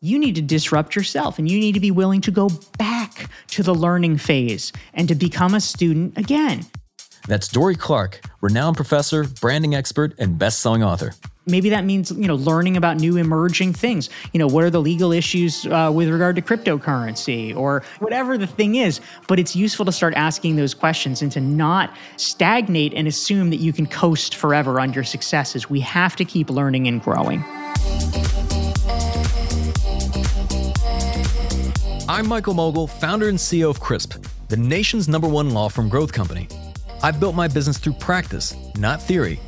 you 0.00 0.18
need 0.18 0.34
to 0.34 0.42
disrupt 0.42 0.96
yourself 0.96 1.38
and 1.38 1.50
you 1.50 1.58
need 1.58 1.72
to 1.72 1.80
be 1.80 1.90
willing 1.90 2.20
to 2.22 2.30
go 2.30 2.48
back 2.78 3.28
to 3.48 3.62
the 3.62 3.74
learning 3.74 4.16
phase 4.16 4.72
and 4.94 5.08
to 5.08 5.14
become 5.14 5.54
a 5.54 5.60
student 5.60 6.16
again. 6.16 6.64
That's 7.28 7.48
Dorie 7.48 7.76
Clark, 7.76 8.22
renowned 8.40 8.76
professor, 8.76 9.24
branding 9.24 9.74
expert, 9.74 10.14
and 10.18 10.38
best-selling 10.38 10.82
author. 10.82 11.12
Maybe 11.46 11.68
that 11.70 11.84
means 11.84 12.10
you 12.10 12.26
know 12.26 12.34
learning 12.34 12.76
about 12.76 12.98
new 12.98 13.16
emerging 13.16 13.72
things. 13.72 14.08
You 14.32 14.38
know, 14.38 14.46
what 14.46 14.64
are 14.64 14.70
the 14.70 14.80
legal 14.80 15.10
issues 15.10 15.66
uh, 15.66 15.90
with 15.92 16.08
regard 16.08 16.36
to 16.36 16.42
cryptocurrency 16.42 17.54
or 17.56 17.82
whatever 17.98 18.38
the 18.38 18.46
thing 18.46 18.76
is. 18.76 19.00
But 19.26 19.38
it's 19.38 19.56
useful 19.56 19.84
to 19.86 19.92
start 19.92 20.14
asking 20.14 20.56
those 20.56 20.74
questions 20.74 21.22
and 21.22 21.32
to 21.32 21.40
not 21.40 21.94
stagnate 22.16 22.94
and 22.94 23.08
assume 23.08 23.50
that 23.50 23.56
you 23.56 23.72
can 23.72 23.86
coast 23.86 24.36
forever 24.36 24.80
on 24.80 24.92
your 24.92 25.04
successes. 25.04 25.68
We 25.68 25.80
have 25.80 26.14
to 26.16 26.24
keep 26.24 26.50
learning 26.50 26.86
and 26.88 27.02
growing. 27.02 27.44
I'm 32.10 32.26
Michael 32.26 32.54
Mogill, 32.54 32.90
founder 32.90 33.28
and 33.28 33.38
CEO 33.38 33.70
of 33.70 33.78
Crisp, 33.78 34.26
the 34.48 34.56
nation's 34.56 35.08
number 35.08 35.28
one 35.28 35.50
law 35.50 35.68
firm 35.68 35.88
growth 35.88 36.12
company. 36.12 36.48
I've 37.04 37.20
built 37.20 37.36
my 37.36 37.46
business 37.46 37.78
through 37.78 37.92
practice, 37.92 38.56
not 38.76 39.00
theory. 39.00 39.38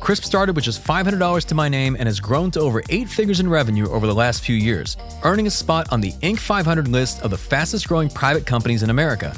Crisp 0.00 0.24
started 0.24 0.54
with 0.54 0.66
just 0.66 0.84
$500 0.84 1.46
to 1.46 1.54
my 1.54 1.66
name 1.66 1.96
and 1.98 2.06
has 2.06 2.20
grown 2.20 2.50
to 2.50 2.60
over 2.60 2.82
eight 2.90 3.08
figures 3.08 3.40
in 3.40 3.48
revenue 3.48 3.88
over 3.88 4.06
the 4.06 4.14
last 4.14 4.44
few 4.44 4.54
years, 4.54 4.98
earning 5.22 5.46
a 5.46 5.50
spot 5.50 5.90
on 5.90 6.02
the 6.02 6.12
Inc. 6.20 6.38
500 6.38 6.88
list 6.88 7.22
of 7.22 7.30
the 7.30 7.38
fastest 7.38 7.88
growing 7.88 8.10
private 8.10 8.44
companies 8.44 8.82
in 8.82 8.90
America. 8.90 9.34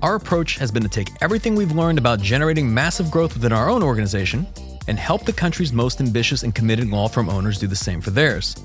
Our 0.00 0.14
approach 0.14 0.56
has 0.56 0.70
been 0.70 0.84
to 0.84 0.88
take 0.88 1.10
everything 1.20 1.54
we've 1.54 1.72
learned 1.72 1.98
about 1.98 2.22
generating 2.22 2.72
massive 2.72 3.10
growth 3.10 3.34
within 3.34 3.52
our 3.52 3.68
own 3.68 3.82
organization 3.82 4.46
and 4.88 4.98
help 4.98 5.26
the 5.26 5.34
country's 5.34 5.74
most 5.74 6.00
ambitious 6.00 6.44
and 6.44 6.54
committed 6.54 6.88
law 6.88 7.08
firm 7.08 7.28
owners 7.28 7.58
do 7.58 7.66
the 7.66 7.76
same 7.76 8.00
for 8.00 8.08
theirs. 8.08 8.56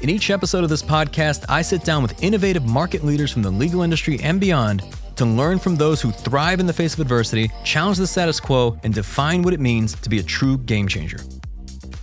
In 0.00 0.08
each 0.08 0.30
episode 0.30 0.62
of 0.62 0.70
this 0.70 0.82
podcast, 0.82 1.44
I 1.48 1.60
sit 1.60 1.82
down 1.82 2.02
with 2.02 2.22
innovative 2.22 2.64
market 2.64 3.04
leaders 3.04 3.32
from 3.32 3.42
the 3.42 3.50
legal 3.50 3.82
industry 3.82 4.20
and 4.22 4.40
beyond 4.40 4.84
to 5.16 5.24
learn 5.24 5.58
from 5.58 5.74
those 5.74 6.00
who 6.00 6.12
thrive 6.12 6.60
in 6.60 6.66
the 6.66 6.72
face 6.72 6.94
of 6.94 7.00
adversity, 7.00 7.50
challenge 7.64 7.98
the 7.98 8.06
status 8.06 8.38
quo, 8.38 8.78
and 8.84 8.94
define 8.94 9.42
what 9.42 9.52
it 9.52 9.58
means 9.58 9.94
to 10.00 10.08
be 10.08 10.20
a 10.20 10.22
true 10.22 10.56
game 10.56 10.86
changer. 10.86 11.18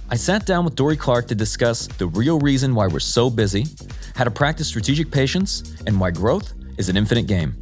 I 0.09 0.17
sat 0.17 0.45
down 0.45 0.66
with 0.66 0.75
Dorie 0.75 0.97
Clark 0.97 1.30
to 1.30 1.36
discuss 1.36 1.88
the 1.88 2.08
real 2.08 2.38
reason 2.38 2.75
why 2.75 2.88
we're 2.88 3.00
so 3.00 3.30
busy, 3.30 3.66
how 4.14 4.25
to 4.25 4.31
practice 4.31 4.67
strategic 4.67 5.09
patience, 5.09 5.75
and 5.88 5.97
why 5.97 6.12
growth 6.12 6.52
is 6.78 6.89
an 6.89 6.97
infinite 6.97 7.28
game. 7.28 7.56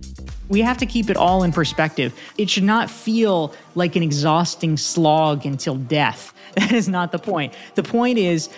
We 0.50 0.62
have 0.62 0.80
to 0.80 0.88
keep 0.88 1.12
it 1.12 1.16
all 1.16 1.44
in 1.44 1.52
perspective. 1.52 2.12
It 2.40 2.50
should 2.50 2.64
not 2.64 2.90
feel 2.90 3.54
like 3.76 3.96
an 3.96 4.02
exhausting 4.02 4.78
slog 4.78 5.46
until 5.46 5.76
death. 5.76 6.34
That 6.56 6.72
is 6.72 6.88
not 6.88 7.12
the 7.12 7.18
point. 7.18 7.56
The 7.74 7.82
point 7.82 8.20
is 8.20 8.50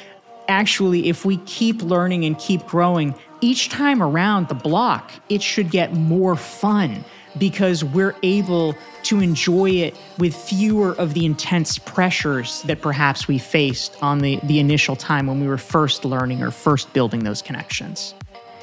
actually, 0.48 1.08
if 1.10 1.26
we 1.26 1.38
keep 1.38 1.82
learning 1.82 2.26
and 2.26 2.38
keep 2.38 2.66
growing, 2.66 3.16
each 3.42 3.70
time 3.70 4.02
around 4.02 4.48
the 4.48 4.56
block, 4.56 5.12
it 5.30 5.42
should 5.42 5.70
get 5.70 5.94
more 5.94 6.36
fun 6.36 7.04
because 7.38 7.84
we're 7.84 8.16
able 8.24 8.76
to 9.04 9.20
enjoy 9.20 9.70
it 9.70 9.96
with 10.18 10.36
fewer 10.36 10.94
of 10.94 11.14
the 11.14 11.26
intense 11.26 11.78
pressures 11.78 12.62
that 12.64 12.82
perhaps 12.82 13.28
we 13.28 13.38
faced 13.38 14.02
on 14.02 14.20
the, 14.20 14.40
the 14.44 14.60
initial 14.60 14.96
time 14.96 15.28
when 15.28 15.40
we 15.40 15.48
were 15.48 15.58
first 15.58 16.06
learning 16.06 16.42
or 16.42 16.50
first 16.50 16.92
building 16.94 17.24
those 17.24 17.42
connections. 17.42 18.16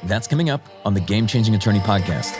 That's 0.03 0.27
coming 0.27 0.49
up 0.49 0.61
on 0.85 0.93
the 0.93 0.99
Game 0.99 1.27
Changing 1.27 1.55
Attorney 1.55 1.79
podcast. 1.79 2.33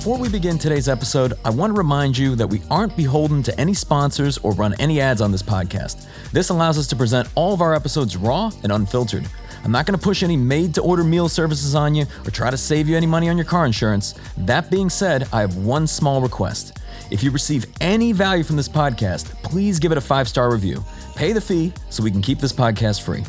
Before 0.00 0.16
we 0.16 0.30
begin 0.30 0.56
today's 0.56 0.88
episode, 0.88 1.34
I 1.44 1.50
want 1.50 1.74
to 1.74 1.76
remind 1.76 2.16
you 2.16 2.34
that 2.36 2.46
we 2.46 2.62
aren't 2.70 2.96
beholden 2.96 3.42
to 3.42 3.60
any 3.60 3.74
sponsors 3.74 4.38
or 4.38 4.52
run 4.52 4.74
any 4.78 4.98
ads 4.98 5.20
on 5.20 5.30
this 5.30 5.42
podcast. 5.42 6.06
This 6.32 6.48
allows 6.48 6.78
us 6.78 6.86
to 6.86 6.96
present 6.96 7.28
all 7.34 7.52
of 7.52 7.60
our 7.60 7.74
episodes 7.74 8.16
raw 8.16 8.50
and 8.62 8.72
unfiltered. 8.72 9.28
I'm 9.62 9.70
not 9.70 9.84
going 9.84 9.98
to 9.98 10.02
push 10.02 10.22
any 10.22 10.38
made 10.38 10.74
to 10.76 10.80
order 10.80 11.04
meal 11.04 11.28
services 11.28 11.74
on 11.74 11.94
you 11.94 12.06
or 12.26 12.30
try 12.30 12.50
to 12.50 12.56
save 12.56 12.88
you 12.88 12.96
any 12.96 13.06
money 13.06 13.28
on 13.28 13.36
your 13.36 13.44
car 13.44 13.66
insurance. 13.66 14.14
That 14.38 14.70
being 14.70 14.88
said, 14.88 15.28
I 15.34 15.42
have 15.42 15.58
one 15.58 15.86
small 15.86 16.22
request. 16.22 16.78
If 17.10 17.22
you 17.22 17.30
receive 17.30 17.66
any 17.82 18.12
value 18.12 18.42
from 18.42 18.56
this 18.56 18.70
podcast, 18.70 19.26
please 19.42 19.78
give 19.78 19.92
it 19.92 19.98
a 19.98 20.00
five 20.00 20.28
star 20.28 20.50
review. 20.50 20.82
Pay 21.14 21.34
the 21.34 21.42
fee 21.42 21.74
so 21.90 22.02
we 22.02 22.10
can 22.10 22.22
keep 22.22 22.38
this 22.38 22.54
podcast 22.54 23.02
free. 23.02 23.22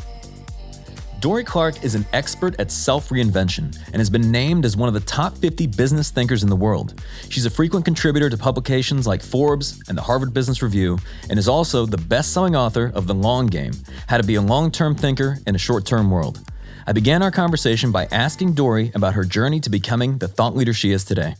Dorie 1.22 1.44
Clark 1.44 1.84
is 1.84 1.94
an 1.94 2.04
expert 2.12 2.58
at 2.58 2.72
self 2.72 3.10
reinvention 3.10 3.78
and 3.86 3.98
has 3.98 4.10
been 4.10 4.32
named 4.32 4.64
as 4.64 4.76
one 4.76 4.88
of 4.88 4.94
the 4.94 4.98
top 4.98 5.36
50 5.36 5.68
business 5.68 6.10
thinkers 6.10 6.42
in 6.42 6.48
the 6.48 6.56
world. 6.56 7.00
She's 7.28 7.46
a 7.46 7.50
frequent 7.50 7.84
contributor 7.84 8.28
to 8.28 8.36
publications 8.36 9.06
like 9.06 9.22
Forbes 9.22 9.80
and 9.88 9.96
the 9.96 10.02
Harvard 10.02 10.34
Business 10.34 10.62
Review, 10.62 10.98
and 11.30 11.38
is 11.38 11.46
also 11.46 11.86
the 11.86 11.96
best 11.96 12.32
selling 12.32 12.56
author 12.56 12.90
of 12.96 13.06
The 13.06 13.14
Long 13.14 13.46
Game 13.46 13.70
How 14.08 14.16
to 14.16 14.24
Be 14.24 14.34
a 14.34 14.42
Long 14.42 14.72
Term 14.72 14.96
Thinker 14.96 15.38
in 15.46 15.54
a 15.54 15.58
Short 15.58 15.86
Term 15.86 16.10
World. 16.10 16.40
I 16.88 16.92
began 16.92 17.22
our 17.22 17.30
conversation 17.30 17.92
by 17.92 18.06
asking 18.06 18.54
Dorie 18.54 18.90
about 18.92 19.14
her 19.14 19.24
journey 19.24 19.60
to 19.60 19.70
becoming 19.70 20.18
the 20.18 20.26
thought 20.26 20.56
leader 20.56 20.72
she 20.72 20.90
is 20.90 21.04
today. 21.04 21.36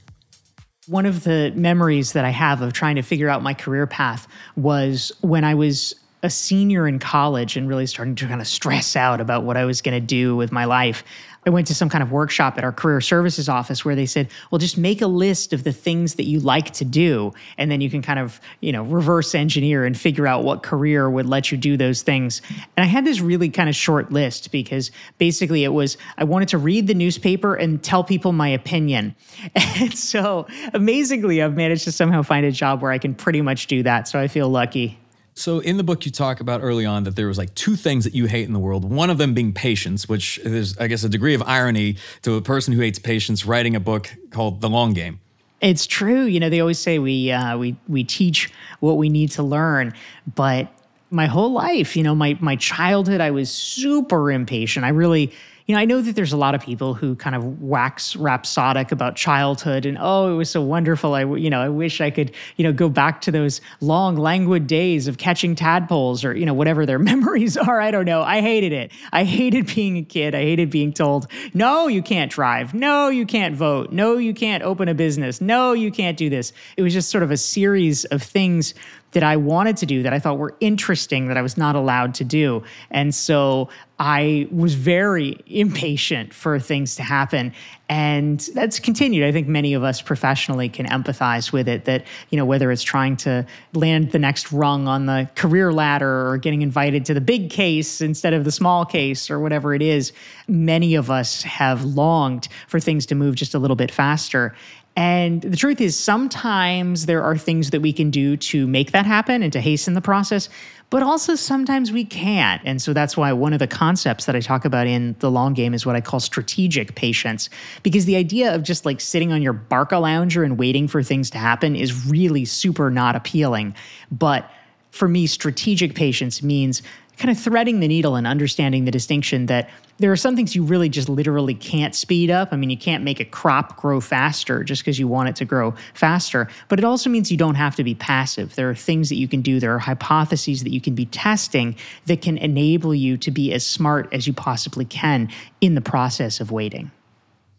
One 0.86 1.06
of 1.06 1.24
the 1.24 1.52
memories 1.56 2.12
that 2.12 2.24
I 2.24 2.30
have 2.30 2.62
of 2.62 2.72
trying 2.72 2.94
to 2.96 3.02
figure 3.02 3.28
out 3.28 3.42
my 3.42 3.54
career 3.54 3.88
path 3.88 4.28
was 4.54 5.10
when 5.22 5.42
I 5.42 5.56
was 5.56 5.92
a 6.22 6.30
senior 6.30 6.86
in 6.86 6.98
college 6.98 7.56
and 7.56 7.68
really 7.68 7.86
starting 7.86 8.14
to 8.14 8.26
kind 8.26 8.40
of 8.40 8.46
stress 8.46 8.94
out 8.94 9.20
about 9.20 9.42
what 9.44 9.56
I 9.56 9.64
was 9.64 9.82
going 9.82 10.00
to 10.00 10.06
do 10.06 10.36
with 10.36 10.52
my 10.52 10.64
life. 10.64 11.02
I 11.44 11.50
went 11.50 11.66
to 11.66 11.74
some 11.74 11.88
kind 11.88 12.02
of 12.02 12.12
workshop 12.12 12.56
at 12.56 12.62
our 12.62 12.70
career 12.70 13.00
services 13.00 13.48
office 13.48 13.84
where 13.84 13.96
they 13.96 14.06
said, 14.06 14.28
"Well, 14.50 14.60
just 14.60 14.78
make 14.78 15.02
a 15.02 15.08
list 15.08 15.52
of 15.52 15.64
the 15.64 15.72
things 15.72 16.14
that 16.14 16.24
you 16.24 16.38
like 16.38 16.70
to 16.74 16.84
do, 16.84 17.32
and 17.58 17.68
then 17.68 17.80
you 17.80 17.90
can 17.90 18.00
kind 18.00 18.20
of, 18.20 18.40
you 18.60 18.70
know, 18.70 18.84
reverse 18.84 19.34
engineer 19.34 19.84
and 19.84 19.98
figure 19.98 20.26
out 20.28 20.44
what 20.44 20.62
career 20.62 21.10
would 21.10 21.26
let 21.26 21.50
you 21.50 21.58
do 21.58 21.76
those 21.76 22.02
things." 22.02 22.42
And 22.76 22.84
I 22.84 22.86
had 22.86 23.04
this 23.04 23.20
really 23.20 23.48
kind 23.48 23.68
of 23.68 23.74
short 23.74 24.12
list 24.12 24.52
because 24.52 24.92
basically 25.18 25.64
it 25.64 25.72
was 25.72 25.96
I 26.16 26.22
wanted 26.22 26.48
to 26.50 26.58
read 26.58 26.86
the 26.86 26.94
newspaper 26.94 27.56
and 27.56 27.82
tell 27.82 28.04
people 28.04 28.32
my 28.32 28.48
opinion. 28.48 29.16
And 29.82 29.96
so, 29.98 30.46
amazingly, 30.74 31.42
I've 31.42 31.56
managed 31.56 31.84
to 31.84 31.92
somehow 31.92 32.22
find 32.22 32.46
a 32.46 32.52
job 32.52 32.82
where 32.82 32.92
I 32.92 32.98
can 32.98 33.14
pretty 33.14 33.40
much 33.40 33.66
do 33.66 33.82
that. 33.82 34.06
So 34.06 34.20
I 34.20 34.28
feel 34.28 34.48
lucky. 34.48 35.01
So 35.34 35.60
in 35.60 35.76
the 35.78 35.84
book, 35.84 36.04
you 36.04 36.12
talk 36.12 36.40
about 36.40 36.62
early 36.62 36.84
on 36.84 37.04
that 37.04 37.16
there 37.16 37.26
was 37.26 37.38
like 37.38 37.54
two 37.54 37.74
things 37.74 38.04
that 38.04 38.14
you 38.14 38.26
hate 38.26 38.46
in 38.46 38.52
the 38.52 38.58
world. 38.58 38.84
One 38.84 39.08
of 39.08 39.18
them 39.18 39.32
being 39.32 39.52
patience, 39.52 40.08
which 40.08 40.38
is, 40.38 40.76
I 40.78 40.88
guess, 40.88 41.04
a 41.04 41.08
degree 41.08 41.34
of 41.34 41.42
irony 41.42 41.96
to 42.22 42.34
a 42.34 42.42
person 42.42 42.74
who 42.74 42.80
hates 42.80 42.98
patience 42.98 43.46
writing 43.46 43.74
a 43.74 43.80
book 43.80 44.14
called 44.30 44.60
The 44.60 44.68
Long 44.68 44.92
Game. 44.92 45.20
It's 45.60 45.86
true. 45.86 46.24
You 46.24 46.40
know, 46.40 46.50
they 46.50 46.60
always 46.60 46.78
say 46.78 46.98
we 46.98 47.30
uh, 47.30 47.56
we 47.56 47.76
we 47.88 48.02
teach 48.04 48.50
what 48.80 48.98
we 48.98 49.08
need 49.08 49.30
to 49.32 49.42
learn, 49.42 49.94
but 50.34 50.68
my 51.10 51.26
whole 51.26 51.52
life, 51.52 51.96
you 51.96 52.02
know, 52.02 52.14
my 52.14 52.36
my 52.40 52.56
childhood, 52.56 53.20
I 53.20 53.30
was 53.30 53.48
super 53.48 54.32
impatient. 54.32 54.84
I 54.84 54.88
really 54.88 55.32
you 55.66 55.74
know, 55.74 55.80
I 55.80 55.84
know 55.84 56.00
that 56.00 56.16
there's 56.16 56.32
a 56.32 56.36
lot 56.36 56.54
of 56.54 56.60
people 56.60 56.94
who 56.94 57.14
kind 57.14 57.36
of 57.36 57.62
wax 57.62 58.16
rhapsodic 58.16 58.92
about 58.92 59.16
childhood 59.16 59.86
and 59.86 59.96
oh, 60.00 60.32
it 60.32 60.36
was 60.36 60.50
so 60.50 60.62
wonderful. 60.62 61.14
I 61.14 61.24
you 61.24 61.50
know, 61.50 61.60
I 61.60 61.68
wish 61.68 62.00
I 62.00 62.10
could 62.10 62.32
you 62.56 62.64
know 62.64 62.72
go 62.72 62.88
back 62.88 63.20
to 63.22 63.30
those 63.30 63.60
long 63.80 64.16
languid 64.16 64.66
days 64.66 65.08
of 65.08 65.18
catching 65.18 65.54
tadpoles 65.54 66.24
or 66.24 66.34
you 66.36 66.46
know 66.46 66.54
whatever 66.54 66.86
their 66.86 66.98
memories 67.12 67.56
are. 67.56 67.80
I 67.80 67.90
don't 67.90 68.06
know. 68.06 68.22
I 68.22 68.40
hated 68.40 68.72
it. 68.72 68.92
I 69.12 69.24
hated 69.24 69.72
being 69.74 69.96
a 69.96 70.02
kid. 70.02 70.34
I 70.34 70.42
hated 70.42 70.70
being 70.70 70.92
told 70.92 71.26
no, 71.54 71.88
you 71.88 72.02
can't 72.02 72.30
drive. 72.30 72.74
No, 72.74 73.08
you 73.08 73.26
can't 73.26 73.54
vote. 73.54 73.92
No, 73.92 74.16
you 74.16 74.34
can't 74.34 74.62
open 74.62 74.88
a 74.88 74.94
business. 74.94 75.40
No, 75.40 75.72
you 75.72 75.90
can't 75.90 76.16
do 76.16 76.28
this. 76.30 76.52
It 76.76 76.82
was 76.82 76.92
just 76.92 77.10
sort 77.10 77.22
of 77.22 77.30
a 77.30 77.36
series 77.36 78.04
of 78.06 78.22
things 78.22 78.74
that 79.12 79.22
I 79.22 79.36
wanted 79.36 79.76
to 79.78 79.86
do 79.86 80.02
that 80.02 80.12
I 80.12 80.18
thought 80.18 80.38
were 80.38 80.54
interesting 80.60 81.28
that 81.28 81.36
I 81.36 81.42
was 81.42 81.56
not 81.56 81.76
allowed 81.76 82.14
to 82.14 82.24
do. 82.24 82.62
And 82.90 83.14
so 83.14 83.68
I 83.98 84.48
was 84.50 84.74
very 84.74 85.38
impatient 85.46 86.34
for 86.34 86.58
things 86.58 86.96
to 86.96 87.02
happen. 87.02 87.52
And 87.88 88.40
that's 88.54 88.80
continued. 88.80 89.24
I 89.24 89.32
think 89.32 89.46
many 89.46 89.74
of 89.74 89.84
us 89.84 90.02
professionally 90.02 90.68
can 90.68 90.86
empathize 90.86 91.52
with 91.52 91.68
it 91.68 91.84
that, 91.84 92.04
you 92.30 92.38
know, 92.38 92.44
whether 92.44 92.72
it's 92.72 92.82
trying 92.82 93.16
to 93.18 93.46
land 93.74 94.10
the 94.10 94.18
next 94.18 94.50
rung 94.50 94.88
on 94.88 95.06
the 95.06 95.28
career 95.34 95.72
ladder 95.72 96.28
or 96.28 96.38
getting 96.38 96.62
invited 96.62 97.04
to 97.04 97.14
the 97.14 97.20
big 97.20 97.50
case 97.50 98.00
instead 98.00 98.32
of 98.32 98.44
the 98.44 98.50
small 98.50 98.84
case 98.84 99.30
or 99.30 99.38
whatever 99.38 99.74
it 99.74 99.82
is, 99.82 100.12
many 100.48 100.94
of 100.94 101.10
us 101.10 101.42
have 101.42 101.84
longed 101.84 102.48
for 102.66 102.80
things 102.80 103.06
to 103.06 103.14
move 103.14 103.34
just 103.34 103.54
a 103.54 103.58
little 103.58 103.76
bit 103.76 103.90
faster. 103.90 104.54
And 104.94 105.40
the 105.40 105.56
truth 105.56 105.80
is, 105.80 105.98
sometimes 105.98 107.06
there 107.06 107.22
are 107.22 107.36
things 107.36 107.70
that 107.70 107.80
we 107.80 107.92
can 107.92 108.10
do 108.10 108.36
to 108.36 108.66
make 108.66 108.92
that 108.92 109.06
happen 109.06 109.42
and 109.42 109.52
to 109.54 109.60
hasten 109.60 109.94
the 109.94 110.02
process, 110.02 110.50
but 110.90 111.02
also 111.02 111.34
sometimes 111.34 111.90
we 111.90 112.04
can't. 112.04 112.60
And 112.66 112.82
so 112.82 112.92
that's 112.92 113.16
why 113.16 113.32
one 113.32 113.54
of 113.54 113.58
the 113.58 113.66
concepts 113.66 114.26
that 114.26 114.36
I 114.36 114.40
talk 114.40 114.66
about 114.66 114.86
in 114.86 115.16
the 115.20 115.30
long 115.30 115.54
game 115.54 115.72
is 115.72 115.86
what 115.86 115.96
I 115.96 116.02
call 116.02 116.20
strategic 116.20 116.94
patience, 116.94 117.48
because 117.82 118.04
the 118.04 118.16
idea 118.16 118.54
of 118.54 118.62
just 118.62 118.84
like 118.84 119.00
sitting 119.00 119.32
on 119.32 119.40
your 119.40 119.54
Barca 119.54 119.96
lounger 119.96 120.44
and 120.44 120.58
waiting 120.58 120.86
for 120.86 121.02
things 121.02 121.30
to 121.30 121.38
happen 121.38 121.74
is 121.74 122.06
really 122.06 122.44
super 122.44 122.90
not 122.90 123.16
appealing. 123.16 123.74
But 124.10 124.50
for 124.90 125.08
me, 125.08 125.26
strategic 125.26 125.94
patience 125.94 126.42
means 126.42 126.82
kind 127.22 127.30
of 127.30 127.40
threading 127.40 127.78
the 127.78 127.86
needle 127.86 128.16
and 128.16 128.26
understanding 128.26 128.84
the 128.84 128.90
distinction 128.90 129.46
that 129.46 129.70
there 129.98 130.10
are 130.10 130.16
some 130.16 130.34
things 130.34 130.56
you 130.56 130.64
really 130.64 130.88
just 130.88 131.08
literally 131.08 131.54
can't 131.54 131.94
speed 131.94 132.32
up. 132.32 132.48
I 132.50 132.56
mean, 132.56 132.68
you 132.68 132.76
can't 132.76 133.04
make 133.04 133.20
a 133.20 133.24
crop 133.24 133.76
grow 133.76 134.00
faster 134.00 134.64
just 134.64 134.82
because 134.82 134.98
you 134.98 135.06
want 135.06 135.28
it 135.28 135.36
to 135.36 135.44
grow 135.44 135.72
faster, 135.94 136.48
but 136.68 136.80
it 136.80 136.84
also 136.84 137.08
means 137.08 137.30
you 137.30 137.36
don't 137.36 137.54
have 137.54 137.76
to 137.76 137.84
be 137.84 137.94
passive. 137.94 138.56
There 138.56 138.68
are 138.68 138.74
things 138.74 139.08
that 139.08 139.14
you 139.14 139.28
can 139.28 139.40
do, 139.40 139.60
there 139.60 139.72
are 139.72 139.78
hypotheses 139.78 140.64
that 140.64 140.72
you 140.72 140.80
can 140.80 140.96
be 140.96 141.06
testing 141.06 141.76
that 142.06 142.22
can 142.22 142.38
enable 142.38 142.92
you 142.92 143.16
to 143.18 143.30
be 143.30 143.52
as 143.52 143.64
smart 143.64 144.12
as 144.12 144.26
you 144.26 144.32
possibly 144.32 144.84
can 144.84 145.28
in 145.60 145.76
the 145.76 145.80
process 145.80 146.40
of 146.40 146.50
waiting. 146.50 146.90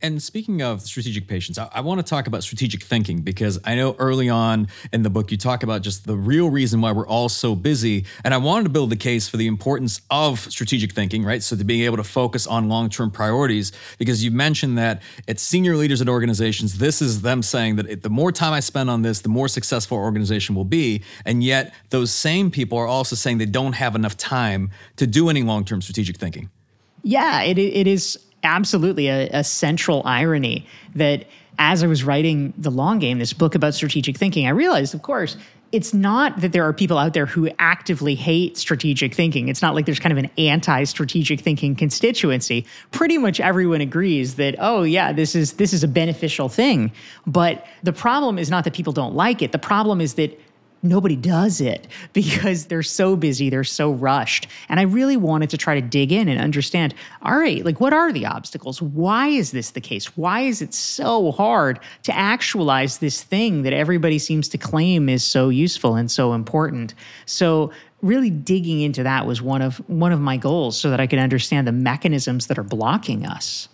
And 0.04 0.22
speaking 0.22 0.62
of 0.62 0.82
strategic 0.82 1.30
patience, 1.30 1.58
I, 1.58 1.70
I, 1.72 1.80
want 1.80 2.00
to 2.00 2.04
talk 2.04 2.28
about 2.28 2.44
strategic 2.44 2.84
thinking 2.84 3.22
because 3.22 3.58
I 3.64 3.76
know 3.76 3.96
early 4.00 4.28
on 4.28 4.68
in 4.92 5.02
the 5.02 5.10
book 5.10 5.32
you 5.32 5.38
talk 5.38 5.64
about 5.64 5.82
just 5.82 6.06
the 6.06 6.18
real 6.18 6.50
reason 6.50 6.82
why 6.82 6.92
we're 6.92 7.08
all 7.08 7.30
so 7.30 7.56
busy. 7.56 8.04
And 8.26 8.34
I 8.34 8.38
wanted 8.38 8.64
to 8.66 8.70
build 8.70 8.90
the 8.90 8.98
case 8.98 9.30
for 9.30 9.38
the 9.38 9.48
importance 9.48 10.02
of 10.12 10.40
strategic 10.40 10.92
thinking, 10.92 11.24
right? 11.24 11.42
So 11.42 11.56
to 11.56 11.64
being 11.64 11.86
able 11.86 11.96
to 11.96 12.04
focus 12.04 12.46
on 12.46 12.68
long 12.68 12.90
term 12.90 13.12
priorities, 13.12 13.72
because 13.98 14.26
you 14.26 14.32
mentioned 14.32 14.78
that 14.78 15.02
at 15.30 15.40
senior 15.40 15.78
leaders 15.78 16.02
at 16.02 16.10
organizations, 16.10 16.80
this 16.80 17.02
is 17.02 17.22
them 17.22 17.42
saying 17.42 17.78
that 17.78 18.04
the 18.04 18.10
more 18.10 18.34
time 18.34 18.52
I 18.52 18.60
spend 18.60 18.90
on 18.90 19.04
this, 19.04 19.22
the 19.22 19.30
more 19.30 19.48
successful 19.48 19.98
our 19.98 20.04
organization 20.04 20.54
will 20.54 20.66
be. 20.66 21.02
And 21.24 21.42
yet, 21.42 21.74
those 21.92 22.12
same 22.12 22.52
people 22.52 22.78
are 22.78 22.88
also 22.88 23.16
saying 23.16 23.38
they 23.38 23.46
don't 23.46 23.74
have 23.74 23.96
enough 23.96 24.18
time 24.18 24.70
to 24.98 25.08
do 25.08 25.30
any 25.30 25.44
long 25.44 25.64
term 25.64 25.82
strategic 25.82 26.18
thinking. 26.18 26.50
Yeah, 27.04 27.42
it, 27.44 27.58
it 27.58 27.88
is 27.88 28.18
absolutely 28.44 29.08
a, 29.08 29.30
a 29.30 29.44
central 29.44 30.02
irony 30.06 30.66
that 30.96 31.26
as 31.60 31.84
I 31.84 31.88
was 31.88 32.04
writing 32.04 32.54
The 32.58 32.72
Long 32.72 33.00
Game, 33.00 33.20
this 33.20 33.34
book 33.34 33.56
about 33.56 33.74
strategic 33.74 34.18
thinking, 34.18 34.48
I 34.48 34.52
realized, 34.52 34.94
of 34.94 35.02
course, 35.02 35.38
it's 35.74 35.92
not 35.92 36.42
that 36.42 36.52
there 36.52 36.64
are 36.64 36.72
people 36.72 37.00
out 37.00 37.14
there 37.14 37.26
who 37.26 37.50
actively 37.58 38.14
hate 38.14 38.58
strategic 38.58 39.16
thinking. 39.16 39.48
It's 39.48 39.62
not 39.64 39.74
like 39.74 39.88
there's 39.88 40.00
kind 40.00 40.12
of 40.12 40.24
an 40.24 40.30
anti 40.38 40.84
strategic 40.84 41.42
thinking 41.42 41.76
constituency. 41.76 42.66
Pretty 42.92 43.18
much 43.18 43.40
everyone 43.40 43.82
agrees 43.82 44.36
that 44.36 44.56
oh 44.60 44.84
yeah, 44.84 45.12
this 45.12 45.36
is 45.36 45.54
this 45.54 45.74
is 45.74 45.84
a 45.84 45.88
beneficial 45.88 46.48
thing. 46.48 46.92
But 47.26 47.66
the 47.82 47.92
problem 47.92 48.38
is 48.38 48.52
not 48.52 48.66
that 48.66 48.76
people 48.76 48.94
don't 48.94 49.16
like 49.16 49.42
it. 49.42 49.52
The 49.52 49.58
problem 49.58 50.00
is 50.00 50.14
that 50.14 50.40
nobody 50.84 51.16
does 51.16 51.62
it 51.62 51.88
because 52.14 52.66
they're 52.66 52.84
so 52.84 53.16
busy, 53.16 53.50
they're 53.50 53.64
so 53.64 53.92
rushed. 53.92 54.48
And 54.70 54.80
I 54.80 54.84
really 54.84 55.18
wanted 55.18 55.50
to 55.52 55.58
try 55.58 55.76
to 55.76 55.82
dig 55.82 56.12
in 56.12 56.28
and 56.28 56.40
understand 56.40 56.94
all 57.22 57.38
right, 57.38 57.64
like 57.64 57.80
what 57.80 57.94
are 57.94 58.12
the 58.12 58.26
obstacles? 58.26 58.82
Why 58.82 59.28
is 59.30 59.52
this 59.52 59.72
the 59.72 59.82
case? 59.82 60.18
Why 60.18 60.42
is 60.42 60.62
it 60.62 60.74
so 60.74 61.32
hard 61.32 61.80
to 62.04 62.16
actualize 62.16 62.98
this 62.98 63.24
thing 63.24 63.64
that 63.64 63.74
everybody 63.74 64.20
seems 64.20 64.48
to 64.50 64.58
claim 64.58 65.10
is 65.10 65.24
so 65.24 65.50
useful 65.50 65.96
and 65.96 66.12
so 66.12 66.34
important? 66.34 66.94
So, 67.26 67.72
really 68.02 68.30
digging 68.30 68.82
into 68.82 69.02
that 69.04 69.26
was 69.26 69.42
one 69.42 69.62
of 69.62 69.78
one 69.90 70.12
of 70.12 70.20
my 70.20 70.36
goals 70.36 70.78
so 70.78 70.90
that 70.90 71.00
I 71.00 71.08
could 71.08 71.20
understand 71.20 71.66
the 71.66 71.72
mechanisms 71.72 72.48
that 72.48 72.60
are 72.60 72.64
blocking 72.64 73.26
us. 73.26 73.70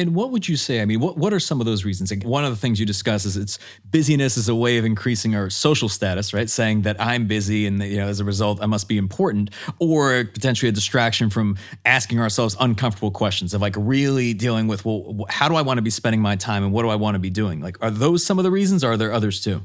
And 0.00 0.14
what 0.14 0.30
would 0.30 0.48
you 0.48 0.56
say? 0.56 0.80
I 0.80 0.86
mean, 0.86 0.98
what, 0.98 1.18
what 1.18 1.34
are 1.34 1.38
some 1.38 1.60
of 1.60 1.66
those 1.66 1.84
reasons? 1.84 2.10
Like 2.10 2.22
one 2.22 2.42
of 2.42 2.50
the 2.50 2.56
things 2.56 2.80
you 2.80 2.86
discuss 2.86 3.26
is 3.26 3.36
it's 3.36 3.58
busyness 3.90 4.38
is 4.38 4.48
a 4.48 4.54
way 4.54 4.78
of 4.78 4.86
increasing 4.86 5.36
our 5.36 5.50
social 5.50 5.90
status, 5.90 6.32
right? 6.32 6.48
Saying 6.48 6.82
that 6.82 6.98
I'm 6.98 7.26
busy 7.26 7.66
and 7.66 7.82
you 7.82 7.98
know 7.98 8.08
as 8.08 8.18
a 8.18 8.24
result 8.24 8.62
I 8.62 8.66
must 8.66 8.88
be 8.88 8.96
important, 8.96 9.50
or 9.78 10.24
potentially 10.24 10.70
a 10.70 10.72
distraction 10.72 11.28
from 11.28 11.58
asking 11.84 12.18
ourselves 12.18 12.56
uncomfortable 12.58 13.10
questions 13.10 13.52
of 13.52 13.60
like 13.60 13.74
really 13.76 14.32
dealing 14.32 14.68
with 14.68 14.86
well, 14.86 15.26
how 15.28 15.48
do 15.48 15.54
I 15.54 15.62
want 15.62 15.76
to 15.78 15.82
be 15.82 15.90
spending 15.90 16.22
my 16.22 16.36
time 16.36 16.64
and 16.64 16.72
what 16.72 16.82
do 16.82 16.88
I 16.88 16.96
want 16.96 17.14
to 17.14 17.18
be 17.18 17.30
doing? 17.30 17.60
Like, 17.60 17.76
are 17.82 17.90
those 17.90 18.24
some 18.24 18.38
of 18.38 18.44
the 18.44 18.50
reasons? 18.50 18.82
Or 18.82 18.92
are 18.92 18.96
there 18.96 19.12
others 19.12 19.42
too? 19.42 19.62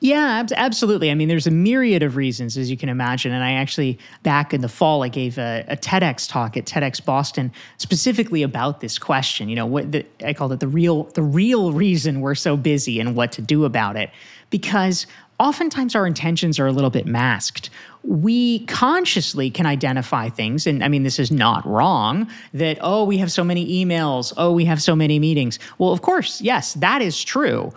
Yeah, 0.00 0.44
absolutely. 0.54 1.10
I 1.10 1.14
mean, 1.14 1.28
there's 1.28 1.46
a 1.46 1.50
myriad 1.50 2.02
of 2.02 2.16
reasons, 2.16 2.58
as 2.58 2.70
you 2.70 2.76
can 2.76 2.90
imagine. 2.90 3.32
And 3.32 3.42
I 3.42 3.52
actually, 3.52 3.98
back 4.22 4.52
in 4.52 4.60
the 4.60 4.68
fall, 4.68 5.02
I 5.02 5.08
gave 5.08 5.38
a, 5.38 5.64
a 5.68 5.76
TEDx 5.76 6.28
talk 6.28 6.56
at 6.56 6.66
TEDx 6.66 7.02
Boston 7.02 7.50
specifically 7.78 8.42
about 8.42 8.80
this 8.80 8.98
question. 8.98 9.48
You 9.48 9.56
know, 9.56 9.64
what 9.64 9.92
the, 9.92 10.04
I 10.22 10.34
called 10.34 10.52
it 10.52 10.60
the 10.60 10.68
real, 10.68 11.04
the 11.14 11.22
real 11.22 11.72
reason 11.72 12.20
we're 12.20 12.34
so 12.34 12.58
busy 12.58 13.00
and 13.00 13.16
what 13.16 13.32
to 13.32 13.42
do 13.42 13.64
about 13.64 13.96
it. 13.96 14.10
Because 14.50 15.06
oftentimes 15.38 15.94
our 15.94 16.06
intentions 16.06 16.58
are 16.58 16.66
a 16.66 16.72
little 16.72 16.90
bit 16.90 17.06
masked 17.06 17.70
we 18.02 18.60
consciously 18.66 19.50
can 19.50 19.66
identify 19.66 20.28
things 20.28 20.66
and 20.66 20.82
i 20.82 20.88
mean 20.88 21.02
this 21.02 21.18
is 21.18 21.30
not 21.30 21.66
wrong 21.66 22.28
that 22.54 22.78
oh 22.80 23.04
we 23.04 23.18
have 23.18 23.30
so 23.30 23.44
many 23.44 23.84
emails 23.84 24.32
oh 24.36 24.52
we 24.52 24.64
have 24.64 24.80
so 24.80 24.94
many 24.94 25.18
meetings 25.18 25.58
well 25.78 25.92
of 25.92 26.02
course 26.02 26.40
yes 26.40 26.74
that 26.74 27.02
is 27.02 27.22
true 27.22 27.72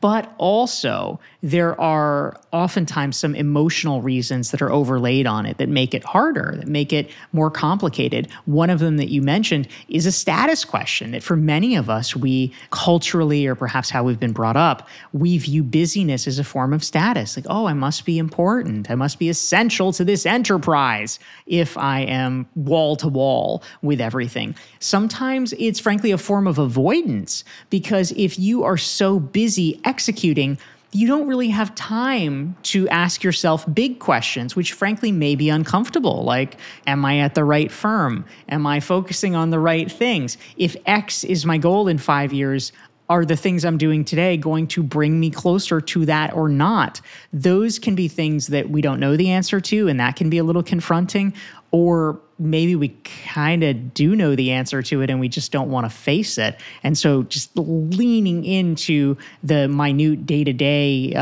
but 0.00 0.32
also 0.38 1.18
there 1.42 1.78
are 1.80 2.38
oftentimes 2.52 3.16
some 3.16 3.34
emotional 3.34 4.00
reasons 4.00 4.52
that 4.52 4.62
are 4.62 4.70
overlaid 4.70 5.26
on 5.26 5.44
it 5.44 5.58
that 5.58 5.68
make 5.68 5.92
it 5.92 6.04
harder 6.04 6.54
that 6.56 6.68
make 6.68 6.92
it 6.92 7.10
more 7.32 7.50
complicated. 7.50 8.28
One 8.44 8.70
of 8.70 8.78
them 8.78 8.96
that 8.98 9.08
you 9.08 9.22
mentioned 9.22 9.66
is 9.88 10.06
a 10.06 10.12
status 10.12 10.64
question 10.64 11.10
that 11.12 11.22
for 11.22 11.34
many 11.34 11.74
of 11.74 11.90
us 11.90 12.14
we 12.14 12.52
culturally 12.70 13.46
or 13.46 13.56
perhaps 13.56 13.90
how 13.90 14.04
we've 14.04 14.20
been 14.20 14.32
brought 14.32 14.56
up 14.56 14.88
we 15.12 15.36
view 15.38 15.64
busyness 15.64 16.28
as 16.28 16.38
a 16.38 16.44
form 16.44 16.72
of 16.72 16.84
status. 16.84 17.36
Like 17.36 17.46
oh 17.48 17.66
i 17.66 17.72
must 17.72 18.04
be 18.04 18.18
important. 18.18 18.90
I 18.90 18.94
must 18.94 19.18
be 19.18 19.28
essential 19.28 19.92
to 19.94 20.04
this 20.04 20.24
enterprise 20.26 21.18
if 21.46 21.76
I 21.76 22.00
am 22.00 22.46
wall 22.54 22.94
to 22.96 23.08
wall 23.08 23.64
with 23.82 24.00
everything. 24.00 24.54
Sometimes 24.78 25.52
it's 25.58 25.80
frankly 25.80 26.12
a 26.12 26.18
form 26.18 26.46
of 26.46 26.58
avoidance 26.58 27.42
because 27.70 28.12
if 28.12 28.38
you 28.38 28.62
are 28.62 28.76
so 28.76 29.18
busy 29.18 29.80
executing, 29.84 30.58
you 30.92 31.06
don't 31.06 31.26
really 31.26 31.48
have 31.48 31.74
time 31.74 32.54
to 32.62 32.86
ask 32.90 33.22
yourself 33.22 33.64
big 33.72 33.98
questions, 33.98 34.54
which 34.54 34.74
frankly 34.74 35.10
may 35.10 35.34
be 35.34 35.48
uncomfortable. 35.48 36.22
Like, 36.22 36.58
am 36.86 37.04
I 37.04 37.20
at 37.20 37.34
the 37.34 37.44
right 37.44 37.72
firm? 37.72 38.26
Am 38.50 38.66
I 38.66 38.80
focusing 38.80 39.34
on 39.34 39.50
the 39.50 39.58
right 39.58 39.90
things? 39.90 40.36
If 40.58 40.76
X 40.84 41.24
is 41.24 41.46
my 41.46 41.56
goal 41.56 41.88
in 41.88 41.96
five 41.96 42.32
years, 42.32 42.72
are 43.08 43.24
the 43.24 43.36
things 43.36 43.64
I'm 43.64 43.78
doing 43.78 44.04
today 44.04 44.36
going 44.36 44.66
to 44.68 44.82
bring 44.82 45.18
me 45.18 45.30
closer 45.30 45.80
to 45.80 46.06
that 46.06 46.34
or 46.34 46.48
not? 46.48 47.00
Those 47.32 47.78
can 47.78 47.94
be 47.94 48.08
things 48.08 48.46
that 48.48 48.70
we 48.70 48.80
don't 48.80 49.00
know 49.00 49.16
the 49.16 49.30
answer 49.30 49.60
to, 49.60 49.88
and 49.88 49.98
that 49.98 50.16
can 50.16 50.30
be 50.30 50.38
a 50.38 50.44
little 50.44 50.62
confronting. 50.62 51.34
Or 51.72 52.20
maybe 52.42 52.74
we 52.76 52.88
kind 53.34 53.62
of 53.62 53.94
do 53.94 54.16
know 54.16 54.34
the 54.34 54.50
answer 54.50 54.82
to 54.82 55.00
it 55.00 55.10
and 55.10 55.20
we 55.20 55.28
just 55.28 55.52
don't 55.52 55.70
want 55.70 55.84
to 55.84 55.90
face 55.90 56.38
it. 56.38 56.58
And 56.82 56.98
so 56.98 57.22
just 57.24 57.50
leaning 57.56 58.44
into 58.44 59.16
the 59.42 59.68
minute 59.68 60.26
day 60.26 60.44
to 60.44 60.52
day 60.52 61.12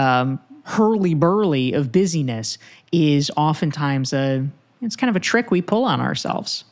hurly 0.65 1.15
burly 1.15 1.73
of 1.73 1.91
busyness 1.91 2.59
is 2.93 3.31
oftentimes 3.37 4.13
a 4.13 4.47
it's 4.83 4.97
kind 4.97 5.11
of 5.11 5.17
a 5.17 5.21
trick 5.21 5.51
we 5.51 5.61
pull 5.61 5.85
on 5.85 6.01
ourselves. 6.01 6.65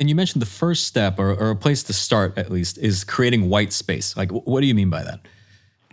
And 0.00 0.08
you 0.08 0.14
mentioned 0.14 0.42
the 0.42 0.46
first 0.46 0.86
step, 0.86 1.18
or, 1.18 1.32
or, 1.32 1.50
a 1.50 1.56
place 1.56 1.82
to 1.84 1.92
start 1.92 2.36
at 2.38 2.50
least, 2.50 2.78
is 2.78 3.04
creating 3.04 3.48
white 3.48 3.72
space. 3.72 4.16
Like, 4.16 4.30
what 4.30 4.60
do 4.60 4.66
you 4.66 4.74
mean 4.74 4.90
by 4.90 5.02
that? 5.02 5.20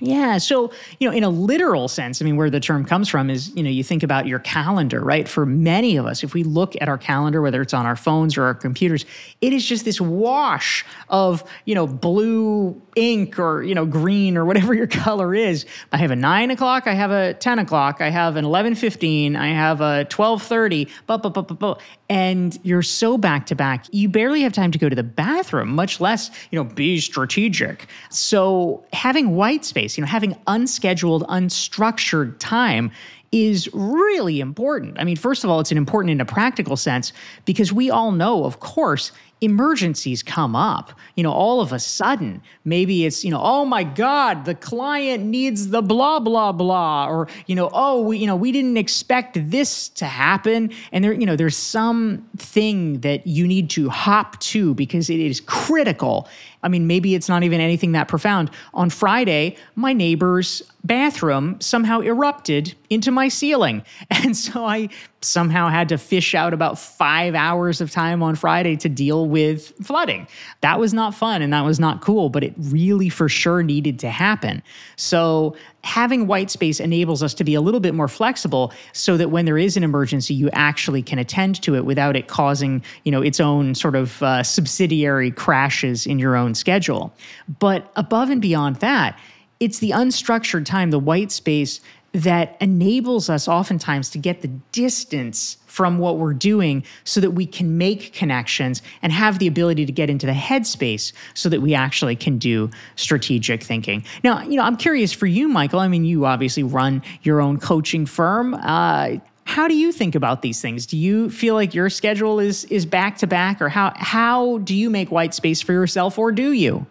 Yeah. 0.01 0.39
So, 0.39 0.73
you 0.99 1.09
know, 1.09 1.15
in 1.15 1.23
a 1.23 1.29
literal 1.29 1.87
sense, 1.87 2.21
I 2.21 2.25
mean, 2.25 2.35
where 2.35 2.49
the 2.49 2.59
term 2.59 2.83
comes 2.83 3.07
from 3.07 3.29
is, 3.29 3.55
you 3.55 3.63
know, 3.63 3.69
you 3.69 3.81
think 3.81 4.03
about 4.03 4.27
your 4.27 4.39
calendar, 4.39 4.99
right? 4.99 5.25
For 5.25 5.45
many 5.45 5.95
of 5.95 6.05
us, 6.05 6.21
if 6.21 6.33
we 6.33 6.43
look 6.43 6.75
at 6.81 6.89
our 6.89 6.97
calendar, 6.97 7.41
whether 7.41 7.61
it's 7.61 7.73
on 7.73 7.85
our 7.85 7.95
phones 7.95 8.35
or 8.35 8.43
our 8.43 8.53
computers, 8.53 9.05
it 9.39 9.53
is 9.53 9.65
just 9.65 9.85
this 9.85 10.01
wash 10.01 10.83
of, 11.07 11.49
you 11.63 11.75
know, 11.75 11.87
blue 11.87 12.81
ink 12.97 13.39
or, 13.39 13.63
you 13.63 13.73
know, 13.73 13.85
green 13.85 14.35
or 14.35 14.43
whatever 14.43 14.73
your 14.73 14.87
color 15.05 15.33
is. 15.33 15.65
I 15.93 15.97
have 15.97 16.11
a 16.11 16.15
nine 16.15 16.51
o'clock, 16.51 16.87
I 16.87 16.93
have 16.93 17.11
a 17.11 17.33
10 17.33 17.59
o'clock, 17.59 18.01
I 18.01 18.09
have 18.09 18.35
an 18.35 18.43
11.15, 18.43 19.37
I 19.37 19.47
have 19.47 19.79
a 19.79 20.05
12.30, 20.09 20.89
blah, 21.07 21.17
blah, 21.17 21.31
blah, 21.31 21.43
blah, 21.43 21.55
blah. 21.55 21.77
And 22.09 22.57
you're 22.63 22.83
so 22.83 23.17
back 23.17 23.45
to 23.47 23.55
back, 23.55 23.85
you 23.91 24.09
barely 24.09 24.41
have 24.41 24.53
time 24.53 24.71
to 24.71 24.77
go 24.77 24.89
to 24.89 24.95
the 24.95 25.03
bathroom, 25.03 25.69
much 25.69 26.01
less, 26.01 26.29
you 26.51 26.61
know, 26.61 26.65
be 26.65 26.99
strategic. 26.99 27.87
So 28.09 28.83
having 28.93 29.35
white 29.35 29.63
space, 29.65 29.84
space. 29.85 29.97
You 29.97 30.01
know, 30.01 30.07
having 30.07 30.35
unscheduled, 30.47 31.23
unstructured 31.27 32.35
time 32.39 32.91
is 33.31 33.69
really 33.73 34.39
important. 34.39 34.99
I 34.99 35.03
mean, 35.03 35.15
first 35.15 35.43
of 35.43 35.49
all, 35.49 35.59
it's 35.59 35.71
an 35.71 35.77
important 35.77 36.11
in 36.11 36.21
a 36.21 36.25
practical 36.25 36.77
sense 36.77 37.11
because 37.45 37.73
we 37.73 37.89
all 37.89 38.11
know, 38.11 38.45
of 38.45 38.59
course, 38.59 39.11
emergencies 39.41 40.23
come 40.23 40.55
up. 40.55 40.93
You 41.15 41.23
know, 41.23 41.31
all 41.31 41.61
of 41.61 41.73
a 41.73 41.79
sudden, 41.79 42.41
maybe 42.63 43.05
it's, 43.05 43.23
you 43.23 43.31
know, 43.31 43.41
oh 43.41 43.65
my 43.65 43.83
God, 43.83 44.45
the 44.45 44.55
client 44.55 45.25
needs 45.25 45.69
the 45.69 45.81
blah, 45.81 46.19
blah, 46.19 46.51
blah. 46.51 47.07
Or, 47.07 47.27
you 47.45 47.55
know, 47.55 47.69
oh, 47.73 48.01
we, 48.01 48.17
you 48.17 48.27
know, 48.27 48.35
we 48.35 48.51
didn't 48.51 48.77
expect 48.77 49.37
this 49.51 49.89
to 49.89 50.05
happen. 50.05 50.71
And 50.91 51.03
there, 51.03 51.13
you 51.13 51.25
know, 51.25 51.35
there's 51.35 51.57
some 51.57 52.27
thing 52.37 53.01
that 53.01 53.27
you 53.27 53.47
need 53.47 53.69
to 53.71 53.89
hop 53.89 54.39
to 54.39 54.73
because 54.73 55.09
it 55.09 55.19
is 55.19 55.41
critical. 55.41 56.27
I 56.63 56.67
mean, 56.67 56.87
maybe 56.87 57.13
it's 57.13 57.29
not 57.29 57.43
even 57.43 57.61
anything 57.61 57.91
that 57.91 58.07
profound. 58.07 58.49
On 58.73 58.89
Friday, 58.89 59.57
my 59.75 59.93
neighbor's 59.93 60.63
bathroom 60.83 61.59
somehow 61.61 61.99
erupted 61.99 62.73
into 62.89 63.11
my 63.11 63.27
ceiling. 63.27 63.83
And 64.25 64.35
so 64.35 64.65
I 64.65 64.89
somehow 65.21 65.69
had 65.69 65.89
to 65.89 65.97
fish 65.97 66.33
out 66.33 66.53
about 66.53 66.79
five 66.79 67.35
hours 67.35 67.81
of 67.81 67.91
time 67.91 68.23
on 68.23 68.35
Friday 68.35 68.75
to 68.77 68.89
deal 68.89 69.24
with 69.25 69.73
flooding. 69.83 70.27
That 70.61 70.79
was 70.79 70.93
not 70.93 71.13
fun 71.13 71.41
and 71.41 71.51
that 71.53 71.65
was 71.65 71.79
not 71.79 72.01
cool, 72.01 72.29
but 72.29 72.43
it 72.43 72.53
really 72.57 73.09
for 73.09 73.27
sure 73.27 73.63
needed 73.63 73.99
to 73.99 74.09
happen. 74.09 74.61
So 74.95 75.55
having 75.85 76.25
white 76.25 76.49
space 76.49 76.79
enables 76.79 77.21
us 77.21 77.33
to 77.35 77.43
be 77.43 77.53
a 77.53 77.61
little 77.61 77.79
bit 77.79 77.93
more 77.93 78.07
flexible 78.07 78.73
so 78.93 79.17
that 79.17 79.29
when 79.29 79.45
there 79.45 79.57
is 79.57 79.77
an 79.77 79.83
emergency 79.83 80.33
you 80.33 80.49
actually 80.51 81.03
can 81.03 81.19
attend 81.19 81.61
to 81.61 81.75
it 81.75 81.85
without 81.85 82.15
it 82.15 82.27
causing 82.27 82.83
you 83.03 83.11
know 83.11 83.21
its 83.21 83.39
own 83.39 83.75
sort 83.75 83.95
of 83.95 84.21
uh, 84.23 84.41
subsidiary 84.41 85.29
crashes 85.29 86.07
in 86.07 86.17
your 86.17 86.35
own 86.35 86.55
schedule 86.55 87.13
but 87.59 87.91
above 87.95 88.31
and 88.31 88.41
beyond 88.41 88.77
that 88.77 89.17
it's 89.59 89.77
the 89.77 89.91
unstructured 89.91 90.65
time 90.65 90.89
the 90.89 90.97
white 90.97 91.31
space 91.31 91.81
that 92.13 92.57
enables 92.61 93.29
us 93.29 93.47
oftentimes 93.47 94.09
to 94.09 94.17
get 94.17 94.41
the 94.41 94.47
distance 94.71 95.57
from 95.75 95.97
what 95.97 96.17
we're 96.17 96.33
doing 96.33 96.81
so 97.03 97.19
that 97.19 97.31
we 97.31 97.45
can 97.45 97.77
make 97.77 98.13
connections 98.13 98.81
and 99.01 99.11
have 99.11 99.39
the 99.39 99.47
ability 99.47 99.85
to 99.85 99.91
get 99.91 100.09
into 100.09 100.25
the 100.25 100.31
headspace 100.31 101.11
so 101.33 101.49
that 101.49 101.61
we 101.61 101.73
actually 101.73 102.15
can 102.15 102.37
do 102.37 102.69
strategic 102.95 103.61
thinking. 103.61 104.01
Now, 104.23 104.41
you 104.43 104.55
know, 104.55 104.63
I'm 104.63 104.77
curious 104.77 105.11
for 105.11 105.25
you, 105.25 105.49
Michael. 105.49 105.81
I 105.81 105.89
mean, 105.89 106.05
you 106.05 106.25
obviously 106.25 106.63
run 106.63 107.03
your 107.23 107.41
own 107.41 107.59
coaching 107.59 108.05
firm. 108.05 108.53
Uh, 108.53 109.17
how 109.43 109.67
do 109.67 109.75
you 109.75 109.91
think 109.91 110.15
about 110.15 110.41
these 110.41 110.61
things? 110.61 110.85
Do 110.85 110.95
you 110.95 111.29
feel 111.29 111.55
like 111.55 111.73
your 111.73 111.89
schedule 111.89 112.39
is 112.39 112.63
is 112.65 112.85
back 112.85 113.17
to 113.17 113.27
back, 113.27 113.61
or 113.61 113.67
how 113.67 113.91
how 113.97 114.59
do 114.59 114.73
you 114.73 114.89
make 114.89 115.11
white 115.11 115.33
space 115.33 115.61
for 115.61 115.73
yourself, 115.73 116.17
or 116.17 116.31
do 116.31 116.53
you? 116.53 116.85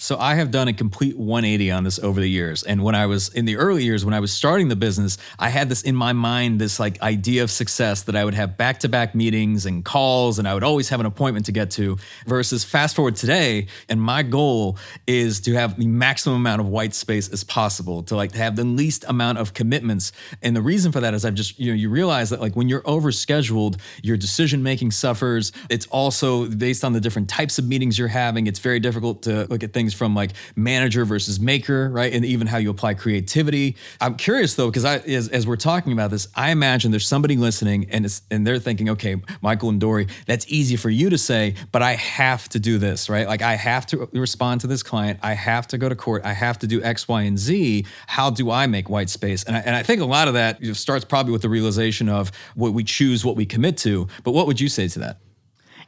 So 0.00 0.16
I 0.16 0.36
have 0.36 0.52
done 0.52 0.68
a 0.68 0.72
complete 0.72 1.18
180 1.18 1.72
on 1.72 1.82
this 1.82 1.98
over 1.98 2.20
the 2.20 2.30
years. 2.30 2.62
And 2.62 2.84
when 2.84 2.94
I 2.94 3.06
was 3.06 3.30
in 3.30 3.46
the 3.46 3.56
early 3.56 3.82
years, 3.82 4.04
when 4.04 4.14
I 4.14 4.20
was 4.20 4.32
starting 4.32 4.68
the 4.68 4.76
business, 4.76 5.18
I 5.40 5.48
had 5.48 5.68
this 5.68 5.82
in 5.82 5.96
my 5.96 6.12
mind, 6.12 6.60
this 6.60 6.78
like 6.78 7.02
idea 7.02 7.42
of 7.42 7.50
success 7.50 8.02
that 8.02 8.14
I 8.14 8.24
would 8.24 8.34
have 8.34 8.56
back 8.56 8.78
to 8.80 8.88
back 8.88 9.16
meetings 9.16 9.66
and 9.66 9.84
calls, 9.84 10.38
and 10.38 10.46
I 10.46 10.54
would 10.54 10.62
always 10.62 10.88
have 10.90 11.00
an 11.00 11.06
appointment 11.06 11.46
to 11.46 11.52
get 11.52 11.72
to. 11.72 11.98
Versus 12.28 12.62
fast 12.62 12.94
forward 12.94 13.16
today, 13.16 13.66
and 13.88 14.00
my 14.00 14.22
goal 14.22 14.78
is 15.08 15.40
to 15.40 15.54
have 15.54 15.76
the 15.76 15.88
maximum 15.88 16.36
amount 16.36 16.60
of 16.60 16.68
white 16.68 16.94
space 16.94 17.28
as 17.30 17.42
possible, 17.42 18.04
to 18.04 18.14
like 18.14 18.32
have 18.36 18.54
the 18.54 18.64
least 18.64 19.04
amount 19.08 19.38
of 19.38 19.52
commitments. 19.52 20.12
And 20.42 20.54
the 20.54 20.62
reason 20.62 20.92
for 20.92 21.00
that 21.00 21.12
is 21.12 21.24
I've 21.24 21.34
just, 21.34 21.58
you 21.58 21.72
know, 21.72 21.76
you 21.76 21.90
realize 21.90 22.30
that 22.30 22.40
like 22.40 22.54
when 22.54 22.68
you're 22.68 22.82
overscheduled, 22.82 23.80
your 24.04 24.16
decision 24.16 24.62
making 24.62 24.92
suffers. 24.92 25.50
It's 25.68 25.86
also 25.86 26.46
based 26.46 26.84
on 26.84 26.92
the 26.92 27.00
different 27.00 27.28
types 27.28 27.58
of 27.58 27.66
meetings 27.66 27.98
you're 27.98 28.06
having. 28.06 28.46
It's 28.46 28.60
very 28.60 28.78
difficult 28.78 29.22
to 29.22 29.44
look 29.46 29.64
at 29.64 29.72
things 29.72 29.87
things 29.88 29.98
from 29.98 30.14
like 30.14 30.32
manager 30.54 31.04
versus 31.04 31.40
maker, 31.40 31.88
right? 31.90 32.12
And 32.12 32.24
even 32.24 32.46
how 32.46 32.58
you 32.58 32.70
apply 32.70 32.94
creativity. 32.94 33.76
I'm 34.00 34.16
curious 34.16 34.54
though, 34.54 34.68
because 34.68 34.84
I 34.84 34.98
as, 34.98 35.28
as 35.28 35.46
we're 35.46 35.56
talking 35.56 35.92
about 35.92 36.10
this, 36.10 36.28
I 36.34 36.50
imagine 36.50 36.90
there's 36.90 37.06
somebody 37.06 37.36
listening 37.36 37.88
and 37.90 38.04
it's 38.04 38.22
and 38.30 38.46
they're 38.46 38.58
thinking, 38.58 38.90
okay, 38.90 39.16
Michael 39.40 39.70
and 39.70 39.80
Dorie, 39.80 40.08
that's 40.26 40.46
easy 40.48 40.76
for 40.76 40.90
you 40.90 41.10
to 41.10 41.18
say, 41.18 41.54
but 41.72 41.82
I 41.82 41.94
have 41.94 42.48
to 42.50 42.58
do 42.58 42.78
this, 42.78 43.08
right? 43.08 43.26
Like 43.26 43.42
I 43.42 43.54
have 43.56 43.86
to 43.86 44.08
respond 44.12 44.60
to 44.62 44.66
this 44.66 44.82
client, 44.82 45.20
I 45.22 45.32
have 45.32 45.66
to 45.68 45.78
go 45.78 45.88
to 45.88 45.96
court, 45.96 46.22
I 46.24 46.32
have 46.32 46.58
to 46.60 46.66
do 46.66 46.82
X, 46.82 47.08
Y, 47.08 47.22
and 47.22 47.38
Z. 47.38 47.86
How 48.06 48.30
do 48.30 48.50
I 48.50 48.66
make 48.66 48.88
white 48.90 49.08
space? 49.08 49.44
And 49.44 49.56
I, 49.56 49.60
and 49.60 49.74
I 49.74 49.82
think 49.82 50.00
a 50.00 50.04
lot 50.04 50.28
of 50.28 50.34
that 50.34 50.64
starts 50.76 51.04
probably 51.04 51.32
with 51.32 51.42
the 51.42 51.48
realization 51.48 52.08
of 52.08 52.30
what 52.54 52.72
we 52.74 52.84
choose, 52.84 53.24
what 53.24 53.36
we 53.36 53.46
commit 53.46 53.76
to. 53.78 54.08
But 54.24 54.32
what 54.32 54.46
would 54.46 54.60
you 54.60 54.68
say 54.68 54.88
to 54.88 54.98
that? 55.00 55.18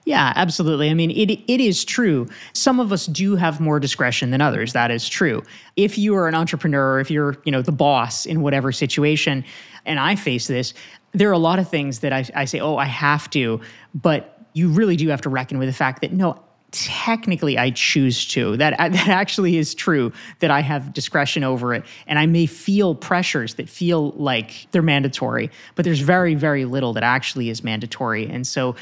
Yeah, 0.04 0.32
absolutely. 0.34 0.90
I 0.90 0.94
mean, 0.94 1.10
it 1.10 1.30
it 1.46 1.60
is 1.60 1.84
true. 1.84 2.26
Some 2.52 2.80
of 2.80 2.92
us 2.92 3.06
do 3.06 3.36
have 3.36 3.60
more 3.60 3.78
discretion 3.78 4.30
than 4.30 4.40
others. 4.40 4.72
That 4.72 4.90
is 4.90 5.08
true. 5.08 5.42
If 5.76 5.98
you 5.98 6.14
are 6.16 6.26
an 6.26 6.34
entrepreneur, 6.34 7.00
if 7.00 7.10
you're, 7.10 7.36
you 7.44 7.52
know, 7.52 7.62
the 7.62 7.72
boss 7.72 8.24
in 8.26 8.40
whatever 8.40 8.72
situation, 8.72 9.44
and 9.84 10.00
I 10.00 10.16
face 10.16 10.46
this, 10.46 10.74
there 11.12 11.28
are 11.28 11.32
a 11.32 11.38
lot 11.38 11.58
of 11.58 11.68
things 11.68 12.00
that 12.00 12.12
I, 12.12 12.24
I 12.34 12.44
say, 12.46 12.60
oh, 12.60 12.76
I 12.76 12.86
have 12.86 13.28
to, 13.30 13.60
but 13.94 14.38
you 14.52 14.68
really 14.68 14.96
do 14.96 15.08
have 15.08 15.20
to 15.22 15.28
reckon 15.28 15.58
with 15.58 15.68
the 15.68 15.74
fact 15.74 16.00
that 16.00 16.12
no, 16.12 16.42
technically 16.72 17.58
I 17.58 17.70
choose 17.70 18.26
to. 18.28 18.56
That 18.56 18.76
that 18.78 19.08
actually 19.08 19.58
is 19.58 19.74
true. 19.74 20.12
That 20.40 20.50
I 20.50 20.60
have 20.60 20.92
discretion 20.92 21.44
over 21.44 21.74
it, 21.74 21.84
and 22.06 22.18
I 22.18 22.26
may 22.26 22.46
feel 22.46 22.94
pressures 22.94 23.54
that 23.54 23.68
feel 23.68 24.12
like 24.12 24.66
they're 24.70 24.82
mandatory, 24.82 25.50
but 25.74 25.84
there's 25.84 26.00
very 26.00 26.34
very 26.34 26.64
little 26.64 26.92
that 26.94 27.02
actually 27.02 27.50
is 27.50 27.62
mandatory. 27.62 28.26
And 28.28 28.46
so 28.46 28.76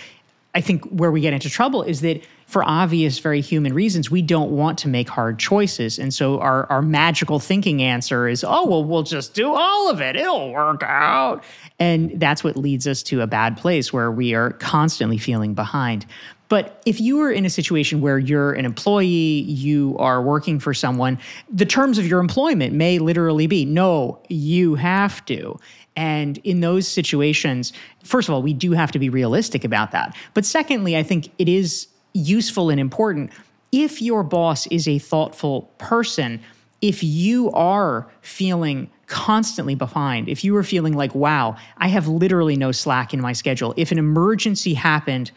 I 0.58 0.60
think 0.60 0.84
where 0.86 1.12
we 1.12 1.20
get 1.20 1.32
into 1.32 1.48
trouble 1.48 1.84
is 1.84 2.00
that 2.00 2.20
for 2.46 2.64
obvious, 2.64 3.20
very 3.20 3.40
human 3.40 3.72
reasons, 3.74 4.10
we 4.10 4.22
don't 4.22 4.50
want 4.50 4.76
to 4.78 4.88
make 4.88 5.08
hard 5.08 5.38
choices. 5.38 6.00
And 6.00 6.12
so 6.12 6.40
our, 6.40 6.66
our 6.68 6.82
magical 6.82 7.38
thinking 7.38 7.80
answer 7.80 8.26
is, 8.26 8.42
oh, 8.42 8.66
well, 8.66 8.82
we'll 8.82 9.04
just 9.04 9.34
do 9.34 9.54
all 9.54 9.88
of 9.88 10.00
it. 10.00 10.16
It'll 10.16 10.50
work 10.50 10.82
out. 10.82 11.44
And 11.78 12.18
that's 12.18 12.42
what 12.42 12.56
leads 12.56 12.88
us 12.88 13.04
to 13.04 13.20
a 13.20 13.26
bad 13.28 13.56
place 13.56 13.92
where 13.92 14.10
we 14.10 14.34
are 14.34 14.50
constantly 14.50 15.16
feeling 15.16 15.54
behind. 15.54 16.06
But 16.48 16.82
if 16.84 17.00
you 17.00 17.20
are 17.20 17.30
in 17.30 17.46
a 17.46 17.50
situation 17.50 18.00
where 18.00 18.18
you're 18.18 18.52
an 18.54 18.64
employee, 18.64 19.06
you 19.06 19.94
are 20.00 20.20
working 20.20 20.58
for 20.58 20.74
someone, 20.74 21.18
the 21.52 21.66
terms 21.66 21.98
of 21.98 22.06
your 22.08 22.18
employment 22.18 22.74
may 22.74 22.98
literally 22.98 23.46
be 23.46 23.64
no, 23.64 24.20
you 24.28 24.74
have 24.74 25.24
to. 25.26 25.56
And 25.98 26.38
in 26.44 26.60
those 26.60 26.86
situations, 26.86 27.72
first 28.04 28.28
of 28.28 28.34
all, 28.34 28.40
we 28.40 28.54
do 28.54 28.70
have 28.70 28.92
to 28.92 29.00
be 29.00 29.08
realistic 29.08 29.64
about 29.64 29.90
that. 29.90 30.14
But 30.32 30.44
secondly, 30.44 30.96
I 30.96 31.02
think 31.02 31.32
it 31.38 31.48
is 31.48 31.88
useful 32.14 32.70
and 32.70 32.78
important 32.78 33.32
if 33.72 34.00
your 34.00 34.22
boss 34.22 34.68
is 34.68 34.86
a 34.86 35.00
thoughtful 35.00 35.62
person, 35.78 36.40
if 36.80 37.02
you 37.02 37.50
are 37.50 38.08
feeling 38.20 38.88
constantly 39.08 39.74
behind, 39.74 40.28
if 40.28 40.44
you 40.44 40.54
are 40.54 40.62
feeling 40.62 40.92
like, 40.92 41.16
wow, 41.16 41.56
I 41.78 41.88
have 41.88 42.06
literally 42.06 42.54
no 42.54 42.70
slack 42.70 43.12
in 43.12 43.20
my 43.20 43.32
schedule, 43.32 43.74
if 43.76 43.90
an 43.90 43.98
emergency 43.98 44.74
happened, 44.74 45.32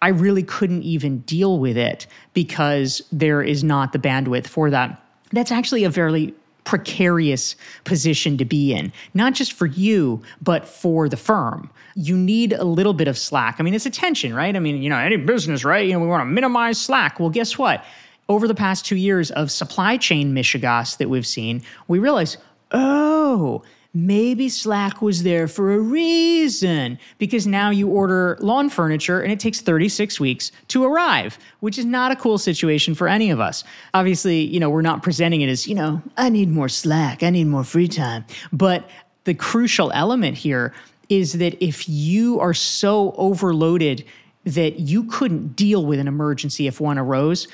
I 0.00 0.08
really 0.08 0.42
couldn't 0.42 0.84
even 0.84 1.18
deal 1.18 1.58
with 1.58 1.76
it 1.76 2.06
because 2.32 3.02
there 3.12 3.42
is 3.42 3.62
not 3.62 3.92
the 3.92 3.98
bandwidth 3.98 4.46
for 4.46 4.70
that. 4.70 5.04
That's 5.32 5.52
actually 5.52 5.84
a 5.84 5.92
fairly 5.92 6.34
precarious 6.68 7.56
position 7.84 8.36
to 8.36 8.44
be 8.44 8.74
in, 8.74 8.92
not 9.14 9.32
just 9.32 9.54
for 9.54 9.64
you, 9.64 10.20
but 10.42 10.68
for 10.68 11.08
the 11.08 11.16
firm. 11.16 11.70
You 11.94 12.14
need 12.14 12.52
a 12.52 12.64
little 12.64 12.92
bit 12.92 13.08
of 13.08 13.16
slack. 13.16 13.56
I 13.58 13.62
mean, 13.62 13.72
it's 13.72 13.86
a 13.86 13.90
tension, 13.90 14.34
right? 14.34 14.54
I 14.54 14.58
mean, 14.58 14.82
you 14.82 14.90
know, 14.90 14.98
any 14.98 15.16
business, 15.16 15.64
right? 15.64 15.86
You 15.86 15.94
know, 15.94 16.00
we 16.00 16.08
want 16.08 16.20
to 16.20 16.26
minimize 16.26 16.78
slack. 16.78 17.18
Well, 17.18 17.30
guess 17.30 17.56
what? 17.56 17.86
Over 18.28 18.46
the 18.46 18.54
past 18.54 18.84
two 18.84 18.96
years 18.96 19.30
of 19.30 19.50
supply 19.50 19.96
chain 19.96 20.34
mishigas 20.34 20.98
that 20.98 21.08
we've 21.08 21.26
seen, 21.26 21.62
we 21.86 21.98
realize, 21.98 22.36
oh, 22.72 23.62
maybe 23.94 24.48
Slack 24.48 25.00
was 25.00 25.22
there 25.22 25.48
for 25.48 25.72
a 25.72 25.78
reason 25.78 26.98
because 27.18 27.46
now 27.46 27.70
you 27.70 27.88
order 27.88 28.36
lawn 28.40 28.68
furniture 28.68 29.20
and 29.20 29.32
it 29.32 29.40
takes 29.40 29.60
36 29.60 30.20
weeks 30.20 30.52
to 30.68 30.84
arrive, 30.84 31.38
which 31.60 31.78
is 31.78 31.84
not 31.84 32.12
a 32.12 32.16
cool 32.16 32.38
situation 32.38 32.94
for 32.94 33.08
any 33.08 33.30
of 33.30 33.40
us. 33.40 33.64
Obviously, 33.94 34.40
you 34.40 34.60
know, 34.60 34.70
we're 34.70 34.82
not 34.82 35.02
presenting 35.02 35.40
it 35.40 35.48
as, 35.48 35.66
you 35.66 35.74
know, 35.74 36.02
I 36.16 36.28
need 36.28 36.50
more 36.50 36.68
Slack, 36.68 37.22
I 37.22 37.30
need 37.30 37.46
more 37.46 37.64
free 37.64 37.88
time. 37.88 38.24
But 38.52 38.88
the 39.24 39.34
crucial 39.34 39.90
element 39.92 40.36
here 40.36 40.72
is 41.08 41.34
that 41.34 41.62
if 41.64 41.88
you 41.88 42.38
are 42.40 42.54
so 42.54 43.12
overloaded 43.16 44.04
that 44.44 44.78
you 44.78 45.04
couldn't 45.04 45.56
deal 45.56 45.84
with 45.84 45.98
an 45.98 46.08
emergency 46.08 46.66
if 46.66 46.80
one 46.80 46.98
arose, 46.98 47.48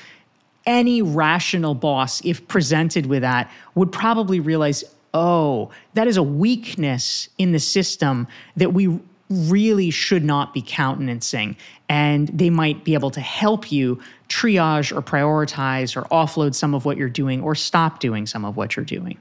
any 0.65 1.01
rational 1.01 1.75
boss, 1.75 2.23
if 2.25 2.47
presented 2.47 3.05
with 3.05 3.21
that, 3.21 3.51
would 3.75 3.91
probably 3.91 4.39
realize, 4.39 4.83
oh, 5.15 5.71
that 5.93 6.07
is 6.07 6.17
a 6.17 6.23
weakness 6.23 7.29
in 7.37 7.53
the 7.53 7.59
system 7.59 8.27
that 8.57 8.73
we 8.73 8.99
really 9.29 9.89
should 9.89 10.23
not 10.23 10.53
be 10.53 10.61
countenancing. 10.61 11.55
And 11.89 12.27
they 12.27 12.49
might 12.49 12.83
be 12.83 12.93
able 12.93 13.11
to 13.11 13.21
help 13.21 13.71
you 13.71 14.01
triage 14.27 14.95
or 14.95 15.01
prioritize 15.01 15.95
or 15.95 16.03
offload 16.09 16.53
some 16.53 16.75
of 16.75 16.85
what 16.85 16.97
you're 16.97 17.09
doing 17.09 17.41
or 17.41 17.55
stop 17.55 17.99
doing 17.99 18.27
some 18.27 18.43
of 18.43 18.57
what 18.57 18.75
you're 18.75 18.85
doing. 18.85 19.17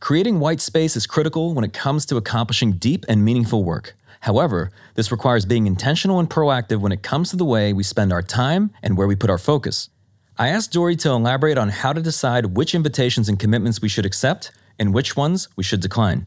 Creating 0.00 0.38
white 0.38 0.60
space 0.60 0.96
is 0.96 1.06
critical 1.06 1.52
when 1.52 1.64
it 1.64 1.72
comes 1.72 2.06
to 2.06 2.16
accomplishing 2.16 2.72
deep 2.72 3.04
and 3.08 3.24
meaningful 3.24 3.64
work. 3.64 3.96
However, 4.20 4.70
this 4.94 5.10
requires 5.10 5.44
being 5.44 5.66
intentional 5.66 6.20
and 6.20 6.30
proactive 6.30 6.80
when 6.80 6.92
it 6.92 7.02
comes 7.02 7.30
to 7.30 7.36
the 7.36 7.44
way 7.44 7.72
we 7.72 7.82
spend 7.82 8.12
our 8.12 8.22
time 8.22 8.70
and 8.82 8.96
where 8.96 9.08
we 9.08 9.16
put 9.16 9.30
our 9.30 9.38
focus. 9.38 9.90
I 10.38 10.48
asked 10.48 10.72
Dorie 10.72 10.96
to 10.96 11.10
elaborate 11.10 11.58
on 11.58 11.68
how 11.68 11.92
to 11.92 12.00
decide 12.00 12.56
which 12.56 12.74
invitations 12.74 13.28
and 13.28 13.38
commitments 13.38 13.82
we 13.82 13.88
should 13.88 14.06
accept 14.06 14.52
and 14.78 14.94
which 14.94 15.16
ones 15.16 15.48
we 15.56 15.64
should 15.64 15.80
decline. 15.80 16.26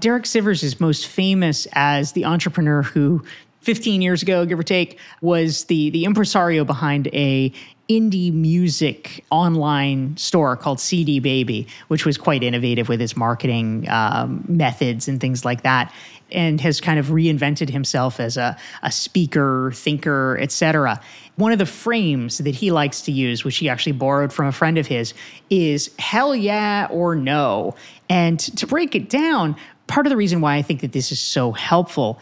Derek 0.00 0.24
Sivers 0.24 0.62
is 0.62 0.80
most 0.80 1.06
famous 1.06 1.66
as 1.72 2.12
the 2.12 2.24
entrepreneur 2.24 2.82
who 2.82 3.22
15 3.64 4.02
years 4.02 4.22
ago, 4.22 4.44
give 4.44 4.58
or 4.58 4.62
take, 4.62 4.98
was 5.22 5.64
the 5.64 5.90
the 5.90 6.04
impresario 6.04 6.64
behind 6.64 7.08
a 7.08 7.50
indie 7.88 8.32
music 8.32 9.24
online 9.30 10.16
store 10.16 10.56
called 10.56 10.80
CD 10.80 11.18
Baby, 11.18 11.66
which 11.88 12.06
was 12.06 12.16
quite 12.16 12.42
innovative 12.42 12.88
with 12.88 13.00
its 13.00 13.16
marketing 13.16 13.88
um, 13.88 14.44
methods 14.48 15.08
and 15.08 15.20
things 15.20 15.44
like 15.44 15.62
that, 15.62 15.92
and 16.32 16.60
has 16.60 16.80
kind 16.80 16.98
of 16.98 17.06
reinvented 17.06 17.70
himself 17.70 18.20
as 18.20 18.36
a, 18.36 18.56
a 18.82 18.90
speaker, 18.90 19.72
thinker, 19.74 20.38
etc. 20.40 21.00
One 21.36 21.52
of 21.52 21.58
the 21.58 21.66
frames 21.66 22.38
that 22.38 22.54
he 22.54 22.70
likes 22.70 23.02
to 23.02 23.12
use, 23.12 23.44
which 23.44 23.56
he 23.56 23.68
actually 23.68 23.92
borrowed 23.92 24.32
from 24.32 24.46
a 24.46 24.52
friend 24.52 24.78
of 24.78 24.86
his, 24.86 25.14
is 25.50 25.90
hell 25.98 26.34
yeah 26.34 26.88
or 26.90 27.14
no. 27.14 27.74
And 28.08 28.38
to 28.56 28.66
break 28.66 28.94
it 28.94 29.08
down, 29.08 29.56
part 29.86 30.06
of 30.06 30.10
the 30.10 30.16
reason 30.16 30.40
why 30.40 30.56
I 30.56 30.62
think 30.62 30.80
that 30.80 30.92
this 30.92 31.12
is 31.12 31.20
so 31.20 31.52
helpful 31.52 32.20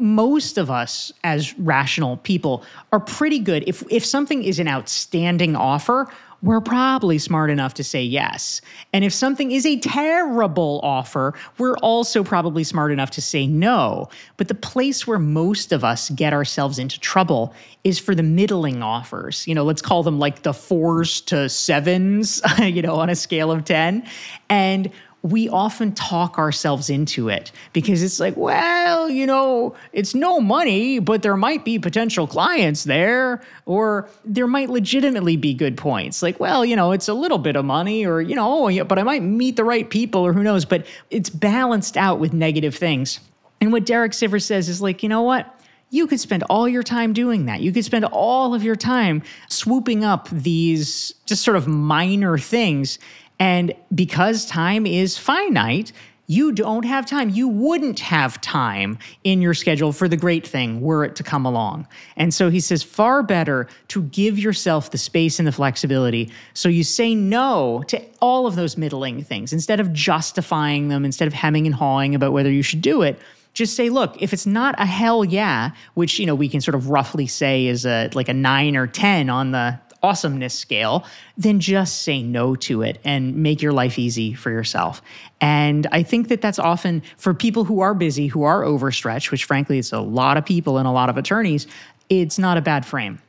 most 0.00 0.56
of 0.56 0.70
us 0.70 1.12
as 1.24 1.56
rational 1.58 2.16
people 2.18 2.64
are 2.90 3.00
pretty 3.00 3.38
good 3.38 3.62
if 3.66 3.84
if 3.90 4.04
something 4.04 4.42
is 4.42 4.58
an 4.58 4.66
outstanding 4.66 5.54
offer 5.54 6.10
we're 6.42 6.60
probably 6.60 7.18
smart 7.18 7.50
enough 7.50 7.74
to 7.74 7.84
say 7.84 8.02
yes. 8.02 8.60
And 8.92 9.04
if 9.04 9.12
something 9.12 9.52
is 9.52 9.66
a 9.66 9.78
terrible 9.78 10.80
offer, 10.82 11.34
we're 11.58 11.76
also 11.78 12.24
probably 12.24 12.64
smart 12.64 12.92
enough 12.92 13.10
to 13.12 13.22
say 13.22 13.46
no. 13.46 14.08
But 14.36 14.48
the 14.48 14.54
place 14.54 15.06
where 15.06 15.18
most 15.18 15.72
of 15.72 15.84
us 15.84 16.10
get 16.10 16.32
ourselves 16.32 16.78
into 16.78 16.98
trouble 16.98 17.54
is 17.84 17.98
for 17.98 18.14
the 18.14 18.22
middling 18.22 18.82
offers. 18.82 19.46
You 19.46 19.54
know, 19.54 19.64
let's 19.64 19.82
call 19.82 20.02
them 20.02 20.18
like 20.18 20.42
the 20.42 20.54
fours 20.54 21.20
to 21.22 21.48
sevens, 21.48 22.40
you 22.58 22.82
know, 22.82 22.96
on 22.96 23.10
a 23.10 23.16
scale 23.16 23.52
of 23.52 23.64
10. 23.64 24.06
And 24.48 24.90
we 25.22 25.48
often 25.50 25.92
talk 25.92 26.38
ourselves 26.38 26.88
into 26.88 27.28
it 27.28 27.52
because 27.72 28.02
it's 28.02 28.18
like, 28.18 28.36
well, 28.36 29.10
you 29.10 29.26
know, 29.26 29.74
it's 29.92 30.14
no 30.14 30.40
money, 30.40 30.98
but 30.98 31.22
there 31.22 31.36
might 31.36 31.64
be 31.64 31.78
potential 31.78 32.26
clients 32.26 32.84
there, 32.84 33.42
or 33.66 34.08
there 34.24 34.46
might 34.46 34.70
legitimately 34.70 35.36
be 35.36 35.52
good 35.52 35.76
points. 35.76 36.22
Like, 36.22 36.40
well, 36.40 36.64
you 36.64 36.74
know, 36.74 36.92
it's 36.92 37.08
a 37.08 37.14
little 37.14 37.38
bit 37.38 37.54
of 37.54 37.66
money, 37.66 38.06
or, 38.06 38.22
you 38.22 38.34
know, 38.34 38.66
oh, 38.66 38.84
but 38.84 38.98
I 38.98 39.02
might 39.02 39.22
meet 39.22 39.56
the 39.56 39.64
right 39.64 39.88
people, 39.88 40.24
or 40.26 40.32
who 40.32 40.42
knows, 40.42 40.64
but 40.64 40.86
it's 41.10 41.28
balanced 41.28 41.98
out 41.98 42.18
with 42.18 42.32
negative 42.32 42.74
things. 42.74 43.20
And 43.60 43.72
what 43.72 43.84
Derek 43.84 44.12
Sivers 44.12 44.44
says 44.44 44.70
is 44.70 44.80
like, 44.80 45.02
you 45.02 45.10
know 45.10 45.22
what? 45.22 45.54
You 45.90 46.06
could 46.06 46.20
spend 46.20 46.44
all 46.44 46.68
your 46.68 46.84
time 46.84 47.12
doing 47.12 47.46
that. 47.46 47.60
You 47.60 47.72
could 47.72 47.84
spend 47.84 48.04
all 48.06 48.54
of 48.54 48.62
your 48.62 48.76
time 48.76 49.22
swooping 49.48 50.04
up 50.04 50.30
these 50.30 51.12
just 51.26 51.42
sort 51.42 51.56
of 51.56 51.66
minor 51.66 52.38
things 52.38 52.98
and 53.40 53.74
because 53.92 54.46
time 54.46 54.86
is 54.86 55.18
finite, 55.18 55.92
you 56.30 56.52
don't 56.52 56.84
have 56.84 57.06
time. 57.06 57.30
You 57.30 57.48
wouldn't 57.48 57.98
have 57.98 58.40
time 58.40 58.98
in 59.24 59.42
your 59.42 59.52
schedule 59.52 59.92
for 59.92 60.06
the 60.06 60.16
great 60.16 60.46
thing 60.46 60.80
were 60.80 61.04
it 61.04 61.16
to 61.16 61.24
come 61.24 61.44
along. 61.44 61.88
And 62.16 62.32
so 62.32 62.50
he 62.50 62.60
says, 62.60 62.84
far 62.84 63.24
better 63.24 63.66
to 63.88 64.02
give 64.04 64.38
yourself 64.38 64.92
the 64.92 64.98
space 64.98 65.40
and 65.40 65.48
the 65.48 65.52
flexibility 65.52 66.30
so 66.54 66.68
you 66.68 66.84
say 66.84 67.16
no 67.16 67.82
to 67.88 68.00
all 68.20 68.46
of 68.46 68.54
those 68.54 68.76
middling 68.76 69.24
things 69.24 69.52
instead 69.52 69.80
of 69.80 69.92
justifying 69.92 70.86
them, 70.86 71.04
instead 71.04 71.26
of 71.26 71.34
hemming 71.34 71.66
and 71.66 71.74
hawing 71.74 72.14
about 72.14 72.32
whether 72.32 72.50
you 72.50 72.62
should 72.62 72.82
do 72.82 73.02
it 73.02 73.18
just 73.52 73.74
say 73.74 73.90
look 73.90 74.20
if 74.22 74.32
it's 74.32 74.46
not 74.46 74.76
a 74.78 74.86
hell 74.86 75.24
yeah 75.24 75.70
which 75.94 76.20
you 76.20 76.26
know 76.26 76.36
we 76.36 76.48
can 76.48 76.60
sort 76.60 76.76
of 76.76 76.88
roughly 76.88 77.26
say 77.26 77.66
is 77.66 77.84
a 77.84 78.08
like 78.14 78.28
a 78.28 78.32
9 78.32 78.76
or 78.76 78.86
10 78.86 79.28
on 79.28 79.50
the 79.50 79.76
awesomeness 80.02 80.54
scale, 80.54 81.04
then 81.36 81.60
just 81.60 82.02
say 82.02 82.22
no 82.22 82.54
to 82.56 82.82
it 82.82 82.98
and 83.04 83.36
make 83.36 83.62
your 83.62 83.72
life 83.72 83.98
easy 83.98 84.32
for 84.34 84.50
yourself. 84.50 85.02
And 85.40 85.86
I 85.92 86.02
think 86.02 86.28
that 86.28 86.40
that's 86.40 86.58
often 86.58 87.02
for 87.16 87.34
people 87.34 87.64
who 87.64 87.80
are 87.80 87.94
busy, 87.94 88.26
who 88.26 88.42
are 88.42 88.64
overstretched, 88.64 89.30
which 89.30 89.44
frankly 89.44 89.78
it's 89.78 89.92
a 89.92 90.00
lot 90.00 90.36
of 90.36 90.44
people 90.44 90.78
and 90.78 90.86
a 90.86 90.90
lot 90.90 91.08
of 91.08 91.16
attorneys, 91.16 91.66
it's 92.08 92.38
not 92.38 92.56
a 92.56 92.60
bad 92.60 92.84
frame. 92.84 93.20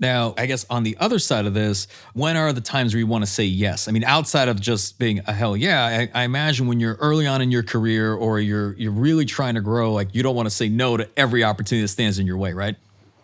Now, 0.00 0.34
I 0.38 0.46
guess 0.46 0.64
on 0.70 0.84
the 0.84 0.96
other 1.00 1.18
side 1.18 1.46
of 1.46 1.54
this, 1.54 1.88
when 2.14 2.36
are 2.36 2.52
the 2.52 2.60
times 2.60 2.94
where 2.94 3.00
you 3.00 3.06
want 3.06 3.24
to 3.24 3.30
say 3.30 3.44
yes? 3.44 3.88
I 3.88 3.90
mean, 3.90 4.04
outside 4.04 4.48
of 4.48 4.60
just 4.60 4.98
being 4.98 5.20
a 5.26 5.32
hell 5.32 5.56
yeah, 5.56 6.08
I, 6.14 6.20
I, 6.20 6.24
imagine 6.24 6.68
when 6.68 6.78
you're 6.78 6.94
early 7.00 7.26
on 7.26 7.42
in 7.42 7.50
your 7.50 7.64
career 7.64 8.14
or 8.14 8.38
you're 8.38 8.74
you're 8.74 8.92
really 8.92 9.24
trying 9.24 9.56
to 9.56 9.60
grow, 9.60 9.92
like 9.92 10.14
you 10.14 10.22
don't 10.22 10.36
want 10.36 10.46
to 10.46 10.54
say 10.54 10.68
no 10.68 10.96
to 10.96 11.08
every 11.16 11.42
opportunity 11.42 11.82
that 11.82 11.88
stands 11.88 12.20
in 12.20 12.28
your 12.28 12.36
way, 12.36 12.52
right? 12.52 12.76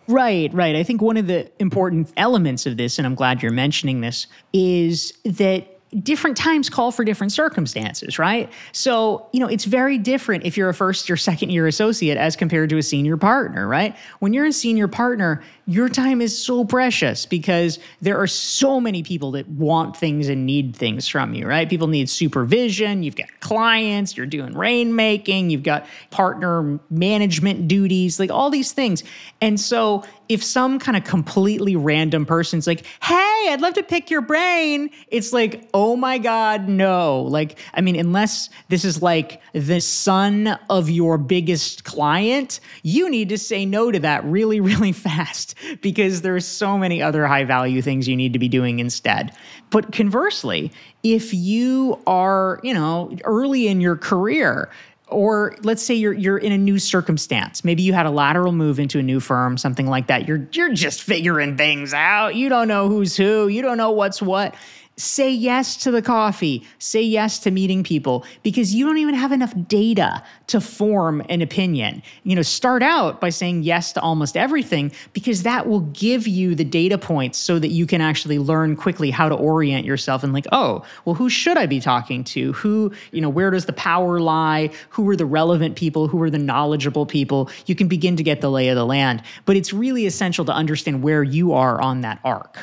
Right, 0.07 0.53
right. 0.53 0.75
I 0.75 0.83
think 0.83 1.01
one 1.01 1.17
of 1.17 1.27
the 1.27 1.51
important 1.59 2.13
elements 2.17 2.65
of 2.65 2.77
this, 2.77 2.99
and 2.99 3.07
I'm 3.07 3.15
glad 3.15 3.41
you're 3.41 3.51
mentioning 3.51 4.01
this, 4.01 4.27
is 4.53 5.13
that 5.25 5.71
different 6.03 6.35
times 6.35 6.69
call 6.69 6.91
for 6.91 7.05
different 7.05 7.31
circumstances, 7.31 8.19
right? 8.19 8.51
So, 8.71 9.27
you 9.31 9.39
know, 9.39 9.47
it's 9.47 9.65
very 9.65 9.97
different 9.97 10.45
if 10.45 10.57
you're 10.57 10.69
a 10.69 10.73
first 10.73 11.09
or 11.09 11.15
second 11.15 11.51
year 11.51 11.67
associate 11.67 12.17
as 12.17 12.35
compared 12.35 12.69
to 12.71 12.77
a 12.77 12.83
senior 12.83 13.17
partner, 13.17 13.67
right? 13.67 13.95
When 14.19 14.33
you're 14.33 14.45
a 14.45 14.51
senior 14.51 14.87
partner, 14.87 15.41
your 15.67 15.89
time 15.89 16.21
is 16.21 16.37
so 16.37 16.63
precious 16.63 17.25
because 17.25 17.79
there 17.99 18.21
are 18.21 18.27
so 18.27 18.79
many 18.79 19.01
people 19.01 19.31
that 19.31 19.47
want 19.47 19.97
things 19.97 20.29
and 20.29 20.45
need 20.45 20.75
things 20.75 21.07
from 21.07 21.33
you, 21.33 21.47
right? 21.47 21.67
People 21.67 21.87
need 21.87 22.07
supervision. 22.07 23.01
You've 23.01 23.15
got 23.15 23.27
clients, 23.39 24.15
you're 24.15 24.27
doing 24.27 24.53
rainmaking, 24.53 25.49
you've 25.49 25.63
got 25.63 25.87
partner 26.11 26.79
management 26.91 27.67
duties, 27.67 28.19
like 28.19 28.29
all 28.29 28.51
these 28.51 28.73
things. 28.73 29.03
And 29.41 29.59
so 29.59 30.03
if 30.29 30.43
some 30.43 30.79
kind 30.79 30.97
of 30.97 31.03
completely 31.03 31.75
random 31.75 32.25
person's 32.25 32.67
like, 32.67 32.85
hey, 33.01 33.47
I'd 33.49 33.61
love 33.61 33.75
to 33.75 33.83
pick 33.83 34.09
your 34.09 34.21
brain, 34.21 34.89
it's 35.07 35.33
like, 35.33 35.67
oh 35.73 35.95
my 35.95 36.17
God, 36.17 36.67
no. 36.67 37.21
Like, 37.23 37.59
I 37.73 37.81
mean, 37.81 37.95
unless 37.95 38.49
this 38.69 38.85
is 38.85 39.01
like 39.01 39.41
the 39.53 39.81
son 39.81 40.59
of 40.69 40.89
your 40.89 41.17
biggest 41.17 41.83
client, 41.85 42.59
you 42.83 43.09
need 43.09 43.29
to 43.29 43.37
say 43.37 43.65
no 43.65 43.91
to 43.91 43.99
that 43.99 44.23
really, 44.25 44.59
really 44.59 44.91
fast 44.91 45.54
because 45.81 46.21
there's 46.21 46.45
so 46.45 46.77
many 46.77 47.01
other 47.01 47.25
high 47.25 47.43
value 47.43 47.81
things 47.81 48.07
you 48.07 48.15
need 48.15 48.33
to 48.33 48.39
be 48.39 48.47
doing 48.47 48.79
instead. 48.79 49.31
But 49.69 49.91
conversely, 49.91 50.71
if 51.03 51.33
you 51.33 52.01
are, 52.07 52.59
you 52.63 52.73
know, 52.73 53.15
early 53.23 53.67
in 53.67 53.81
your 53.81 53.95
career, 53.95 54.69
or 55.07 55.55
let's 55.61 55.83
say 55.83 55.93
you're 55.93 56.13
you're 56.13 56.37
in 56.37 56.51
a 56.51 56.57
new 56.57 56.79
circumstance. 56.79 57.63
Maybe 57.63 57.83
you 57.83 57.93
had 57.93 58.07
a 58.07 58.09
lateral 58.09 58.51
move 58.51 58.79
into 58.79 58.97
a 58.97 59.03
new 59.03 59.19
firm, 59.19 59.57
something 59.57 59.85
like 59.85 60.07
that. 60.07 60.27
You're 60.27 60.47
you're 60.51 60.73
just 60.73 61.03
figuring 61.03 61.57
things 61.57 61.93
out. 61.93 62.35
You 62.35 62.49
don't 62.49 62.67
know 62.67 62.89
who's 62.89 63.15
who. 63.15 63.47
You 63.47 63.61
don't 63.61 63.77
know 63.77 63.91
what's 63.91 64.21
what 64.21 64.55
say 64.97 65.29
yes 65.29 65.75
to 65.77 65.91
the 65.91 66.01
coffee, 66.01 66.63
say 66.79 67.01
yes 67.01 67.39
to 67.39 67.51
meeting 67.51 67.83
people 67.83 68.25
because 68.43 68.73
you 68.73 68.85
don't 68.85 68.97
even 68.97 69.13
have 69.15 69.31
enough 69.31 69.53
data 69.67 70.23
to 70.47 70.61
form 70.61 71.21
an 71.29 71.41
opinion. 71.41 72.01
You 72.23 72.35
know, 72.35 72.41
start 72.41 72.81
out 72.81 73.19
by 73.19 73.29
saying 73.29 73.63
yes 73.63 73.91
to 73.93 74.01
almost 74.01 74.37
everything 74.37 74.91
because 75.11 75.43
that 75.43 75.67
will 75.67 75.81
give 75.81 76.27
you 76.27 76.55
the 76.55 76.63
data 76.63 76.97
points 76.97 77.37
so 77.37 77.59
that 77.59 77.69
you 77.69 77.85
can 77.85 77.99
actually 77.99 78.39
learn 78.39 78.75
quickly 78.75 79.11
how 79.11 79.27
to 79.27 79.35
orient 79.35 79.85
yourself 79.85 80.23
and 80.23 80.31
like, 80.31 80.47
oh, 80.51 80.85
well, 81.03 81.15
who 81.15 81.29
should 81.29 81.57
I 81.57 81.65
be 81.65 81.81
talking 81.81 82.23
to? 82.25 82.53
Who, 82.53 82.93
you 83.11 83.19
know, 83.19 83.29
where 83.29 83.51
does 83.51 83.65
the 83.65 83.73
power 83.73 84.21
lie? 84.21 84.69
Who 84.89 85.09
are 85.09 85.15
the 85.15 85.25
relevant 85.25 85.75
people? 85.75 86.07
Who 86.07 86.21
are 86.21 86.29
the 86.29 86.37
knowledgeable 86.37 87.05
people? 87.05 87.49
You 87.65 87.75
can 87.75 87.87
begin 87.87 88.15
to 88.15 88.23
get 88.23 88.39
the 88.39 88.49
lay 88.49 88.69
of 88.69 88.75
the 88.75 88.85
land. 88.85 89.23
But 89.45 89.57
it's 89.57 89.73
really 89.73 90.05
essential 90.05 90.45
to 90.45 90.53
understand 90.53 91.03
where 91.03 91.23
you 91.23 91.53
are 91.53 91.81
on 91.81 92.01
that 92.01 92.19
arc 92.23 92.59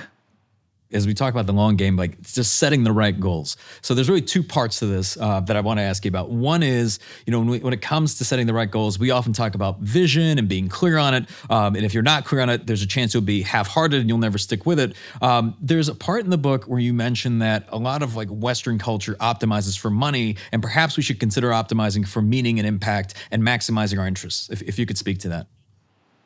as 0.92 1.06
we 1.06 1.14
talk 1.14 1.32
about 1.32 1.46
the 1.46 1.52
long 1.52 1.76
game, 1.76 1.96
like 1.96 2.18
it's 2.18 2.32
just 2.32 2.54
setting 2.54 2.84
the 2.84 2.92
right 2.92 3.18
goals. 3.18 3.56
So 3.80 3.94
there's 3.94 4.08
really 4.08 4.22
two 4.22 4.42
parts 4.42 4.78
to 4.80 4.86
this 4.86 5.16
uh, 5.16 5.40
that 5.40 5.56
I 5.56 5.60
want 5.60 5.78
to 5.78 5.82
ask 5.82 6.04
you 6.04 6.08
about. 6.08 6.30
One 6.30 6.62
is, 6.62 6.98
you 7.26 7.30
know, 7.30 7.38
when, 7.38 7.48
we, 7.48 7.58
when, 7.60 7.72
it 7.72 7.82
comes 7.82 8.16
to 8.18 8.24
setting 8.24 8.46
the 8.46 8.54
right 8.54 8.70
goals, 8.70 8.98
we 8.98 9.10
often 9.10 9.32
talk 9.32 9.54
about 9.54 9.80
vision 9.80 10.38
and 10.38 10.48
being 10.48 10.68
clear 10.68 10.98
on 10.98 11.14
it. 11.14 11.28
Um, 11.50 11.74
and 11.74 11.84
if 11.84 11.94
you're 11.94 12.02
not 12.02 12.24
clear 12.24 12.40
on 12.40 12.50
it, 12.50 12.66
there's 12.66 12.82
a 12.82 12.86
chance 12.86 13.14
you'll 13.14 13.22
be 13.22 13.42
half-hearted 13.42 14.00
and 14.00 14.08
you'll 14.08 14.18
never 14.18 14.38
stick 14.38 14.66
with 14.66 14.78
it. 14.78 14.94
Um, 15.20 15.56
there's 15.60 15.88
a 15.88 15.94
part 15.94 16.24
in 16.24 16.30
the 16.30 16.38
book 16.38 16.64
where 16.64 16.80
you 16.80 16.92
mention 16.92 17.38
that 17.40 17.66
a 17.68 17.78
lot 17.78 18.02
of 18.02 18.16
like 18.16 18.28
Western 18.28 18.78
culture 18.78 19.14
optimizes 19.14 19.78
for 19.78 19.90
money, 19.90 20.36
and 20.52 20.62
perhaps 20.62 20.96
we 20.96 21.02
should 21.02 21.20
consider 21.20 21.50
optimizing 21.50 22.06
for 22.06 22.22
meaning 22.22 22.58
and 22.58 22.66
impact 22.66 23.14
and 23.30 23.42
maximizing 23.42 23.98
our 23.98 24.06
interests. 24.06 24.50
If, 24.50 24.62
if 24.62 24.78
you 24.78 24.86
could 24.86 24.98
speak 24.98 25.18
to 25.20 25.28
that. 25.30 25.46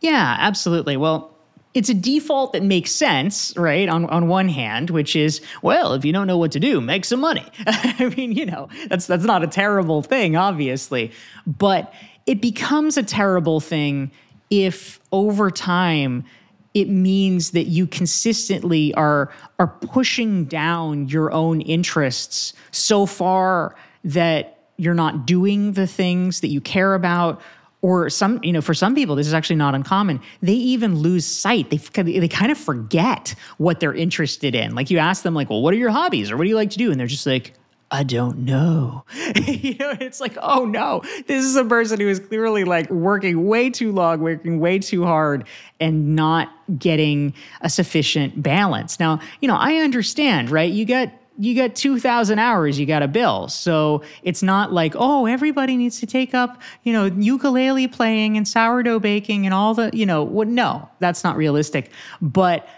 Yeah, 0.00 0.37
absolutely. 0.38 0.96
Well, 0.96 1.36
it's 1.76 1.90
a 1.90 1.94
default 1.94 2.54
that 2.54 2.62
makes 2.62 2.90
sense, 2.90 3.54
right? 3.54 3.86
On 3.86 4.06
on 4.06 4.28
one 4.28 4.48
hand, 4.48 4.88
which 4.88 5.14
is, 5.14 5.42
well, 5.60 5.92
if 5.92 6.06
you 6.06 6.12
don't 6.12 6.26
know 6.26 6.38
what 6.38 6.50
to 6.52 6.60
do, 6.60 6.80
make 6.80 7.04
some 7.04 7.20
money. 7.20 7.44
I 7.66 8.12
mean, 8.16 8.32
you 8.32 8.46
know, 8.46 8.70
that's 8.88 9.06
that's 9.06 9.24
not 9.24 9.44
a 9.44 9.46
terrible 9.46 10.00
thing, 10.02 10.36
obviously, 10.36 11.12
but 11.46 11.92
it 12.24 12.40
becomes 12.40 12.96
a 12.96 13.02
terrible 13.02 13.60
thing 13.60 14.10
if 14.48 14.98
over 15.12 15.50
time 15.50 16.24
it 16.72 16.88
means 16.88 17.50
that 17.50 17.64
you 17.64 17.86
consistently 17.86 18.94
are 18.94 19.30
are 19.58 19.68
pushing 19.68 20.46
down 20.46 21.08
your 21.08 21.30
own 21.30 21.60
interests 21.60 22.54
so 22.70 23.04
far 23.04 23.76
that 24.02 24.60
you're 24.78 24.94
not 24.94 25.26
doing 25.26 25.72
the 25.72 25.86
things 25.86 26.40
that 26.40 26.48
you 26.48 26.62
care 26.62 26.94
about 26.94 27.40
or 27.82 28.10
some 28.10 28.40
you 28.42 28.52
know 28.52 28.60
for 28.60 28.74
some 28.74 28.94
people 28.94 29.14
this 29.14 29.26
is 29.26 29.34
actually 29.34 29.56
not 29.56 29.74
uncommon 29.74 30.20
they 30.40 30.52
even 30.52 30.96
lose 30.96 31.26
sight 31.26 31.70
they, 31.70 31.76
they 32.02 32.28
kind 32.28 32.50
of 32.50 32.58
forget 32.58 33.34
what 33.58 33.80
they're 33.80 33.94
interested 33.94 34.54
in 34.54 34.74
like 34.74 34.90
you 34.90 34.98
ask 34.98 35.22
them 35.22 35.34
like 35.34 35.50
well 35.50 35.62
what 35.62 35.72
are 35.74 35.78
your 35.78 35.90
hobbies 35.90 36.30
or 36.30 36.36
what 36.36 36.44
do 36.44 36.48
you 36.48 36.56
like 36.56 36.70
to 36.70 36.78
do 36.78 36.90
and 36.90 36.98
they're 36.98 37.06
just 37.06 37.26
like 37.26 37.54
I 37.90 38.02
don't 38.02 38.38
know. 38.38 39.04
you 39.46 39.76
know, 39.78 39.94
it's 40.00 40.20
like, 40.20 40.36
oh 40.42 40.64
no, 40.64 41.02
this 41.26 41.44
is 41.44 41.54
a 41.54 41.64
person 41.64 42.00
who 42.00 42.08
is 42.08 42.18
clearly 42.18 42.64
like 42.64 42.90
working 42.90 43.46
way 43.46 43.70
too 43.70 43.92
long, 43.92 44.20
working 44.20 44.58
way 44.58 44.80
too 44.80 45.04
hard, 45.04 45.46
and 45.78 46.16
not 46.16 46.48
getting 46.78 47.32
a 47.60 47.70
sufficient 47.70 48.42
balance. 48.42 48.98
Now, 48.98 49.20
you 49.40 49.46
know, 49.46 49.54
I 49.54 49.76
understand, 49.76 50.50
right? 50.50 50.70
You 50.70 50.84
get 50.84 51.22
you 51.38 51.55
got 51.55 51.75
2000 51.75 52.38
hours 52.38 52.79
you 52.79 52.87
got 52.87 53.03
a 53.03 53.09
bill. 53.09 53.49
So 53.49 54.03
it's 54.22 54.42
not 54.42 54.72
like 54.72 54.94
oh 54.96 55.27
everybody 55.27 55.77
needs 55.77 56.01
to 56.01 56.07
take 56.07 56.35
up 56.35 56.61
you 56.83 56.92
know 56.92 57.07
ukulele 57.07 57.88
playing 57.88 58.37
and 58.37 58.46
sourdough 58.46 59.01
baking 59.01 59.46
and 59.46 59.55
all 59.55 59.75
the 59.75 59.90
you 59.92 60.07
know 60.07 60.22
what 60.22 60.49
no 60.49 60.88
that's 61.01 61.25
not 61.25 61.37
realistic. 61.37 61.90
But 62.20 62.68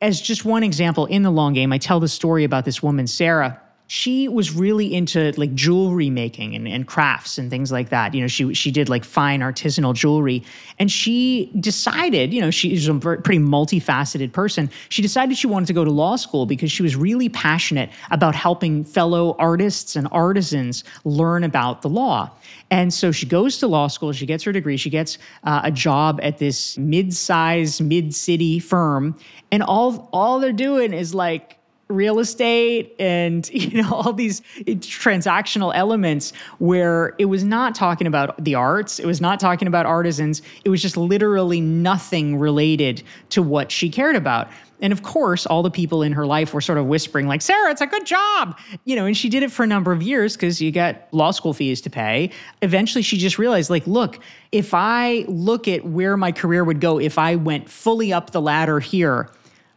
as 0.00 0.20
just 0.20 0.44
one 0.44 0.62
example 0.62 1.06
in 1.06 1.22
the 1.22 1.30
long 1.30 1.54
game 1.54 1.72
i 1.72 1.78
tell 1.78 2.00
the 2.00 2.08
story 2.08 2.44
about 2.44 2.64
this 2.64 2.82
woman 2.82 3.06
sarah 3.06 3.60
she 3.88 4.26
was 4.26 4.52
really 4.52 4.92
into 4.92 5.32
like 5.36 5.54
jewelry 5.54 6.10
making 6.10 6.56
and, 6.56 6.66
and 6.66 6.86
crafts 6.86 7.38
and 7.38 7.50
things 7.50 7.70
like 7.70 7.90
that. 7.90 8.14
You 8.14 8.20
know, 8.20 8.26
she 8.26 8.52
she 8.52 8.70
did 8.70 8.88
like 8.88 9.04
fine 9.04 9.40
artisanal 9.40 9.94
jewelry, 9.94 10.42
and 10.78 10.90
she 10.90 11.52
decided, 11.60 12.34
you 12.34 12.40
know, 12.40 12.50
she's 12.50 12.88
a 12.88 12.94
pretty 12.94 13.38
multifaceted 13.38 14.32
person. 14.32 14.70
She 14.88 15.02
decided 15.02 15.36
she 15.36 15.46
wanted 15.46 15.66
to 15.66 15.72
go 15.72 15.84
to 15.84 15.90
law 15.90 16.16
school 16.16 16.46
because 16.46 16.72
she 16.72 16.82
was 16.82 16.96
really 16.96 17.28
passionate 17.28 17.90
about 18.10 18.34
helping 18.34 18.82
fellow 18.82 19.36
artists 19.38 19.94
and 19.94 20.08
artisans 20.10 20.82
learn 21.04 21.44
about 21.44 21.82
the 21.82 21.88
law. 21.88 22.30
And 22.70 22.92
so 22.92 23.12
she 23.12 23.26
goes 23.26 23.58
to 23.58 23.68
law 23.68 23.86
school. 23.86 24.12
She 24.12 24.26
gets 24.26 24.42
her 24.44 24.52
degree. 24.52 24.76
She 24.76 24.90
gets 24.90 25.18
uh, 25.44 25.60
a 25.62 25.70
job 25.70 26.18
at 26.22 26.38
this 26.38 26.76
mid-sized, 26.76 27.80
mid-city 27.80 28.58
firm, 28.58 29.16
and 29.52 29.62
all 29.62 30.08
all 30.12 30.40
they're 30.40 30.52
doing 30.52 30.92
is 30.92 31.14
like 31.14 31.55
real 31.88 32.18
estate 32.18 32.94
and 32.98 33.48
you 33.52 33.82
know 33.82 33.92
all 33.92 34.12
these 34.12 34.40
transactional 34.66 35.72
elements 35.74 36.32
where 36.58 37.14
it 37.18 37.26
was 37.26 37.44
not 37.44 37.74
talking 37.74 38.06
about 38.06 38.42
the 38.42 38.54
arts 38.54 38.98
it 38.98 39.06
was 39.06 39.20
not 39.20 39.38
talking 39.38 39.68
about 39.68 39.86
artisans 39.86 40.42
it 40.64 40.68
was 40.68 40.82
just 40.82 40.96
literally 40.96 41.60
nothing 41.60 42.38
related 42.38 43.02
to 43.30 43.42
what 43.42 43.70
she 43.70 43.88
cared 43.88 44.16
about. 44.16 44.48
And 44.80 44.92
of 44.92 45.02
course 45.02 45.46
all 45.46 45.62
the 45.62 45.70
people 45.70 46.02
in 46.02 46.12
her 46.12 46.26
life 46.26 46.52
were 46.52 46.60
sort 46.60 46.76
of 46.76 46.86
whispering 46.86 47.26
like 47.26 47.40
sarah 47.40 47.70
it's 47.70 47.80
a 47.80 47.86
good 47.86 48.04
job 48.04 48.58
you 48.84 48.94
know 48.94 49.06
and 49.06 49.16
she 49.16 49.30
did 49.30 49.42
it 49.42 49.50
for 49.50 49.62
a 49.62 49.66
number 49.66 49.90
of 49.90 50.02
years 50.02 50.36
because 50.36 50.60
you 50.60 50.70
got 50.70 51.06
law 51.12 51.30
school 51.30 51.54
fees 51.54 51.80
to 51.82 51.90
pay. 51.90 52.30
Eventually 52.62 53.02
she 53.02 53.16
just 53.16 53.38
realized 53.38 53.70
like 53.70 53.86
look 53.86 54.18
if 54.52 54.74
i 54.74 55.24
look 55.28 55.66
at 55.68 55.86
where 55.86 56.16
my 56.16 56.32
career 56.32 56.62
would 56.62 56.80
go 56.80 56.98
if 56.98 57.16
i 57.16 57.36
went 57.36 57.70
fully 57.70 58.12
up 58.12 58.32
the 58.32 58.40
ladder 58.40 58.80
here 58.80 59.30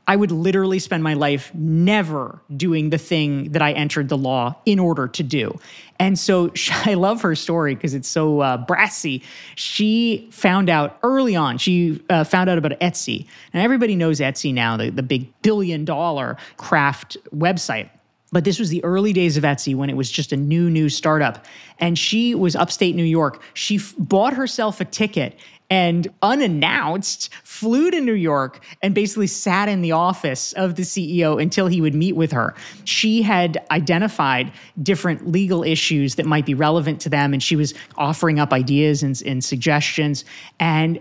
I 0.10 0.16
would 0.16 0.32
literally 0.32 0.80
spend 0.80 1.04
my 1.04 1.14
life 1.14 1.54
never 1.54 2.42
doing 2.58 2.90
the 2.90 2.98
thing 2.98 3.52
that 3.52 3.62
I 3.62 3.74
entered 3.74 4.10
the 4.10 4.18
law 4.18 4.56
in 4.66 4.80
order 4.80 5.08
to 5.08 5.22
do. 5.22 5.60
And 6.00 6.18
so 6.18 6.52
I 6.72 6.96
love 6.96 7.22
her 7.22 7.36
story 7.36 7.76
because 7.76 7.94
it's 7.94 8.08
so 8.10 8.40
uh, 8.40 8.58
brassy. 8.58 9.22
She 9.54 10.28
found 10.32 10.68
out 10.68 10.98
early 11.04 11.36
on, 11.36 11.60
she 11.60 12.04
uh, 12.10 12.24
found 12.24 12.50
out 12.50 12.58
about 12.58 12.72
Etsy. 12.80 13.28
And 13.54 13.62
everybody 13.62 13.96
knows 13.96 14.20
Etsy 14.20 14.52
now, 14.52 14.78
the, 14.78 14.90
the 14.90 15.04
big 15.04 15.32
billion 15.44 15.86
dollar 15.86 16.38
craft 16.58 17.16
website. 17.32 17.92
But 18.32 18.44
this 18.44 18.60
was 18.60 18.70
the 18.70 18.84
early 18.84 19.14
days 19.14 19.38
of 19.38 19.44
Etsy 19.44 19.76
when 19.76 19.90
it 19.90 19.98
was 19.98 20.12
just 20.12 20.32
a 20.32 20.38
new, 20.38 20.70
new 20.70 20.90
startup. 20.90 21.46
And 21.80 21.98
she 21.98 22.36
was 22.36 22.56
upstate 22.56 22.96
New 22.96 23.04
York. 23.04 23.42
She 23.54 23.78
f- 23.78 23.96
bought 23.98 24.34
herself 24.34 24.80
a 24.80 24.86
ticket 24.86 25.40
and 25.72 26.08
unannounced 26.22 27.32
flew 27.44 27.92
to 27.92 28.02
New 28.02 28.14
York 28.14 28.64
and 28.82 28.96
basically 28.96 29.28
sat 29.28 29.70
in 29.70 29.82
the 29.82 29.92
office 29.92 30.54
of 30.54 30.76
the 30.76 30.84
CEO 30.84 31.42
until 31.42 31.68
he 31.68 31.80
would 31.80 31.94
meet 31.94 32.16
with 32.16 32.32
her. 32.32 32.56
She 32.86 33.22
had 33.22 33.64
identified 33.70 34.52
different 34.82 35.28
legal 35.28 35.64
issues 35.64 36.16
that 36.16 36.26
might 36.26 36.46
be 36.46 36.56
relevant 36.56 37.00
to 37.02 37.10
them, 37.10 37.34
and 37.34 37.42
she 37.42 37.56
was 37.56 37.74
offering 37.98 38.40
up 38.40 38.52
ideas 38.52 39.04
and, 39.04 39.22
and 39.26 39.44
suggestions. 39.44 40.26
And 40.60 41.00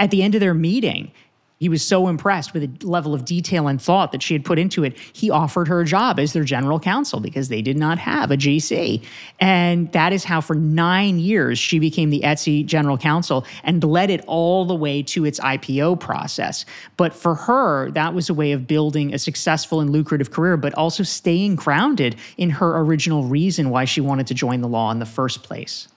at 0.00 0.10
the 0.10 0.22
end 0.22 0.34
of 0.34 0.40
their 0.40 0.54
meeting, 0.54 1.12
he 1.64 1.70
was 1.70 1.82
so 1.82 2.08
impressed 2.08 2.52
with 2.52 2.78
the 2.78 2.86
level 2.86 3.14
of 3.14 3.24
detail 3.24 3.68
and 3.68 3.80
thought 3.80 4.12
that 4.12 4.22
she 4.22 4.34
had 4.34 4.44
put 4.44 4.58
into 4.58 4.84
it. 4.84 4.98
He 5.14 5.30
offered 5.30 5.66
her 5.68 5.80
a 5.80 5.86
job 5.86 6.20
as 6.20 6.34
their 6.34 6.44
general 6.44 6.78
counsel 6.78 7.20
because 7.20 7.48
they 7.48 7.62
did 7.62 7.78
not 7.78 7.98
have 7.98 8.30
a 8.30 8.36
GC. 8.36 9.02
And 9.40 9.90
that 9.92 10.12
is 10.12 10.24
how, 10.24 10.42
for 10.42 10.54
nine 10.54 11.18
years, 11.18 11.58
she 11.58 11.78
became 11.78 12.10
the 12.10 12.20
Etsy 12.20 12.66
general 12.66 12.98
counsel 12.98 13.46
and 13.62 13.82
led 13.82 14.10
it 14.10 14.22
all 14.26 14.66
the 14.66 14.74
way 14.74 15.02
to 15.04 15.24
its 15.24 15.40
IPO 15.40 16.00
process. 16.00 16.66
But 16.98 17.14
for 17.14 17.34
her, 17.34 17.90
that 17.92 18.12
was 18.12 18.28
a 18.28 18.34
way 18.34 18.52
of 18.52 18.66
building 18.66 19.14
a 19.14 19.18
successful 19.18 19.80
and 19.80 19.88
lucrative 19.88 20.32
career, 20.32 20.58
but 20.58 20.74
also 20.74 21.02
staying 21.02 21.56
grounded 21.56 22.16
in 22.36 22.50
her 22.50 22.76
original 22.76 23.24
reason 23.24 23.70
why 23.70 23.86
she 23.86 24.02
wanted 24.02 24.26
to 24.26 24.34
join 24.34 24.60
the 24.60 24.68
law 24.68 24.90
in 24.90 24.98
the 24.98 25.06
first 25.06 25.42
place 25.42 25.88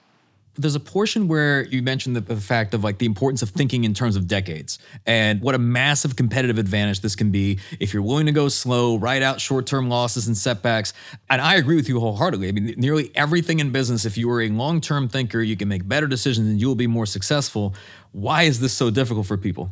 there's 0.57 0.75
a 0.75 0.79
portion 0.79 1.27
where 1.27 1.65
you 1.65 1.81
mentioned 1.81 2.15
the, 2.15 2.21
the 2.21 2.35
fact 2.35 2.73
of 2.73 2.83
like 2.83 2.97
the 2.97 3.05
importance 3.05 3.41
of 3.41 3.49
thinking 3.49 3.83
in 3.83 3.93
terms 3.93 4.15
of 4.15 4.27
decades 4.27 4.79
and 5.05 5.41
what 5.41 5.55
a 5.55 5.59
massive 5.59 6.15
competitive 6.15 6.57
advantage 6.57 7.01
this 7.01 7.15
can 7.15 7.31
be 7.31 7.59
if 7.79 7.93
you're 7.93 8.03
willing 8.03 8.25
to 8.25 8.31
go 8.31 8.49
slow, 8.49 8.97
ride 8.97 9.21
out 9.21 9.39
short-term 9.39 9.89
losses 9.89 10.27
and 10.27 10.37
setbacks. 10.37 10.93
And 11.29 11.41
I 11.41 11.55
agree 11.55 11.75
with 11.75 11.87
you 11.87 11.99
wholeheartedly. 11.99 12.49
I 12.49 12.51
mean, 12.51 12.73
nearly 12.77 13.11
everything 13.15 13.59
in 13.59 13.71
business, 13.71 14.05
if 14.05 14.17
you 14.17 14.29
are 14.31 14.41
a 14.41 14.49
long-term 14.49 15.09
thinker, 15.09 15.41
you 15.41 15.55
can 15.55 15.67
make 15.67 15.87
better 15.87 16.07
decisions 16.07 16.47
and 16.47 16.59
you 16.59 16.67
will 16.67 16.75
be 16.75 16.87
more 16.87 17.05
successful. 17.05 17.75
Why 18.11 18.43
is 18.43 18.59
this 18.59 18.73
so 18.73 18.89
difficult 18.89 19.27
for 19.27 19.37
people? 19.37 19.71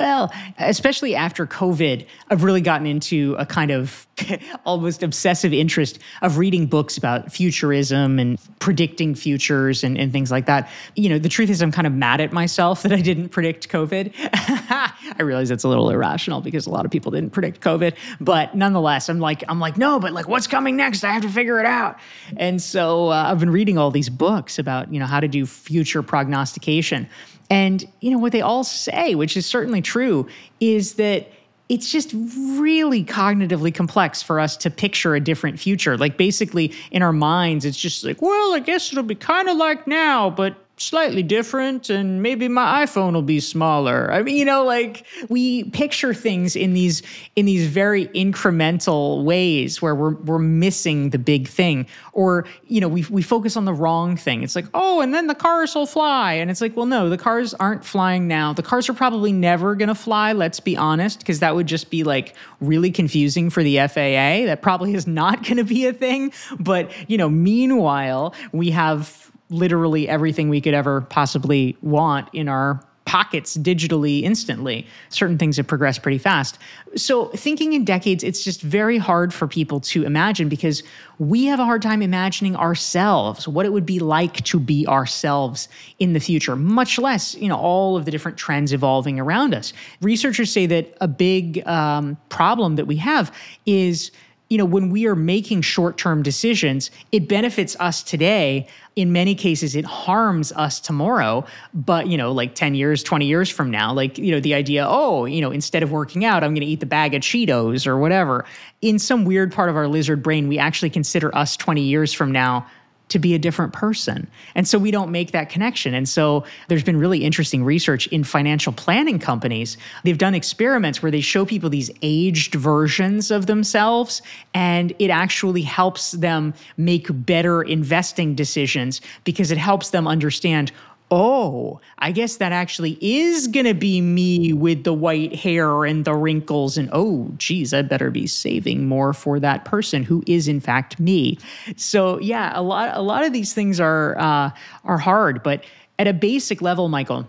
Well, 0.00 0.32
especially 0.58 1.14
after 1.14 1.46
COVID, 1.46 2.06
I've 2.30 2.42
really 2.42 2.62
gotten 2.62 2.86
into 2.86 3.36
a 3.38 3.44
kind 3.44 3.70
of 3.70 4.06
almost 4.64 5.02
obsessive 5.02 5.52
interest 5.52 5.98
of 6.22 6.38
reading 6.38 6.66
books 6.66 6.96
about 6.96 7.32
futurism 7.32 8.18
and 8.18 8.38
predicting 8.58 9.14
futures 9.14 9.84
and, 9.84 9.98
and 9.98 10.12
things 10.12 10.30
like 10.30 10.46
that. 10.46 10.68
You 10.96 11.08
know, 11.08 11.18
the 11.18 11.28
truth 11.28 11.50
is, 11.50 11.62
I'm 11.62 11.72
kind 11.72 11.86
of 11.86 11.92
mad 11.92 12.20
at 12.20 12.32
myself 12.32 12.82
that 12.82 12.92
I 12.92 13.00
didn't 13.00 13.30
predict 13.30 13.68
COVID. 13.68 14.12
I 14.32 15.22
realize 15.22 15.50
it's 15.50 15.64
a 15.64 15.68
little 15.68 15.90
irrational 15.90 16.40
because 16.40 16.66
a 16.66 16.70
lot 16.70 16.84
of 16.84 16.90
people 16.90 17.12
didn't 17.12 17.30
predict 17.30 17.60
COVID, 17.60 17.94
but 18.20 18.54
nonetheless, 18.54 19.08
I'm 19.08 19.20
like, 19.20 19.44
I'm 19.48 19.60
like, 19.60 19.76
no, 19.76 19.98
but 19.98 20.12
like, 20.12 20.28
what's 20.28 20.46
coming 20.46 20.76
next? 20.76 21.04
I 21.04 21.12
have 21.12 21.22
to 21.22 21.28
figure 21.28 21.60
it 21.60 21.66
out. 21.66 21.98
And 22.36 22.60
so 22.60 23.08
uh, 23.08 23.30
I've 23.30 23.40
been 23.40 23.50
reading 23.50 23.78
all 23.78 23.90
these 23.90 24.08
books 24.08 24.58
about, 24.58 24.92
you 24.92 25.00
know, 25.00 25.06
how 25.06 25.20
to 25.20 25.28
do 25.28 25.46
future 25.46 26.02
prognostication. 26.02 27.08
And, 27.50 27.84
you 28.00 28.12
know, 28.12 28.18
what 28.18 28.32
they 28.32 28.42
all 28.42 28.62
say, 28.62 29.16
which 29.16 29.36
is 29.36 29.44
certainly 29.44 29.82
true, 29.82 30.28
is 30.60 30.94
that 30.94 31.32
it's 31.70 31.88
just 31.88 32.12
really 32.12 33.04
cognitively 33.04 33.72
complex 33.72 34.20
for 34.20 34.40
us 34.40 34.56
to 34.56 34.68
picture 34.68 35.14
a 35.14 35.20
different 35.20 35.60
future. 35.60 35.96
Like 35.96 36.16
basically 36.16 36.72
in 36.90 37.00
our 37.00 37.12
minds, 37.12 37.64
it's 37.64 37.78
just 37.78 38.04
like, 38.04 38.20
well, 38.20 38.54
I 38.54 38.58
guess 38.58 38.90
it'll 38.90 39.04
be 39.04 39.14
kind 39.14 39.48
of 39.48 39.56
like 39.56 39.86
now, 39.86 40.30
but 40.30 40.56
slightly 40.80 41.22
different 41.22 41.90
and 41.90 42.22
maybe 42.22 42.48
my 42.48 42.84
iphone 42.84 43.12
will 43.12 43.22
be 43.22 43.40
smaller. 43.40 44.10
I 44.12 44.22
mean 44.22 44.36
you 44.36 44.44
know 44.44 44.64
like 44.64 45.06
we 45.28 45.64
picture 45.64 46.14
things 46.14 46.56
in 46.56 46.72
these 46.72 47.02
in 47.36 47.46
these 47.46 47.66
very 47.66 48.06
incremental 48.08 49.24
ways 49.24 49.82
where 49.82 49.94
we're 49.94 50.14
we're 50.14 50.38
missing 50.38 51.10
the 51.10 51.18
big 51.18 51.48
thing. 51.48 51.86
Or 52.12 52.46
you 52.66 52.80
know 52.80 52.88
we 52.88 53.04
we 53.10 53.22
focus 53.22 53.56
on 53.56 53.66
the 53.66 53.74
wrong 53.74 54.16
thing. 54.16 54.42
It's 54.42 54.56
like 54.56 54.66
oh 54.74 55.00
and 55.00 55.12
then 55.12 55.26
the 55.26 55.34
cars 55.34 55.74
will 55.74 55.86
fly. 55.86 56.34
And 56.34 56.50
it's 56.50 56.60
like 56.60 56.76
well 56.76 56.86
no 56.86 57.10
the 57.10 57.18
cars 57.18 57.52
aren't 57.54 57.84
flying 57.84 58.26
now. 58.26 58.52
The 58.52 58.62
cars 58.62 58.88
are 58.88 58.94
probably 58.94 59.32
never 59.32 59.74
going 59.74 59.88
to 59.88 59.94
fly 59.94 60.32
let's 60.32 60.60
be 60.60 60.76
honest 60.76 61.18
because 61.18 61.40
that 61.40 61.54
would 61.54 61.66
just 61.66 61.90
be 61.90 62.04
like 62.04 62.34
really 62.60 62.90
confusing 62.90 63.50
for 63.50 63.62
the 63.62 63.76
FAA 63.76 64.46
that 64.46 64.60
probably 64.62 64.94
is 64.94 65.06
not 65.06 65.42
going 65.44 65.58
to 65.58 65.64
be 65.64 65.86
a 65.86 65.92
thing. 65.92 66.32
But 66.58 66.90
you 67.08 67.18
know 67.18 67.28
meanwhile 67.28 68.34
we 68.52 68.70
have 68.70 69.29
literally 69.50 70.08
everything 70.08 70.48
we 70.48 70.60
could 70.60 70.74
ever 70.74 71.02
possibly 71.02 71.76
want 71.82 72.28
in 72.32 72.48
our 72.48 72.80
pockets 73.10 73.56
digitally 73.56 74.22
instantly. 74.22 74.86
Certain 75.08 75.36
things 75.36 75.56
have 75.56 75.66
progressed 75.66 76.00
pretty 76.00 76.16
fast. 76.16 76.58
So, 76.94 77.26
thinking 77.30 77.72
in 77.72 77.84
decades, 77.84 78.22
it's 78.22 78.44
just 78.44 78.62
very 78.62 78.98
hard 78.98 79.34
for 79.34 79.48
people 79.48 79.80
to 79.80 80.04
imagine 80.04 80.48
because 80.48 80.84
we 81.18 81.46
have 81.46 81.58
a 81.58 81.64
hard 81.64 81.82
time 81.82 82.02
imagining 82.02 82.54
ourselves, 82.54 83.48
what 83.48 83.66
it 83.66 83.72
would 83.72 83.84
be 83.84 83.98
like 83.98 84.44
to 84.44 84.60
be 84.60 84.86
ourselves 84.86 85.68
in 85.98 86.12
the 86.12 86.20
future, 86.20 86.54
much 86.54 86.98
less, 86.98 87.34
you 87.34 87.48
know, 87.48 87.56
all 87.56 87.96
of 87.96 88.04
the 88.04 88.12
different 88.12 88.38
trends 88.38 88.72
evolving 88.72 89.18
around 89.18 89.54
us. 89.54 89.72
Researchers 90.00 90.52
say 90.52 90.66
that 90.66 90.96
a 91.00 91.08
big 91.08 91.66
um, 91.66 92.16
problem 92.28 92.76
that 92.76 92.86
we 92.86 92.96
have 92.96 93.34
is 93.66 94.12
you 94.50 94.58
know, 94.58 94.64
when 94.64 94.90
we 94.90 95.06
are 95.06 95.14
making 95.14 95.62
short 95.62 95.96
term 95.96 96.24
decisions, 96.24 96.90
it 97.12 97.28
benefits 97.28 97.76
us 97.78 98.02
today. 98.02 98.66
In 98.96 99.12
many 99.12 99.36
cases, 99.36 99.76
it 99.76 99.84
harms 99.84 100.50
us 100.52 100.80
tomorrow. 100.80 101.46
But, 101.72 102.08
you 102.08 102.18
know, 102.18 102.32
like 102.32 102.56
10 102.56 102.74
years, 102.74 103.04
20 103.04 103.26
years 103.26 103.48
from 103.48 103.70
now, 103.70 103.92
like, 103.94 104.18
you 104.18 104.32
know, 104.32 104.40
the 104.40 104.54
idea, 104.54 104.84
oh, 104.88 105.24
you 105.24 105.40
know, 105.40 105.52
instead 105.52 105.84
of 105.84 105.92
working 105.92 106.24
out, 106.24 106.42
I'm 106.42 106.50
going 106.50 106.62
to 106.62 106.66
eat 106.66 106.80
the 106.80 106.86
bag 106.86 107.14
of 107.14 107.22
Cheetos 107.22 107.86
or 107.86 107.96
whatever. 107.96 108.44
In 108.82 108.98
some 108.98 109.24
weird 109.24 109.52
part 109.52 109.70
of 109.70 109.76
our 109.76 109.86
lizard 109.86 110.20
brain, 110.20 110.48
we 110.48 110.58
actually 110.58 110.90
consider 110.90 111.34
us 111.34 111.56
20 111.56 111.82
years 111.82 112.12
from 112.12 112.32
now 112.32 112.66
to 113.10 113.18
be 113.18 113.34
a 113.34 113.38
different 113.38 113.72
person. 113.72 114.26
And 114.54 114.66
so 114.66 114.78
we 114.78 114.90
don't 114.90 115.12
make 115.12 115.32
that 115.32 115.50
connection. 115.50 115.94
And 115.94 116.08
so 116.08 116.44
there's 116.68 116.82
been 116.82 116.98
really 116.98 117.22
interesting 117.24 117.62
research 117.62 118.06
in 118.08 118.24
financial 118.24 118.72
planning 118.72 119.18
companies. 119.18 119.76
They've 120.04 120.18
done 120.18 120.34
experiments 120.34 121.02
where 121.02 121.12
they 121.12 121.20
show 121.20 121.44
people 121.44 121.68
these 121.70 121.90
aged 122.02 122.54
versions 122.54 123.30
of 123.30 123.46
themselves, 123.46 124.22
and 124.54 124.92
it 124.98 125.10
actually 125.10 125.62
helps 125.62 126.12
them 126.12 126.54
make 126.76 127.06
better 127.10 127.62
investing 127.62 128.34
decisions 128.34 129.00
because 129.24 129.50
it 129.50 129.58
helps 129.58 129.90
them 129.90 130.08
understand 130.08 130.72
oh, 131.10 131.80
I 131.98 132.12
guess 132.12 132.36
that 132.36 132.52
actually 132.52 132.96
is 133.00 133.48
going 133.48 133.66
to 133.66 133.74
be 133.74 134.00
me 134.00 134.52
with 134.52 134.84
the 134.84 134.92
white 134.92 135.34
hair 135.34 135.84
and 135.84 136.04
the 136.04 136.14
wrinkles. 136.14 136.78
And 136.78 136.88
oh, 136.92 137.32
geez, 137.36 137.74
I 137.74 137.82
better 137.82 138.10
be 138.10 138.26
saving 138.26 138.86
more 138.86 139.12
for 139.12 139.40
that 139.40 139.64
person 139.64 140.04
who 140.04 140.22
is 140.26 140.46
in 140.46 140.60
fact 140.60 141.00
me. 141.00 141.38
So 141.76 142.20
yeah, 142.20 142.52
a 142.54 142.62
lot, 142.62 142.96
a 142.96 143.02
lot 143.02 143.24
of 143.24 143.32
these 143.32 143.52
things 143.52 143.80
are 143.80 144.16
uh, 144.18 144.50
are 144.84 144.98
hard, 144.98 145.42
but 145.42 145.64
at 145.98 146.06
a 146.06 146.12
basic 146.12 146.62
level, 146.62 146.88
Michael. 146.88 147.28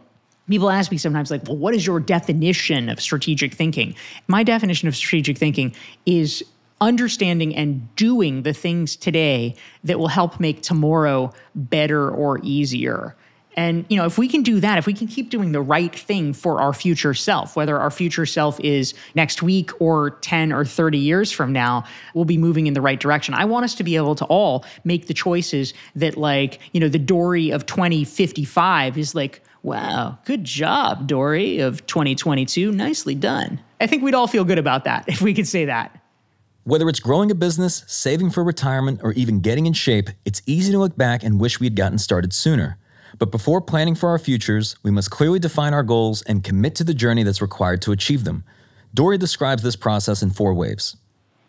People 0.49 0.69
ask 0.69 0.91
me 0.91 0.97
sometimes, 0.97 1.31
like, 1.31 1.43
well, 1.45 1.55
what 1.55 1.73
is 1.73 1.87
your 1.87 2.01
definition 2.01 2.89
of 2.89 2.99
strategic 2.99 3.53
thinking? 3.53 3.95
My 4.27 4.43
definition 4.43 4.89
of 4.89 4.95
strategic 4.97 5.37
thinking 5.37 5.73
is 6.05 6.43
understanding 6.81 7.55
and 7.55 7.95
doing 7.95 8.41
the 8.41 8.51
things 8.51 8.97
today 8.97 9.55
that 9.85 9.97
will 9.97 10.09
help 10.09 10.41
make 10.41 10.61
tomorrow 10.61 11.31
better 11.55 12.09
or 12.09 12.39
easier. 12.43 13.15
And 13.55 13.85
you 13.89 13.97
know, 13.97 14.05
if 14.05 14.17
we 14.17 14.27
can 14.27 14.43
do 14.43 14.59
that, 14.61 14.77
if 14.77 14.85
we 14.85 14.93
can 14.93 15.07
keep 15.07 15.29
doing 15.29 15.51
the 15.51 15.61
right 15.61 15.93
thing 15.93 16.33
for 16.33 16.61
our 16.61 16.73
future 16.73 17.13
self, 17.13 17.55
whether 17.55 17.77
our 17.77 17.91
future 17.91 18.25
self 18.25 18.59
is 18.61 18.93
next 19.15 19.43
week 19.43 19.71
or 19.81 20.11
10 20.21 20.53
or 20.53 20.63
30 20.63 20.97
years 20.97 21.31
from 21.31 21.51
now, 21.51 21.83
we'll 22.13 22.25
be 22.25 22.37
moving 22.37 22.67
in 22.67 22.73
the 22.73 22.81
right 22.81 22.99
direction. 22.99 23.33
I 23.33 23.45
want 23.45 23.65
us 23.65 23.75
to 23.75 23.83
be 23.83 23.95
able 23.95 24.15
to 24.15 24.25
all 24.25 24.65
make 24.83 25.07
the 25.07 25.13
choices 25.13 25.73
that 25.95 26.17
like, 26.17 26.59
you 26.71 26.79
know, 26.79 26.89
the 26.89 26.99
Dorie 26.99 27.51
of 27.51 27.65
2055 27.65 28.97
is 28.97 29.13
like, 29.13 29.41
wow, 29.63 30.17
good 30.25 30.43
job, 30.43 31.07
Dorie 31.07 31.59
of 31.59 31.85
2022. 31.87 32.71
Nicely 32.71 33.15
done. 33.15 33.59
I 33.79 33.87
think 33.87 34.03
we'd 34.03 34.15
all 34.15 34.27
feel 34.27 34.45
good 34.45 34.59
about 34.59 34.85
that 34.85 35.07
if 35.07 35.21
we 35.21 35.33
could 35.33 35.47
say 35.47 35.65
that. 35.65 35.97
Whether 36.63 36.87
it's 36.89 36.99
growing 36.99 37.31
a 37.31 37.35
business, 37.35 37.83
saving 37.87 38.29
for 38.29 38.43
retirement, 38.43 39.01
or 39.03 39.13
even 39.13 39.39
getting 39.39 39.65
in 39.65 39.73
shape, 39.73 40.11
it's 40.25 40.43
easy 40.45 40.71
to 40.71 40.77
look 40.77 40.95
back 40.95 41.23
and 41.23 41.39
wish 41.39 41.59
we 41.59 41.65
had 41.65 41.75
gotten 41.75 41.97
started 41.97 42.33
sooner. 42.33 42.77
But 43.17 43.31
before 43.31 43.61
planning 43.61 43.95
for 43.95 44.09
our 44.09 44.19
futures, 44.19 44.75
we 44.83 44.91
must 44.91 45.11
clearly 45.11 45.39
define 45.39 45.73
our 45.73 45.83
goals 45.83 46.21
and 46.23 46.43
commit 46.43 46.75
to 46.75 46.83
the 46.83 46.93
journey 46.93 47.23
that's 47.23 47.41
required 47.41 47.81
to 47.83 47.91
achieve 47.91 48.23
them. 48.23 48.43
Dorie 48.93 49.17
describes 49.17 49.63
this 49.63 49.75
process 49.75 50.21
in 50.21 50.31
four 50.31 50.53
waves. 50.53 50.97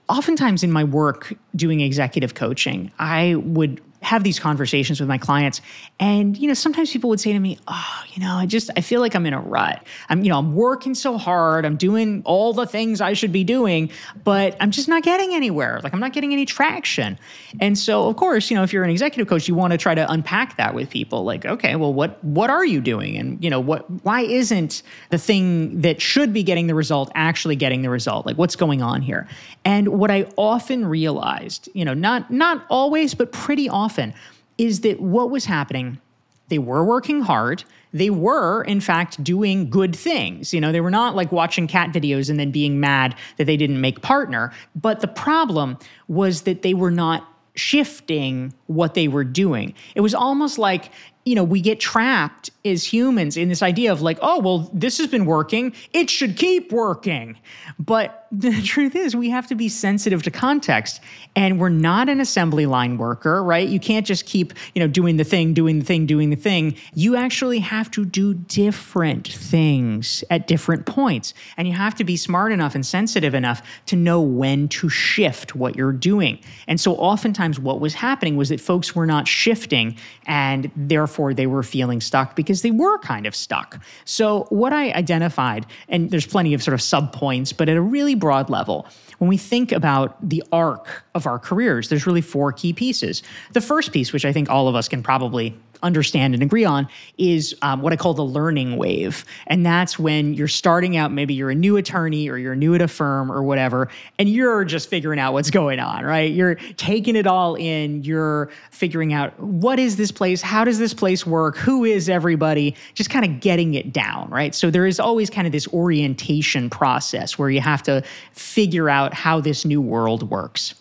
Oftentimes 0.09 0.63
in 0.63 0.71
my 0.71 0.85
work 0.85 1.35
doing 1.57 1.81
executive 1.81 2.35
coaching, 2.35 2.91
I 2.99 3.37
would 3.37 3.81
have 4.03 4.25
these 4.25 4.39
conversations 4.39 4.99
with 4.99 5.09
my 5.09 5.17
clients 5.17 5.61
and 6.01 6.37
you 6.37 6.49
know 6.49 6.55
sometimes 6.55 6.91
people 6.91 7.09
would 7.09 7.21
say 7.21 7.33
to 7.33 7.39
me 7.39 7.57
oh 7.69 8.03
you 8.13 8.21
know 8.21 8.35
i 8.35 8.45
just 8.45 8.69
i 8.77 8.81
feel 8.81 9.01
like 9.01 9.15
i'm 9.15 9.25
in 9.27 9.33
a 9.33 9.41
rut. 9.41 9.87
I'm 10.09 10.25
you 10.25 10.29
know 10.29 10.39
i'm 10.39 10.55
working 10.55 10.95
so 10.95 11.17
hard. 11.17 11.65
I'm 11.65 11.77
doing 11.77 12.23
all 12.25 12.53
the 12.53 12.67
things 12.67 13.01
i 13.01 13.13
should 13.13 13.33
be 13.33 13.45
doing 13.45 13.91
but 14.25 14.57
i'm 14.61 14.71
just 14.71 14.89
not 14.89 15.03
getting 15.03 15.35
anywhere. 15.35 15.81
Like 15.83 15.95
i'm 15.95 16.01
not 16.01 16.13
getting 16.13 16.33
any 16.33 16.45
traction. 16.45 17.19
And 17.61 17.79
so 17.79 18.09
of 18.09 18.17
course 18.17 18.51
you 18.51 18.57
know 18.57 18.65
if 18.65 18.73
you're 18.73 18.85
an 18.85 18.91
executive 18.91 19.29
coach 19.29 19.47
you 19.47 19.55
want 19.55 19.73
to 19.73 19.79
try 19.79 19.95
to 19.95 20.11
unpack 20.11 20.57
that 20.57 20.75
with 20.75 20.91
people. 20.91 21.25
Like 21.25 21.47
okay 21.47 21.77
well 21.77 21.95
what 21.95 22.23
what 22.25 22.51
are 22.51 22.65
you 22.65 22.81
doing? 22.81 23.17
And 23.17 23.43
you 23.43 23.51
know 23.51 23.61
what 23.61 23.89
why 24.05 24.23
isn't 24.23 24.83
the 25.11 25.19
thing 25.19 25.81
that 25.81 26.03
should 26.03 26.33
be 26.33 26.43
getting 26.43 26.67
the 26.67 26.75
result 26.75 27.13
actually 27.15 27.57
getting 27.57 27.83
the 27.83 27.91
result? 27.91 28.27
Like 28.27 28.37
what's 28.37 28.57
going 28.57 28.83
on 28.83 29.01
here? 29.01 29.29
And 29.65 29.89
what 29.89 30.11
i 30.11 30.27
often 30.37 30.85
realized 30.87 31.69
you 31.73 31.85
know 31.85 31.95
not 31.95 32.31
not 32.31 32.67
always 32.69 33.15
but 33.15 33.31
pretty 33.31 33.69
often 33.69 33.92
often 33.93 34.15
is 34.59 34.81
that 34.81 35.01
what 35.01 35.31
was 35.31 35.45
happening, 35.45 36.01
they 36.49 36.59
were 36.59 36.85
working 36.85 37.23
hard. 37.23 37.65
They 37.93 38.11
were, 38.11 38.63
in 38.63 38.81
fact, 38.81 39.23
doing 39.23 39.69
good 39.69 39.95
things. 39.95 40.55
You 40.55 40.61
know, 40.61 40.73
they 40.73 40.81
were 40.81 40.91
not 40.91 41.15
like 41.15 41.31
watching 41.31 41.67
cat 41.67 41.91
videos 41.91 42.31
and 42.31 42.39
then 42.39 42.51
being 42.51 42.81
mad 42.81 43.15
that 43.37 43.45
they 43.45 43.57
didn't 43.57 43.81
make 43.81 44.01
partner. 44.01 44.53
But 44.75 45.01
the 45.01 45.09
problem 45.09 45.79
was 46.09 46.43
that 46.43 46.63
they 46.63 46.75
were 46.75 46.91
not 46.91 47.29
shifting 47.55 48.55
what 48.75 48.95
they 48.95 49.09
were 49.09 49.25
doing. 49.25 49.75
It 49.95 50.01
was 50.01 50.15
almost 50.15 50.59
like 50.59 50.91
you 51.25 51.37
know, 51.37 51.45
we 51.45 51.61
get 51.61 51.79
trapped 51.79 52.51
as 52.65 52.85
humans 52.85 53.37
in 53.37 53.49
this 53.49 53.63
idea 53.63 53.93
of 53.93 54.03
like, 54.03 54.19
oh, 54.23 54.41
well, 54.41 54.71
this 54.73 54.99
has 54.99 55.07
been 55.07 55.25
working. 55.25 55.73
It 55.93 56.11
should 56.11 56.37
keep 56.37 56.73
working. 56.73 57.37
But 57.79 58.27
the 58.33 58.63
truth 58.63 58.97
is, 58.97 59.15
we 59.15 59.31
have 59.31 59.47
to 59.49 59.55
be 59.55 59.69
sensitive 59.69 60.23
to 60.23 60.31
context. 60.31 61.01
And 61.37 61.61
we're 61.61 61.69
not 61.69 62.09
an 62.09 62.21
assembly 62.21 62.67
line 62.67 62.97
worker, 62.99 63.43
right? 63.43 63.69
You 63.69 63.79
can't 63.79 64.07
just 64.07 64.27
keep, 64.27 64.55
you 64.75 64.81
know, 64.81 64.89
doing 64.89 65.17
the 65.17 65.25
thing, 65.25 65.55
doing 65.55 65.79
the 65.79 65.85
thing, 65.85 66.07
doing 66.07 66.31
the 66.31 66.37
thing. 66.37 66.77
You 66.95 67.15
actually 67.15 67.59
have 67.61 67.91
to 67.93 68.05
do 68.05 68.35
different 68.35 69.29
things 69.29 70.25
at 70.31 70.47
different 70.47 70.87
points. 70.87 71.35
And 71.57 71.69
you 71.69 71.75
have 71.75 71.95
to 71.97 72.05
be 72.05 72.17
smart 72.17 72.53
enough 72.53 72.75
and 72.75 72.85
sensitive 72.85 73.35
enough 73.35 73.63
to 73.87 73.97
know 73.97 74.21
when 74.21 74.69
to 74.69 74.89
shift 74.89 75.55
what 75.55 75.77
you're 75.77 75.93
doing. 75.93 76.41
And 76.67 76.81
so 76.81 76.97
oftentimes 76.97 77.61
what 77.61 77.81
was 77.81 77.95
happening 77.95 78.37
was 78.37 78.49
that 78.49 78.61
folks 78.63 78.95
were 78.95 79.07
not 79.07 79.29
shifting 79.29 79.97
and 80.27 80.71
therefore 80.77 81.35
they 81.35 81.47
were 81.47 81.63
feeling 81.63 82.01
stuck 82.01 82.37
because 82.37 82.63
they 82.63 82.71
were 82.71 82.99
kind 82.99 83.27
of 83.27 83.35
stuck. 83.35 83.83
So, 84.05 84.47
what 84.51 84.73
I 84.73 84.93
identified, 84.93 85.67
and 85.89 86.11
there's 86.11 86.27
plenty 86.27 86.55
of 86.55 86.63
sort 86.63 86.75
of 86.75 86.81
sub 86.81 87.13
points, 87.13 87.53
but 87.53 87.69
at 87.69 87.77
a 87.77 87.83
really 87.83 88.15
broad 88.15 88.49
level, 88.49 88.87
when 89.19 89.29
we 89.29 89.37
think 89.37 89.73
about 89.73 90.17
the 90.29 90.43
arc 90.53 91.05
of 91.15 91.27
our 91.27 91.39
careers, 91.39 91.89
there's 91.89 92.07
really 92.07 92.21
four 92.21 92.53
key 92.53 92.73
pieces. 92.73 93.23
The 93.53 93.61
first 93.61 93.93
piece, 93.93 94.13
which 94.13 94.25
I 94.25 94.33
think 94.33 94.49
all 94.49 94.69
of 94.69 94.75
us 94.75 94.89
can 94.89 95.03
probably 95.03 95.57
understand 95.83 96.35
and 96.35 96.43
agree 96.43 96.65
on 96.65 96.89
is 97.19 97.55
um, 97.63 97.83
what 97.83 97.93
I 97.93 97.97
call 97.97 98.15
the 98.15 98.25
learning 98.25 98.77
wave. 98.77 99.25
And 99.47 99.65
that's 99.65 99.99
when 99.99 100.35
you're 100.35 100.49
starting 100.49 100.97
out, 100.97 101.13
maybe 101.13 101.35
you're 101.35 101.51
a 101.51 101.55
new 101.55 101.77
attorney 101.77 102.29
or 102.29 102.39
you're 102.39 102.55
new 102.55 102.75
at 102.75 102.83
a 102.83 102.89
firm 102.89 103.31
or 103.31 103.43
whatever, 103.43 103.89
and 104.19 104.29
you're 104.29 104.65
just 104.65 104.89
figuring 104.89 105.19
out 105.19 105.33
what's 105.33 105.51
going 105.51 105.81
on, 105.81 106.05
right? 106.05 106.33
You're 106.33 106.55
taking 106.77 107.17
it 107.17 107.27
all 107.27 107.55
in, 107.55 108.05
you're 108.05 108.51
figuring 108.71 109.13
out 109.13 109.39
what 109.41 109.79
is 109.79 109.97
this 109.97 110.13
place? 110.13 110.41
How 110.43 110.65
does 110.65 110.79
this 110.79 110.95
place 110.95 111.27
work? 111.27 111.57
Who 111.57 111.85
is 111.85 112.09
everybody? 112.09 112.75
Just 112.95 113.11
kind 113.11 113.25
of 113.25 113.41
getting 113.41 113.75
it 113.75 113.93
down, 113.93 114.31
right? 114.31 114.55
So 114.55 114.71
there 114.71 114.87
is 114.87 115.01
always 115.01 115.31
kind 115.31 115.47
of 115.47 115.53
this 115.53 115.69
orientation 115.69 116.71
process 116.71 117.39
where 117.39 117.51
you 117.51 117.61
have 117.61 117.83
to 117.85 118.03
figure 118.33 118.89
out 118.89 119.15
how 119.15 119.41
this 119.41 119.65
new 119.65 119.81
world 119.81 120.31
works. 120.31 120.75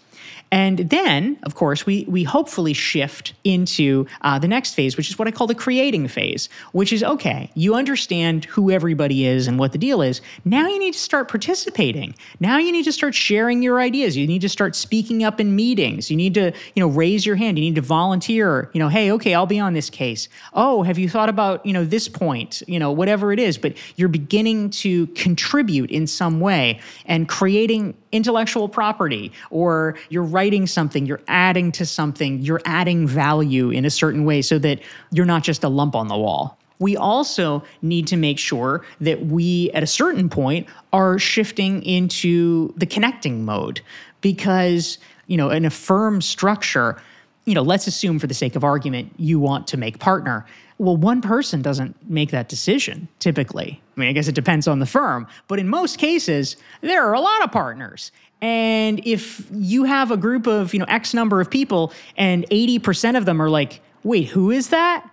And 0.51 0.89
then, 0.89 1.37
of 1.43 1.55
course, 1.55 1.85
we, 1.85 2.05
we 2.09 2.23
hopefully 2.23 2.73
shift 2.73 3.33
into 3.45 4.05
uh, 4.21 4.37
the 4.37 4.49
next 4.49 4.73
phase, 4.73 4.97
which 4.97 5.09
is 5.09 5.17
what 5.17 5.27
I 5.27 5.31
call 5.31 5.47
the 5.47 5.55
creating 5.55 6.09
phase, 6.09 6.49
which 6.73 6.91
is 6.91 7.03
okay, 7.03 7.49
you 7.55 7.73
understand 7.73 8.43
who 8.45 8.69
everybody 8.69 9.25
is 9.25 9.47
and 9.47 9.57
what 9.57 9.71
the 9.71 9.77
deal 9.77 10.01
is. 10.01 10.19
Now 10.43 10.67
you 10.67 10.77
need 10.77 10.93
to 10.93 10.99
start 10.99 11.29
participating. 11.29 12.15
Now 12.41 12.57
you 12.57 12.71
need 12.73 12.83
to 12.83 12.91
start 12.91 13.15
sharing 13.15 13.63
your 13.63 13.79
ideas. 13.79 14.17
You 14.17 14.27
need 14.27 14.41
to 14.41 14.49
start 14.49 14.75
speaking 14.75 15.23
up 15.23 15.39
in 15.39 15.55
meetings. 15.55 16.11
You 16.11 16.17
need 16.17 16.33
to, 16.33 16.51
you 16.75 16.81
know, 16.81 16.89
raise 16.89 17.25
your 17.25 17.37
hand. 17.37 17.57
You 17.57 17.63
need 17.63 17.75
to 17.75 17.81
volunteer. 17.81 18.69
You 18.73 18.79
know, 18.79 18.89
hey, 18.89 19.09
okay, 19.13 19.33
I'll 19.33 19.45
be 19.45 19.59
on 19.59 19.73
this 19.73 19.89
case. 19.89 20.27
Oh, 20.53 20.83
have 20.83 20.99
you 20.99 21.07
thought 21.07 21.29
about, 21.29 21.65
you 21.65 21.71
know, 21.71 21.85
this 21.85 22.09
point, 22.09 22.61
you 22.67 22.77
know, 22.77 22.91
whatever 22.91 23.31
it 23.31 23.39
is, 23.39 23.57
but 23.57 23.77
you're 23.95 24.09
beginning 24.09 24.69
to 24.71 25.07
contribute 25.07 25.91
in 25.91 26.07
some 26.07 26.41
way 26.41 26.81
and 27.05 27.29
creating 27.29 27.95
intellectual 28.11 28.67
property 28.67 29.31
or 29.49 29.95
you're 30.09 30.23
writing 30.23 30.40
something, 30.67 31.05
you're 31.05 31.21
adding 31.27 31.71
to 31.73 31.85
something, 31.85 32.41
you're 32.41 32.61
adding 32.65 33.07
value 33.07 33.69
in 33.69 33.85
a 33.85 33.89
certain 33.89 34.25
way 34.25 34.41
so 34.41 34.57
that 34.59 34.81
you're 35.11 35.25
not 35.25 35.43
just 35.43 35.63
a 35.63 35.69
lump 35.69 35.95
on 35.95 36.07
the 36.07 36.17
wall. 36.17 36.57
We 36.79 36.97
also 36.97 37.63
need 37.83 38.07
to 38.07 38.17
make 38.17 38.39
sure 38.39 38.83
that 39.01 39.27
we, 39.27 39.69
at 39.71 39.83
a 39.83 39.87
certain 39.87 40.29
point, 40.29 40.67
are 40.91 41.19
shifting 41.19 41.83
into 41.83 42.73
the 42.75 42.87
connecting 42.87 43.45
mode 43.45 43.81
because, 44.21 44.97
you 45.27 45.37
know, 45.37 45.51
in 45.51 45.63
a 45.63 45.69
firm 45.69 46.21
structure, 46.21 46.99
you 47.45 47.53
know, 47.53 47.61
let's 47.61 47.85
assume 47.85 48.17
for 48.17 48.25
the 48.25 48.33
sake 48.33 48.55
of 48.55 48.63
argument, 48.63 49.13
you 49.17 49.39
want 49.39 49.67
to 49.67 49.77
make 49.77 49.99
partner. 49.99 50.45
Well, 50.79 50.97
one 50.97 51.21
person 51.21 51.61
doesn't 51.61 51.95
make 52.09 52.31
that 52.31 52.49
decision 52.49 53.07
typically. 53.19 53.79
I 53.95 53.99
mean, 53.99 54.09
I 54.09 54.13
guess 54.13 54.27
it 54.27 54.33
depends 54.33 54.67
on 54.67 54.79
the 54.79 54.87
firm, 54.87 55.27
but 55.47 55.59
in 55.59 55.69
most 55.69 55.99
cases, 55.99 56.57
there 56.81 57.03
are 57.03 57.13
a 57.13 57.21
lot 57.21 57.43
of 57.43 57.51
partners. 57.51 58.11
And 58.41 59.05
if 59.05 59.45
you 59.53 59.83
have 59.83 60.11
a 60.11 60.17
group 60.17 60.47
of, 60.47 60.73
you 60.73 60.79
know, 60.79 60.85
X 60.87 61.13
number 61.13 61.39
of 61.39 61.49
people 61.49 61.93
and 62.17 62.47
80% 62.49 63.17
of 63.17 63.25
them 63.25 63.41
are 63.41 63.49
like, 63.49 63.81
wait, 64.03 64.27
who 64.29 64.49
is 64.49 64.69
that? 64.69 65.07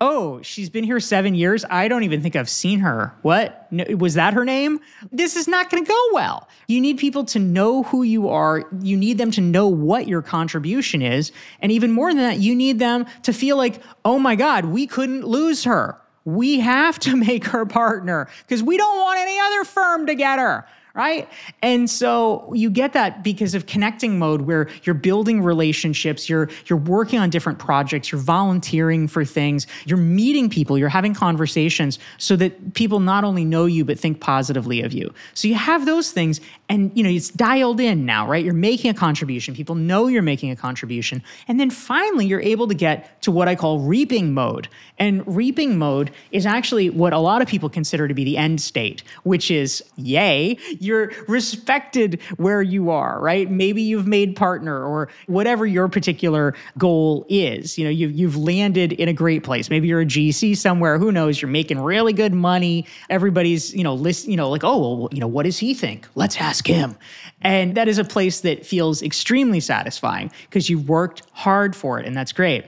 oh, 0.00 0.40
she's 0.40 0.70
been 0.70 0.84
here 0.84 0.98
seven 0.98 1.34
years. 1.34 1.64
I 1.68 1.86
don't 1.86 2.04
even 2.04 2.22
think 2.22 2.34
I've 2.34 2.48
seen 2.48 2.80
her. 2.80 3.14
What? 3.20 3.70
No, 3.70 3.84
was 3.96 4.14
that 4.14 4.32
her 4.32 4.44
name? 4.44 4.80
This 5.12 5.36
is 5.36 5.46
not 5.46 5.68
going 5.68 5.84
to 5.84 5.88
go 5.88 6.08
well. 6.12 6.48
You 6.68 6.80
need 6.80 6.98
people 6.98 7.24
to 7.26 7.38
know 7.38 7.82
who 7.82 8.02
you 8.02 8.28
are. 8.28 8.64
You 8.80 8.96
need 8.96 9.18
them 9.18 9.30
to 9.32 9.42
know 9.42 9.68
what 9.68 10.08
your 10.08 10.22
contribution 10.22 11.02
is. 11.02 11.32
And 11.60 11.70
even 11.70 11.92
more 11.92 12.10
than 12.10 12.22
that, 12.22 12.38
you 12.38 12.54
need 12.54 12.78
them 12.78 13.04
to 13.24 13.32
feel 13.32 13.58
like, 13.58 13.82
oh 14.04 14.18
my 14.18 14.36
God, 14.36 14.64
we 14.66 14.86
couldn't 14.86 15.24
lose 15.24 15.64
her. 15.64 16.00
We 16.24 16.60
have 16.60 16.98
to 17.00 17.16
make 17.28 17.44
her 17.46 17.66
partner 17.66 18.28
because 18.46 18.62
we 18.62 18.78
don't 18.78 18.98
want 18.98 19.20
any 19.20 19.38
other 19.38 19.64
firm 19.64 20.06
to 20.06 20.14
get 20.14 20.38
her 20.38 20.66
right? 21.00 21.26
And 21.62 21.88
so 21.88 22.52
you 22.52 22.68
get 22.68 22.92
that 22.92 23.24
because 23.24 23.54
of 23.54 23.64
connecting 23.64 24.18
mode 24.18 24.42
where 24.42 24.68
you're 24.82 24.94
building 24.94 25.40
relationships, 25.42 26.28
you're 26.28 26.50
you're 26.66 26.78
working 26.78 27.18
on 27.18 27.30
different 27.30 27.58
projects, 27.58 28.12
you're 28.12 28.20
volunteering 28.20 29.08
for 29.08 29.24
things, 29.24 29.66
you're 29.86 29.96
meeting 29.96 30.50
people, 30.50 30.76
you're 30.76 30.90
having 30.90 31.14
conversations 31.14 31.98
so 32.18 32.36
that 32.36 32.74
people 32.74 33.00
not 33.00 33.24
only 33.24 33.46
know 33.46 33.64
you 33.64 33.82
but 33.82 33.98
think 33.98 34.20
positively 34.20 34.82
of 34.82 34.92
you. 34.92 35.10
So 35.32 35.48
you 35.48 35.54
have 35.54 35.86
those 35.86 36.12
things 36.12 36.38
and 36.68 36.92
you 36.94 37.02
know 37.02 37.08
it's 37.08 37.30
dialed 37.30 37.80
in 37.80 38.04
now, 38.04 38.28
right? 38.28 38.44
You're 38.44 38.52
making 38.52 38.90
a 38.90 38.94
contribution. 38.94 39.54
People 39.54 39.76
know 39.76 40.06
you're 40.06 40.20
making 40.20 40.50
a 40.50 40.56
contribution. 40.56 41.22
And 41.48 41.58
then 41.58 41.70
finally 41.70 42.26
you're 42.26 42.42
able 42.42 42.68
to 42.68 42.74
get 42.74 43.22
to 43.22 43.30
what 43.30 43.48
I 43.48 43.54
call 43.54 43.80
reaping 43.80 44.34
mode. 44.34 44.68
And 44.98 45.26
reaping 45.26 45.78
mode 45.78 46.10
is 46.30 46.44
actually 46.44 46.90
what 46.90 47.14
a 47.14 47.18
lot 47.18 47.40
of 47.40 47.48
people 47.48 47.70
consider 47.70 48.06
to 48.06 48.12
be 48.12 48.22
the 48.22 48.36
end 48.36 48.60
state, 48.60 49.02
which 49.22 49.50
is 49.50 49.82
yay, 49.96 50.58
you're 50.78 50.89
respected 51.28 52.20
where 52.36 52.62
you 52.62 52.90
are, 52.90 53.20
right? 53.20 53.50
Maybe 53.50 53.82
you've 53.82 54.06
made 54.06 54.36
partner 54.36 54.84
or 54.84 55.08
whatever 55.26 55.66
your 55.66 55.88
particular 55.88 56.54
goal 56.78 57.26
is. 57.28 57.78
You 57.78 57.84
know, 57.84 57.90
you've, 57.90 58.12
you've 58.12 58.36
landed 58.36 58.92
in 58.92 59.08
a 59.08 59.12
great 59.12 59.44
place. 59.44 59.70
Maybe 59.70 59.88
you're 59.88 60.00
a 60.00 60.06
GC 60.06 60.56
somewhere, 60.56 60.98
who 60.98 61.12
knows, 61.12 61.40
you're 61.40 61.50
making 61.50 61.80
really 61.80 62.12
good 62.12 62.34
money. 62.34 62.86
Everybody's, 63.08 63.74
you 63.74 63.84
know, 63.84 63.94
list, 63.94 64.26
you 64.26 64.36
know, 64.36 64.50
like, 64.50 64.64
oh, 64.64 64.96
well, 64.96 65.08
you 65.12 65.20
know, 65.20 65.28
what 65.28 65.44
does 65.44 65.58
he 65.58 65.74
think? 65.74 66.06
Let's 66.14 66.36
ask 66.36 66.66
him. 66.66 66.96
And 67.42 67.74
that 67.76 67.88
is 67.88 67.98
a 67.98 68.04
place 68.04 68.40
that 68.40 68.66
feels 68.66 69.02
extremely 69.02 69.60
satisfying 69.60 70.30
because 70.42 70.68
you 70.68 70.78
worked 70.78 71.22
hard 71.32 71.74
for 71.74 71.98
it, 71.98 72.06
and 72.06 72.16
that's 72.16 72.32
great. 72.32 72.64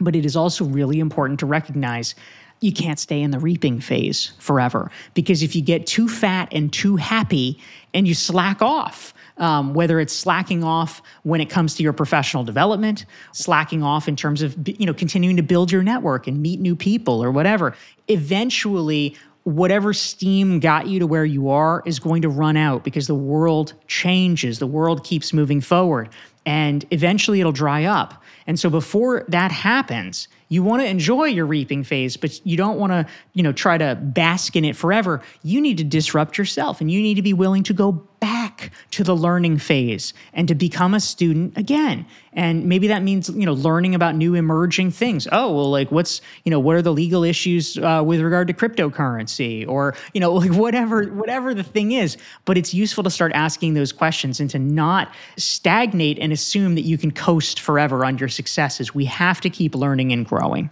But 0.00 0.16
it 0.16 0.24
is 0.24 0.36
also 0.36 0.64
really 0.64 1.00
important 1.00 1.40
to 1.40 1.46
recognize 1.46 2.14
you 2.62 2.72
can't 2.72 2.98
stay 2.98 3.20
in 3.20 3.30
the 3.30 3.38
reaping 3.38 3.80
phase 3.80 4.32
forever. 4.38 4.90
Because 5.14 5.42
if 5.42 5.56
you 5.56 5.62
get 5.62 5.86
too 5.86 6.08
fat 6.08 6.48
and 6.52 6.72
too 6.72 6.96
happy 6.96 7.58
and 7.94 8.06
you 8.06 8.14
slack 8.14 8.62
off, 8.62 9.12
um, 9.38 9.74
whether 9.74 9.98
it's 9.98 10.12
slacking 10.12 10.62
off 10.62 11.02
when 11.24 11.40
it 11.40 11.50
comes 11.50 11.74
to 11.74 11.82
your 11.82 11.92
professional 11.92 12.44
development, 12.44 13.06
slacking 13.32 13.82
off 13.82 14.08
in 14.08 14.16
terms 14.16 14.42
of 14.42 14.56
you 14.68 14.86
know 14.86 14.94
continuing 14.94 15.36
to 15.36 15.42
build 15.42 15.72
your 15.72 15.82
network 15.82 16.26
and 16.26 16.40
meet 16.40 16.60
new 16.60 16.76
people 16.76 17.22
or 17.22 17.30
whatever, 17.30 17.74
eventually 18.08 19.16
whatever 19.44 19.92
steam 19.92 20.60
got 20.60 20.86
you 20.86 21.00
to 21.00 21.06
where 21.06 21.24
you 21.24 21.48
are 21.48 21.82
is 21.84 21.98
going 21.98 22.22
to 22.22 22.28
run 22.28 22.56
out 22.56 22.84
because 22.84 23.08
the 23.08 23.14
world 23.14 23.72
changes, 23.88 24.60
the 24.60 24.66
world 24.66 25.02
keeps 25.02 25.32
moving 25.32 25.60
forward, 25.60 26.08
and 26.44 26.84
eventually 26.90 27.40
it'll 27.40 27.52
dry 27.52 27.84
up. 27.84 28.22
And 28.46 28.58
so 28.58 28.70
before 28.70 29.24
that 29.28 29.52
happens, 29.52 30.28
you 30.48 30.62
want 30.62 30.82
to 30.82 30.86
enjoy 30.86 31.24
your 31.24 31.46
reaping 31.46 31.82
phase, 31.82 32.18
but 32.18 32.44
you 32.44 32.58
don't 32.58 32.78
want 32.78 32.92
to, 32.92 33.06
you 33.32 33.42
know, 33.42 33.52
try 33.52 33.78
to 33.78 33.94
bask 33.94 34.54
in 34.54 34.66
it 34.66 34.76
forever. 34.76 35.22
You 35.42 35.62
need 35.62 35.78
to 35.78 35.84
disrupt 35.84 36.36
yourself 36.36 36.82
and 36.82 36.90
you 36.90 37.00
need 37.00 37.14
to 37.14 37.22
be 37.22 37.32
willing 37.32 37.62
to 37.62 37.72
go 37.72 37.92
back 38.20 38.70
to 38.92 39.02
the 39.02 39.16
learning 39.16 39.58
phase 39.58 40.14
and 40.32 40.46
to 40.46 40.54
become 40.54 40.94
a 40.94 41.00
student 41.00 41.56
again. 41.56 42.06
And 42.34 42.66
maybe 42.66 42.86
that 42.88 43.02
means, 43.02 43.28
you 43.30 43.46
know, 43.46 43.54
learning 43.54 43.94
about 43.94 44.14
new 44.14 44.34
emerging 44.34 44.90
things. 44.92 45.26
Oh, 45.32 45.52
well, 45.52 45.70
like 45.70 45.90
what's, 45.90 46.20
you 46.44 46.50
know, 46.50 46.60
what 46.60 46.76
are 46.76 46.82
the 46.82 46.92
legal 46.92 47.24
issues 47.24 47.78
uh, 47.78 48.02
with 48.04 48.20
regard 48.20 48.46
to 48.48 48.54
cryptocurrency 48.54 49.66
or, 49.66 49.94
you 50.12 50.20
know, 50.20 50.34
like 50.42 50.52
whatever, 50.52 51.04
whatever 51.06 51.54
the 51.54 51.64
thing 51.64 51.92
is. 51.92 52.16
But 52.44 52.58
it's 52.58 52.72
useful 52.72 53.02
to 53.04 53.10
start 53.10 53.32
asking 53.34 53.74
those 53.74 53.92
questions 53.92 54.38
and 54.38 54.48
to 54.50 54.58
not 54.58 55.12
stagnate 55.36 56.18
and 56.18 56.31
assume 56.32 56.74
that 56.74 56.82
you 56.82 56.98
can 56.98 57.10
coast 57.10 57.60
forever 57.60 58.04
on 58.04 58.18
your 58.18 58.28
successes. 58.28 58.94
We 58.94 59.04
have 59.06 59.40
to 59.42 59.50
keep 59.50 59.74
learning 59.74 60.12
and 60.12 60.26
growing. 60.26 60.70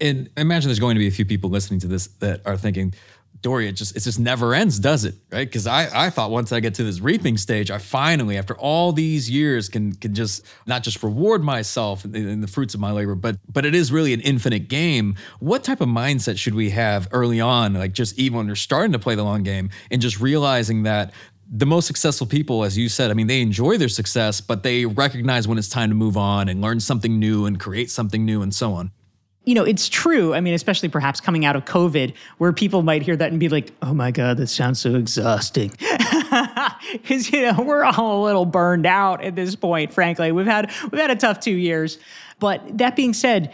And 0.00 0.28
imagine 0.36 0.68
there's 0.68 0.80
going 0.80 0.96
to 0.96 1.00
be 1.00 1.06
a 1.06 1.12
few 1.12 1.24
people 1.24 1.50
listening 1.50 1.80
to 1.80 1.86
this 1.86 2.08
that 2.18 2.40
are 2.44 2.56
thinking, 2.56 2.92
Dorie, 3.42 3.66
it 3.68 3.72
just 3.72 3.96
it 3.96 4.00
just 4.00 4.20
never 4.20 4.54
ends, 4.54 4.78
does 4.78 5.04
it? 5.04 5.16
Right? 5.32 5.48
Because 5.48 5.66
I, 5.66 6.06
I 6.06 6.10
thought 6.10 6.30
once 6.30 6.52
I 6.52 6.60
get 6.60 6.74
to 6.76 6.84
this 6.84 7.00
reaping 7.00 7.36
stage, 7.36 7.72
I 7.72 7.78
finally, 7.78 8.38
after 8.38 8.56
all 8.56 8.92
these 8.92 9.28
years, 9.28 9.68
can 9.68 9.94
can 9.94 10.14
just 10.14 10.46
not 10.66 10.84
just 10.84 11.02
reward 11.02 11.42
myself 11.42 12.04
in, 12.04 12.14
in 12.14 12.40
the 12.40 12.46
fruits 12.46 12.72
of 12.72 12.80
my 12.80 12.92
labor, 12.92 13.16
but 13.16 13.38
but 13.52 13.66
it 13.66 13.74
is 13.74 13.90
really 13.90 14.12
an 14.12 14.20
infinite 14.20 14.68
game. 14.68 15.16
What 15.40 15.64
type 15.64 15.80
of 15.80 15.88
mindset 15.88 16.38
should 16.38 16.54
we 16.54 16.70
have 16.70 17.08
early 17.10 17.40
on, 17.40 17.74
like 17.74 17.92
just 17.92 18.16
even 18.16 18.38
when 18.38 18.46
you're 18.46 18.54
starting 18.54 18.92
to 18.92 19.00
play 19.00 19.16
the 19.16 19.24
long 19.24 19.42
game, 19.42 19.70
and 19.90 20.00
just 20.00 20.20
realizing 20.20 20.84
that 20.84 21.12
the 21.54 21.66
most 21.66 21.86
successful 21.86 22.26
people, 22.26 22.64
as 22.64 22.78
you 22.78 22.88
said, 22.88 23.10
I 23.10 23.14
mean, 23.14 23.26
they 23.26 23.42
enjoy 23.42 23.76
their 23.76 23.88
success, 23.88 24.40
but 24.40 24.62
they 24.62 24.86
recognize 24.86 25.46
when 25.46 25.58
it's 25.58 25.68
time 25.68 25.90
to 25.90 25.94
move 25.94 26.16
on 26.16 26.48
and 26.48 26.62
learn 26.62 26.80
something 26.80 27.18
new 27.18 27.44
and 27.44 27.60
create 27.60 27.90
something 27.90 28.24
new 28.24 28.40
and 28.40 28.54
so 28.54 28.72
on 28.72 28.90
you 29.44 29.54
know, 29.54 29.64
it's 29.64 29.88
true. 29.88 30.34
I 30.34 30.40
mean, 30.40 30.54
especially 30.54 30.88
perhaps 30.88 31.20
coming 31.20 31.44
out 31.44 31.56
of 31.56 31.64
COVID, 31.64 32.14
where 32.38 32.52
people 32.52 32.82
might 32.82 33.02
hear 33.02 33.16
that 33.16 33.30
and 33.30 33.40
be 33.40 33.48
like, 33.48 33.72
oh 33.82 33.92
my 33.92 34.10
God, 34.10 34.36
that 34.36 34.46
sounds 34.46 34.80
so 34.80 34.94
exhausting. 34.94 35.72
Because, 36.92 37.30
you 37.30 37.42
know, 37.42 37.62
we're 37.62 37.84
all 37.84 38.22
a 38.22 38.24
little 38.24 38.44
burned 38.44 38.86
out 38.86 39.22
at 39.22 39.36
this 39.36 39.54
point, 39.54 39.92
frankly. 39.92 40.32
We've 40.32 40.46
had 40.46 40.70
we've 40.90 41.00
had 41.00 41.10
a 41.10 41.16
tough 41.16 41.40
two 41.40 41.52
years. 41.52 41.98
But 42.38 42.78
that 42.78 42.96
being 42.96 43.12
said, 43.12 43.52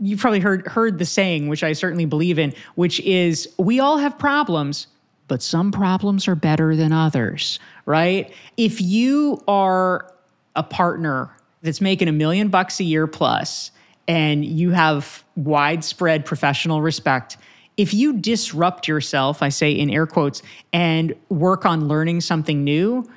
you've 0.00 0.18
probably 0.18 0.40
heard 0.40 0.66
heard 0.66 0.98
the 0.98 1.04
saying, 1.04 1.48
which 1.48 1.62
I 1.62 1.72
certainly 1.72 2.06
believe 2.06 2.38
in, 2.38 2.54
which 2.76 2.98
is 3.00 3.48
we 3.58 3.80
all 3.80 3.98
have 3.98 4.18
problems, 4.18 4.86
but 5.30 5.42
some 5.42 5.70
problems 5.70 6.26
are 6.26 6.34
better 6.34 6.74
than 6.74 6.90
others, 6.92 7.60
right? 7.86 8.34
If 8.56 8.80
you 8.80 9.40
are 9.46 10.12
a 10.56 10.64
partner 10.64 11.30
that's 11.62 11.80
making 11.80 12.08
a 12.08 12.12
million 12.12 12.48
bucks 12.48 12.80
a 12.80 12.84
year 12.84 13.06
plus, 13.06 13.70
and 14.08 14.44
you 14.44 14.72
have 14.72 15.22
widespread 15.36 16.26
professional 16.26 16.82
respect, 16.82 17.36
if 17.76 17.94
you 17.94 18.14
disrupt 18.14 18.88
yourself, 18.88 19.40
I 19.40 19.50
say 19.50 19.70
in 19.70 19.88
air 19.88 20.04
quotes, 20.04 20.42
and 20.72 21.14
work 21.28 21.64
on 21.64 21.86
learning 21.86 22.22
something 22.22 22.64
new, 22.64 23.08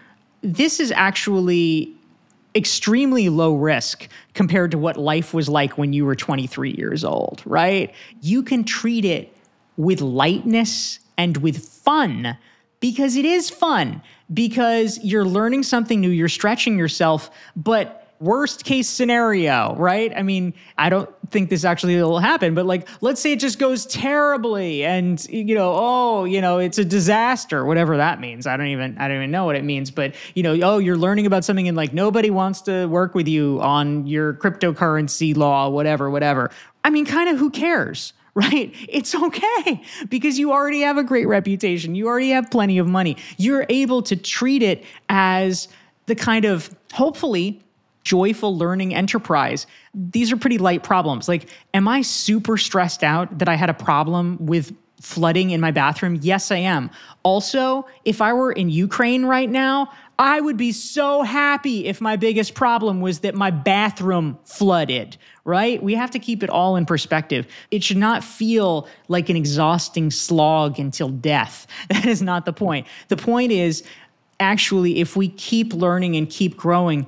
this 0.42 0.80
is 0.80 0.92
actually 0.92 1.96
extremely 2.54 3.30
low 3.30 3.56
risk 3.56 4.08
compared 4.36 4.70
to 4.70 4.78
what 4.78 4.98
life 4.98 5.34
was 5.34 5.50
like 5.50 5.80
when 5.80 5.94
you 5.94 6.06
were 6.06 6.16
23 6.16 6.76
years 6.78 7.04
old, 7.04 7.42
right? 7.44 7.92
You 8.22 8.44
can 8.44 8.64
treat 8.64 9.04
it 9.04 9.36
with 9.78 10.00
lightness 10.00 11.00
and 11.24 11.38
with 11.38 11.58
fun 11.58 12.38
because 12.82 13.16
it 13.16 13.24
is 13.24 13.50
fun, 13.50 14.02
because 14.34 15.00
you're 15.02 15.24
learning 15.24 15.64
something 15.64 16.02
new, 16.02 16.10
you're 16.10 16.28
stretching 16.28 16.78
yourself, 16.78 17.32
but 17.56 18.14
worst 18.20 18.66
case 18.66 18.90
scenario, 18.90 19.74
right? 19.76 20.12
I 20.18 20.22
mean, 20.22 20.54
I 20.78 20.90
don't 20.90 21.10
think 21.30 21.50
this 21.50 21.64
actually 21.64 21.96
will 21.96 22.20
happen, 22.20 22.56
but 22.56 22.66
like, 22.66 22.90
let's 23.00 23.22
say 23.22 23.32
it 23.32 23.40
just 23.40 23.58
goes 23.58 23.86
terribly 23.86 24.84
and, 24.84 25.26
you 25.30 25.56
know, 25.56 25.72
oh, 25.74 26.26
you 26.26 26.42
know, 26.42 26.58
it's 26.58 26.78
a 26.78 26.84
disaster, 26.84 27.64
whatever 27.64 27.96
that 27.96 28.20
means. 28.20 28.46
I 28.46 28.58
don't 28.58 28.68
even, 28.68 28.98
I 28.98 29.08
don't 29.08 29.16
even 29.16 29.32
know 29.32 29.46
what 29.46 29.56
it 29.56 29.64
means, 29.64 29.92
but, 29.92 30.14
you 30.36 30.44
know, 30.44 30.58
oh, 30.62 30.78
you're 30.78 30.98
learning 30.98 31.26
about 31.26 31.46
something 31.46 31.70
and 31.70 31.78
like 31.78 31.94
nobody 31.94 32.30
wants 32.30 32.60
to 32.64 32.86
work 32.88 33.16
with 33.16 33.30
you 33.30 33.62
on 33.62 34.08
your 34.08 34.34
cryptocurrency 34.34 35.36
law, 35.38 35.70
whatever, 35.70 36.10
whatever. 36.10 36.52
I 36.84 36.90
mean, 36.90 37.06
kind 37.06 37.30
of 37.30 37.38
who 37.38 37.50
cares? 37.50 38.12
right? 38.36 38.74
It's 38.90 39.14
okay 39.14 39.84
because 40.10 40.40
you 40.40 40.52
already 40.52 40.82
have 40.82 40.98
a 40.98 41.04
great 41.04 41.28
reputation. 41.28 41.94
You 41.94 42.08
already 42.08 42.32
have 42.32 42.50
plenty 42.50 42.80
of 42.80 42.88
money. 42.88 43.18
You're 43.38 43.68
able 43.70 44.02
to 44.04 44.16
treat 44.16 44.64
it 44.64 44.84
as 45.10 45.68
the 46.08 46.16
kind 46.16 46.46
of 46.46 46.76
hopefully 46.94 47.62
joyful 48.04 48.58
learning 48.58 48.94
enterprise. 48.94 49.68
These 49.94 50.32
are 50.32 50.38
pretty 50.38 50.58
light 50.58 50.84
problems. 50.84 51.28
Like, 51.28 51.48
am 51.74 51.88
I 51.88 52.02
super 52.02 52.58
stressed 52.58 53.04
out 53.04 53.38
that 53.38 53.48
I 53.48 53.56
had 53.56 53.70
a 53.70 53.74
problem 53.74 54.38
with 54.40 54.76
flooding 55.00 55.52
in 55.52 55.62
my 55.62 55.72
bathroom? 55.72 56.18
Yes, 56.22 56.52
I 56.52 56.58
am. 56.58 56.90
Also, 57.24 57.86
if 58.04 58.22
I 58.22 58.34
were 58.34 58.52
in 58.52 58.70
Ukraine 58.70 59.26
right 59.26 59.50
now, 59.50 59.92
I 60.20 60.40
would 60.40 60.58
be 60.58 60.72
so 60.72 61.24
happy 61.24 61.86
if 61.86 62.00
my 62.00 62.16
biggest 62.16 62.54
problem 62.54 63.02
was 63.02 63.20
that 63.20 63.34
my 63.34 63.50
bathroom 63.50 64.38
flooded, 64.46 65.18
right? 65.44 65.82
We 65.82 65.96
have 65.96 66.12
to 66.12 66.20
keep 66.20 66.44
it 66.44 66.50
all 66.50 66.76
in 66.76 66.86
perspective. 66.86 67.48
It 67.72 67.84
should 67.84 67.98
not 67.98 68.24
feel 68.24 68.88
like 69.08 69.30
an 69.30 69.36
exhausting 69.36 70.12
slog 70.12 70.80
until 70.80 71.10
death. 71.10 71.68
That 71.90 72.06
is 72.06 72.22
not 72.22 72.46
the 72.46 72.54
point. 72.54 72.88
The 73.08 73.18
point 73.18 73.52
is 73.52 73.84
actually, 74.40 75.00
if 75.00 75.16
we 75.16 75.30
keep 75.30 75.74
learning 75.74 76.16
and 76.16 76.30
keep 76.30 76.58
growing, 76.58 77.08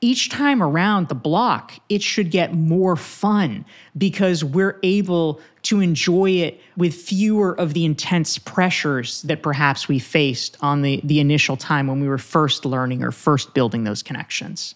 each 0.00 0.30
time 0.30 0.62
around 0.62 1.08
the 1.08 1.14
block, 1.14 1.74
it 1.88 2.02
should 2.02 2.30
get 2.30 2.54
more 2.54 2.96
fun 2.96 3.64
because 3.96 4.42
we're 4.42 4.78
able 4.82 5.40
to 5.62 5.80
enjoy 5.80 6.30
it 6.30 6.60
with 6.76 6.94
fewer 6.94 7.58
of 7.58 7.74
the 7.74 7.84
intense 7.84 8.38
pressures 8.38 9.22
that 9.22 9.42
perhaps 9.42 9.88
we 9.88 9.98
faced 9.98 10.56
on 10.60 10.82
the, 10.82 11.00
the 11.04 11.20
initial 11.20 11.56
time 11.56 11.86
when 11.86 12.00
we 12.00 12.08
were 12.08 12.18
first 12.18 12.64
learning 12.64 13.02
or 13.02 13.10
first 13.10 13.54
building 13.54 13.84
those 13.84 14.02
connections. 14.02 14.74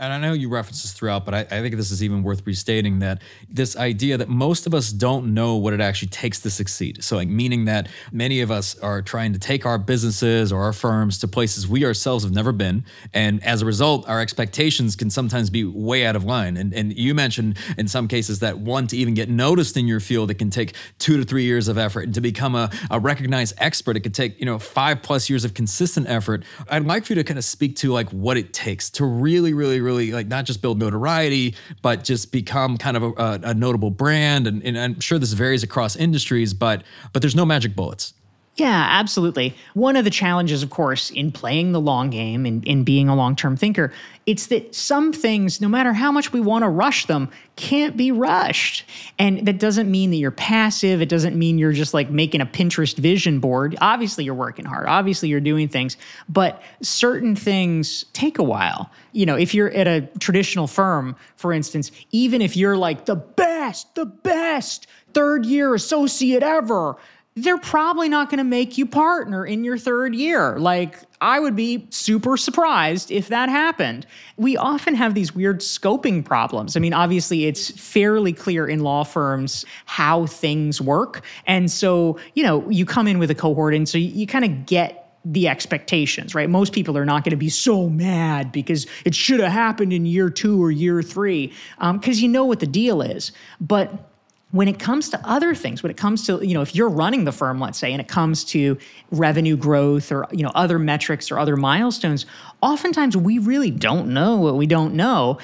And 0.00 0.14
I 0.14 0.18
know 0.18 0.32
you 0.32 0.48
reference 0.48 0.80
this 0.80 0.92
throughout, 0.92 1.26
but 1.26 1.34
I, 1.34 1.40
I, 1.40 1.60
think 1.60 1.76
this 1.76 1.90
is 1.90 2.02
even 2.02 2.22
worth 2.22 2.46
restating 2.46 3.00
that 3.00 3.20
this 3.50 3.76
idea 3.76 4.16
that 4.16 4.30
most 4.30 4.66
of 4.66 4.72
us 4.72 4.92
don't 4.92 5.34
know 5.34 5.56
what 5.56 5.74
it 5.74 5.80
actually 5.80 6.08
takes 6.08 6.40
to 6.40 6.50
succeed. 6.50 7.04
So, 7.04 7.16
like, 7.16 7.28
meaning 7.28 7.66
that 7.66 7.86
many 8.10 8.40
of 8.40 8.50
us 8.50 8.78
are 8.78 9.02
trying 9.02 9.34
to 9.34 9.38
take 9.38 9.66
our 9.66 9.76
businesses 9.76 10.52
or 10.52 10.62
our 10.62 10.72
firms 10.72 11.18
to 11.18 11.28
places 11.28 11.68
we 11.68 11.84
ourselves 11.84 12.24
have 12.24 12.32
never 12.32 12.50
been. 12.50 12.84
And 13.12 13.44
as 13.44 13.60
a 13.60 13.66
result, 13.66 14.08
our 14.08 14.22
expectations 14.22 14.96
can 14.96 15.10
sometimes 15.10 15.50
be 15.50 15.64
way 15.64 16.06
out 16.06 16.16
of 16.16 16.24
line. 16.24 16.56
And, 16.56 16.72
and 16.72 16.96
you 16.96 17.14
mentioned 17.14 17.58
in 17.76 17.86
some 17.86 18.08
cases 18.08 18.38
that 18.38 18.58
one, 18.58 18.86
to 18.86 18.96
even 18.96 19.12
get 19.12 19.28
noticed 19.28 19.76
in 19.76 19.86
your 19.86 20.00
field, 20.00 20.30
it 20.30 20.34
can 20.34 20.48
take 20.48 20.74
two 20.98 21.18
to 21.18 21.24
three 21.24 21.44
years 21.44 21.68
of 21.68 21.76
effort. 21.76 22.06
And 22.06 22.14
to 22.14 22.22
become 22.22 22.54
a, 22.54 22.70
a 22.90 22.98
recognized 22.98 23.54
expert, 23.58 23.98
it 23.98 24.00
could 24.00 24.14
take, 24.14 24.40
you 24.40 24.46
know, 24.46 24.58
five 24.58 25.02
plus 25.02 25.28
years 25.28 25.44
of 25.44 25.52
consistent 25.52 26.08
effort. 26.08 26.42
I'd 26.70 26.86
like 26.86 27.04
for 27.04 27.12
you 27.12 27.16
to 27.16 27.24
kind 27.24 27.38
of 27.38 27.44
speak 27.44 27.76
to 27.76 27.92
like 27.92 28.08
what 28.10 28.38
it 28.38 28.54
takes 28.54 28.88
to 28.90 29.04
really, 29.04 29.52
really, 29.52 29.80
really 29.80 29.89
really 29.90 30.12
like 30.12 30.28
not 30.28 30.44
just 30.44 30.62
build 30.62 30.78
notoriety, 30.78 31.54
but 31.82 32.04
just 32.04 32.32
become 32.32 32.76
kind 32.76 32.96
of 32.96 33.02
a, 33.02 33.40
a 33.42 33.54
notable 33.54 33.90
brand. 33.90 34.46
And, 34.46 34.62
and 34.64 34.78
I'm 34.78 35.00
sure 35.00 35.18
this 35.18 35.32
varies 35.32 35.62
across 35.62 35.96
industries, 35.96 36.54
but 36.54 36.82
but 37.12 37.22
there's 37.22 37.36
no 37.36 37.44
magic 37.44 37.74
bullets. 37.74 38.14
Yeah, 38.60 38.88
absolutely. 38.90 39.54
One 39.72 39.96
of 39.96 40.04
the 40.04 40.10
challenges, 40.10 40.62
of 40.62 40.68
course, 40.68 41.08
in 41.08 41.32
playing 41.32 41.72
the 41.72 41.80
long 41.80 42.10
game 42.10 42.44
and 42.44 42.62
in 42.66 42.84
being 42.84 43.08
a 43.08 43.16
long 43.16 43.34
term 43.34 43.56
thinker, 43.56 43.90
it's 44.26 44.48
that 44.48 44.74
some 44.74 45.14
things, 45.14 45.62
no 45.62 45.68
matter 45.68 45.94
how 45.94 46.12
much 46.12 46.34
we 46.34 46.42
want 46.42 46.64
to 46.64 46.68
rush 46.68 47.06
them, 47.06 47.30
can't 47.56 47.96
be 47.96 48.12
rushed. 48.12 48.84
And 49.18 49.46
that 49.46 49.58
doesn't 49.58 49.90
mean 49.90 50.10
that 50.10 50.18
you're 50.18 50.30
passive. 50.30 51.00
It 51.00 51.08
doesn't 51.08 51.38
mean 51.38 51.56
you're 51.56 51.72
just 51.72 51.94
like 51.94 52.10
making 52.10 52.42
a 52.42 52.46
Pinterest 52.46 52.94
vision 52.98 53.40
board. 53.40 53.78
Obviously, 53.80 54.24
you're 54.24 54.34
working 54.34 54.66
hard. 54.66 54.86
Obviously, 54.88 55.30
you're 55.30 55.40
doing 55.40 55.66
things, 55.66 55.96
but 56.28 56.62
certain 56.82 57.34
things 57.34 58.04
take 58.12 58.38
a 58.38 58.44
while. 58.44 58.90
You 59.12 59.24
know, 59.24 59.36
if 59.36 59.54
you're 59.54 59.70
at 59.70 59.86
a 59.88 60.02
traditional 60.18 60.66
firm, 60.66 61.16
for 61.36 61.54
instance, 61.54 61.90
even 62.10 62.42
if 62.42 62.58
you're 62.58 62.76
like 62.76 63.06
the 63.06 63.16
best, 63.16 63.94
the 63.94 64.04
best 64.04 64.86
third 65.14 65.46
year 65.46 65.74
associate 65.74 66.42
ever, 66.42 66.98
they're 67.42 67.58
probably 67.58 68.08
not 68.08 68.30
going 68.30 68.38
to 68.38 68.44
make 68.44 68.78
you 68.78 68.86
partner 68.86 69.44
in 69.44 69.64
your 69.64 69.78
third 69.78 70.14
year. 70.14 70.58
Like, 70.58 70.98
I 71.20 71.38
would 71.38 71.54
be 71.54 71.86
super 71.90 72.36
surprised 72.36 73.10
if 73.10 73.28
that 73.28 73.48
happened. 73.48 74.06
We 74.36 74.56
often 74.56 74.94
have 74.94 75.14
these 75.14 75.34
weird 75.34 75.60
scoping 75.60 76.24
problems. 76.24 76.76
I 76.76 76.80
mean, 76.80 76.94
obviously, 76.94 77.46
it's 77.46 77.70
fairly 77.70 78.32
clear 78.32 78.66
in 78.66 78.80
law 78.80 79.04
firms 79.04 79.64
how 79.84 80.26
things 80.26 80.80
work. 80.80 81.24
And 81.46 81.70
so, 81.70 82.18
you 82.34 82.42
know, 82.42 82.68
you 82.70 82.86
come 82.86 83.06
in 83.06 83.18
with 83.18 83.30
a 83.30 83.34
cohort, 83.34 83.74
and 83.74 83.88
so 83.88 83.98
you, 83.98 84.08
you 84.08 84.26
kind 84.26 84.44
of 84.44 84.66
get 84.66 84.96
the 85.24 85.48
expectations, 85.48 86.34
right? 86.34 86.48
Most 86.48 86.72
people 86.72 86.96
are 86.96 87.04
not 87.04 87.24
going 87.24 87.32
to 87.32 87.36
be 87.36 87.50
so 87.50 87.90
mad 87.90 88.50
because 88.52 88.86
it 89.04 89.14
should 89.14 89.40
have 89.40 89.52
happened 89.52 89.92
in 89.92 90.06
year 90.06 90.30
two 90.30 90.62
or 90.62 90.70
year 90.70 91.02
three, 91.02 91.52
because 91.78 92.18
um, 92.18 92.22
you 92.22 92.28
know 92.28 92.46
what 92.46 92.60
the 92.60 92.66
deal 92.66 93.02
is. 93.02 93.32
But 93.60 94.09
when 94.52 94.66
it 94.66 94.78
comes 94.78 95.08
to 95.08 95.20
other 95.28 95.54
things 95.54 95.82
when 95.82 95.90
it 95.90 95.96
comes 95.96 96.26
to 96.26 96.44
you 96.44 96.54
know 96.54 96.62
if 96.62 96.74
you're 96.74 96.88
running 96.88 97.24
the 97.24 97.32
firm 97.32 97.60
let's 97.60 97.78
say 97.78 97.92
and 97.92 98.00
it 98.00 98.08
comes 98.08 98.44
to 98.44 98.76
revenue 99.10 99.56
growth 99.56 100.10
or 100.10 100.26
you 100.32 100.42
know 100.42 100.50
other 100.54 100.78
metrics 100.78 101.30
or 101.30 101.38
other 101.38 101.56
milestones 101.56 102.26
oftentimes 102.60 103.16
we 103.16 103.38
really 103.38 103.70
don't 103.70 104.08
know 104.08 104.36
what 104.36 104.56
we 104.56 104.66
don't 104.66 104.94
know 104.94 105.38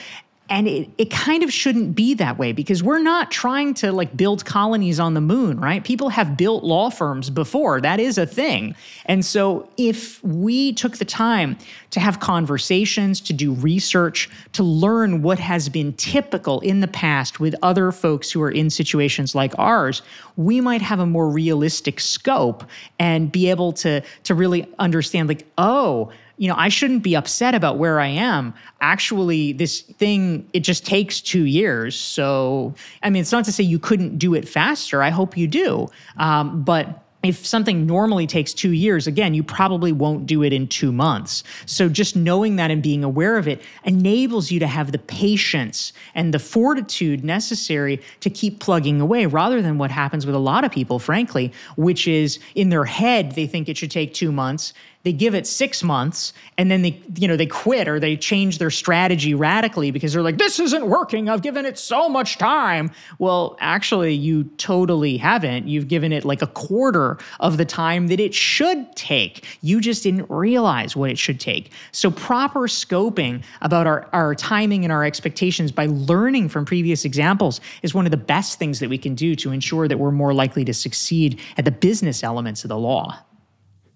and 0.48 0.68
it, 0.68 0.88
it 0.96 1.10
kind 1.10 1.42
of 1.42 1.52
shouldn't 1.52 1.94
be 1.94 2.14
that 2.14 2.38
way 2.38 2.52
because 2.52 2.82
we're 2.82 3.02
not 3.02 3.30
trying 3.30 3.74
to 3.74 3.92
like 3.92 4.16
build 4.16 4.44
colonies 4.44 5.00
on 5.00 5.14
the 5.14 5.20
moon 5.20 5.60
right? 5.60 5.84
People 5.84 6.08
have 6.10 6.36
built 6.36 6.64
law 6.64 6.90
firms 6.90 7.30
before. 7.30 7.80
That 7.80 8.00
is 8.00 8.18
a 8.18 8.26
thing. 8.26 8.74
And 9.06 9.24
so 9.24 9.68
if 9.76 10.22
we 10.22 10.72
took 10.72 10.98
the 10.98 11.04
time 11.04 11.56
to 11.90 12.00
have 12.00 12.20
conversations 12.20 13.20
to 13.22 13.32
do 13.32 13.54
research 13.54 14.28
to 14.52 14.62
learn 14.62 15.22
what 15.22 15.38
has 15.38 15.68
been 15.68 15.92
typical 15.94 16.60
in 16.60 16.80
the 16.80 16.88
past 16.88 17.40
with 17.40 17.54
other 17.62 17.92
folks 17.92 18.30
who 18.30 18.42
are 18.42 18.50
in 18.50 18.70
situations 18.70 19.34
like 19.34 19.52
ours 19.58 20.02
we 20.36 20.60
might 20.60 20.82
have 20.82 21.00
a 21.00 21.06
more 21.06 21.28
realistic 21.30 21.98
scope 22.00 22.64
and 22.98 23.32
be 23.32 23.48
able 23.50 23.72
to 23.72 24.02
to 24.22 24.34
really 24.34 24.66
understand 24.78 25.28
like 25.28 25.46
oh 25.58 26.10
you 26.38 26.48
know, 26.48 26.54
I 26.56 26.68
shouldn't 26.68 27.02
be 27.02 27.16
upset 27.16 27.54
about 27.54 27.78
where 27.78 27.98
I 27.98 28.08
am. 28.08 28.52
Actually, 28.80 29.52
this 29.52 29.80
thing, 29.80 30.48
it 30.52 30.60
just 30.60 30.84
takes 30.84 31.20
two 31.20 31.44
years. 31.44 31.98
So, 31.98 32.74
I 33.02 33.10
mean, 33.10 33.22
it's 33.22 33.32
not 33.32 33.44
to 33.46 33.52
say 33.52 33.64
you 33.64 33.78
couldn't 33.78 34.18
do 34.18 34.34
it 34.34 34.46
faster. 34.46 35.02
I 35.02 35.10
hope 35.10 35.36
you 35.36 35.46
do. 35.46 35.88
Um, 36.18 36.62
but 36.62 37.02
if 37.22 37.44
something 37.44 37.86
normally 37.86 38.26
takes 38.26 38.52
two 38.52 38.72
years, 38.72 39.06
again, 39.06 39.34
you 39.34 39.42
probably 39.42 39.92
won't 39.92 40.26
do 40.26 40.42
it 40.42 40.52
in 40.52 40.68
two 40.68 40.92
months. 40.92 41.42
So 41.64 41.88
just 41.88 42.14
knowing 42.14 42.56
that 42.56 42.70
and 42.70 42.82
being 42.82 43.02
aware 43.02 43.36
of 43.36 43.48
it 43.48 43.62
enables 43.84 44.50
you 44.50 44.60
to 44.60 44.66
have 44.66 44.92
the 44.92 44.98
patience 44.98 45.92
and 46.14 46.32
the 46.32 46.38
fortitude 46.38 47.24
necessary 47.24 48.00
to 48.20 48.30
keep 48.30 48.60
plugging 48.60 49.00
away 49.00 49.26
rather 49.26 49.60
than 49.60 49.78
what 49.78 49.90
happens 49.90 50.24
with 50.26 50.34
a 50.34 50.40
lot 50.40 50.64
of 50.64 50.70
people, 50.70 50.98
frankly, 50.98 51.52
which 51.76 52.06
is 52.06 52.38
in 52.54 52.68
their 52.68 52.84
head, 52.84 53.32
they 53.32 53.46
think 53.46 53.68
it 53.68 53.76
should 53.76 53.90
take 53.90 54.14
two 54.14 54.30
months 54.30 54.72
they 55.06 55.12
give 55.12 55.36
it 55.36 55.46
six 55.46 55.84
months 55.84 56.32
and 56.58 56.68
then 56.68 56.82
they 56.82 57.00
you 57.14 57.28
know 57.28 57.36
they 57.36 57.46
quit 57.46 57.86
or 57.86 58.00
they 58.00 58.16
change 58.16 58.58
their 58.58 58.72
strategy 58.72 59.34
radically 59.34 59.92
because 59.92 60.12
they're 60.12 60.20
like 60.20 60.36
this 60.36 60.58
isn't 60.58 60.84
working. 60.88 61.28
I've 61.28 61.42
given 61.42 61.64
it 61.64 61.78
so 61.78 62.08
much 62.08 62.38
time. 62.38 62.90
Well 63.20 63.56
actually 63.60 64.14
you 64.14 64.42
totally 64.58 65.16
haven't. 65.16 65.68
You've 65.68 65.86
given 65.86 66.12
it 66.12 66.24
like 66.24 66.42
a 66.42 66.48
quarter 66.48 67.18
of 67.38 67.56
the 67.56 67.64
time 67.64 68.08
that 68.08 68.18
it 68.18 68.34
should 68.34 68.96
take. 68.96 69.44
You 69.62 69.80
just 69.80 70.02
didn't 70.02 70.28
realize 70.28 70.96
what 70.96 71.08
it 71.08 71.18
should 71.18 71.38
take. 71.38 71.70
So 71.92 72.10
proper 72.10 72.62
scoping 72.62 73.44
about 73.60 73.86
our, 73.86 74.08
our 74.12 74.34
timing 74.34 74.82
and 74.82 74.92
our 74.92 75.04
expectations 75.04 75.70
by 75.70 75.86
learning 75.86 76.48
from 76.48 76.64
previous 76.64 77.04
examples 77.04 77.60
is 77.84 77.94
one 77.94 78.06
of 78.06 78.10
the 78.10 78.16
best 78.16 78.58
things 78.58 78.80
that 78.80 78.90
we 78.90 78.98
can 78.98 79.14
do 79.14 79.36
to 79.36 79.52
ensure 79.52 79.86
that 79.86 80.00
we're 80.00 80.10
more 80.10 80.34
likely 80.34 80.64
to 80.64 80.74
succeed 80.74 81.38
at 81.56 81.64
the 81.64 81.70
business 81.70 82.24
elements 82.24 82.64
of 82.64 82.70
the 82.70 82.76
law. 82.76 83.16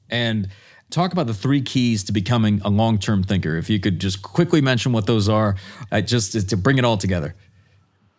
And 0.09 0.49
talk 0.91 1.12
about 1.12 1.26
the 1.26 1.34
three 1.34 1.62
keys 1.62 2.05
to 2.05 2.12
becoming 2.12 2.61
a 2.64 2.68
long-term 2.68 3.22
thinker 3.22 3.57
if 3.57 3.70
you 3.70 3.80
could 3.80 4.01
just 4.01 4.22
quickly 4.22 4.61
mention 4.61 4.93
what 4.93 5.07
those 5.07 5.28
are 5.28 5.57
uh, 5.93 6.01
just 6.01 6.49
to 6.49 6.57
bring 6.57 6.78
it 6.78 6.84
all 6.84 6.97
together 6.97 7.34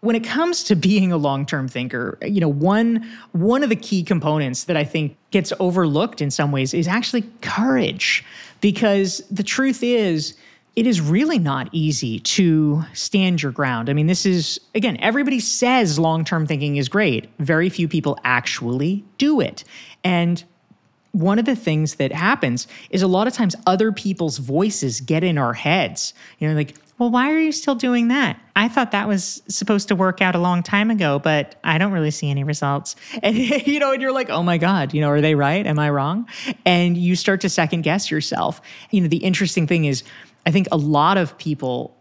when 0.01 0.15
it 0.15 0.24
comes 0.24 0.63
to 0.63 0.76
being 0.76 1.11
a 1.11 1.17
long-term 1.17 1.67
thinker 1.67 2.17
you 2.22 2.39
know 2.39 2.49
one 2.49 3.07
one 3.34 3.63
of 3.63 3.69
the 3.69 3.76
key 3.76 4.03
components 4.03 4.65
that 4.65 4.78
i 4.78 4.84
think 4.84 5.17
gets 5.32 5.53
overlooked 5.59 6.22
in 6.22 6.32
some 6.32 6.51
ways 6.51 6.74
is 6.74 6.88
actually 6.88 7.24
courage 7.41 8.24
because 8.61 9.22
the 9.30 9.43
truth 9.43 9.84
is 9.84 10.36
it 10.76 10.88
is 10.88 11.01
really 11.01 11.38
not 11.38 11.69
easy 11.74 12.19
to 12.19 12.84
stand 12.93 13.43
your 13.43 13.51
ground. 13.51 13.89
I 13.89 13.93
mean, 13.93 14.07
this 14.07 14.26
is, 14.26 14.59
again, 14.74 14.97
everybody 15.01 15.39
says 15.39 15.99
long 15.99 16.24
term 16.24 16.47
thinking 16.47 16.78
is 16.78 16.88
great. 16.88 17.30
Very 17.39 17.69
few 17.69 17.88
people 17.88 18.17
actually 18.24 19.03
do 19.17 19.41
it. 19.41 19.65
And 20.03 20.43
one 21.12 21.39
of 21.39 21.45
the 21.45 21.55
things 21.55 21.95
that 21.95 22.12
happens 22.12 22.68
is 22.89 23.01
a 23.01 23.07
lot 23.07 23.28
of 23.28 23.34
times 23.34 23.55
other 23.66 23.91
people's 23.91 24.38
voices 24.38 25.01
get 25.01 25.24
in 25.24 25.38
our 25.38 25.53
heads. 25.53 26.14
You 26.39 26.47
know, 26.47 26.55
like, 26.55 26.76
well, 26.97 27.09
why 27.09 27.32
are 27.32 27.39
you 27.39 27.51
still 27.51 27.76
doing 27.76 28.09
that? 28.09 28.39
I 28.55 28.68
thought 28.68 28.91
that 28.91 29.07
was 29.07 29.41
supposed 29.47 29.88
to 29.88 29.95
work 29.95 30.22
out 30.22 30.36
a 30.36 30.39
long 30.39 30.62
time 30.64 30.91
ago, 30.91 31.20
but 31.20 31.55
I 31.64 31.78
don't 31.78 31.91
really 31.91 32.12
see 32.12 32.30
any 32.30 32.43
results. 32.43 32.95
And 33.24 33.38
you 33.38 33.80
know, 33.80 33.91
and 33.91 34.01
you're 34.01 34.14
like, 34.14 34.30
oh 34.30 34.43
my 34.43 34.57
God, 34.57 34.93
you 34.93 35.01
know, 35.01 35.09
are 35.09 35.22
they 35.22 35.36
right? 35.36 35.66
Am 35.66 35.80
I 35.80 35.89
wrong? 35.89 36.28
And 36.66 36.97
you 36.97 37.16
start 37.16 37.41
to 37.41 37.49
second 37.49 37.82
guess 37.82 38.09
yourself. 38.09 38.62
You 38.91 39.01
know, 39.01 39.07
the 39.07 39.18
interesting 39.18 39.68
thing 39.68 39.86
is, 39.86 40.03
I 40.45 40.51
think 40.51 40.68
a 40.72 40.78
lot 40.78 41.18
of 41.18 41.38
people 41.38 41.97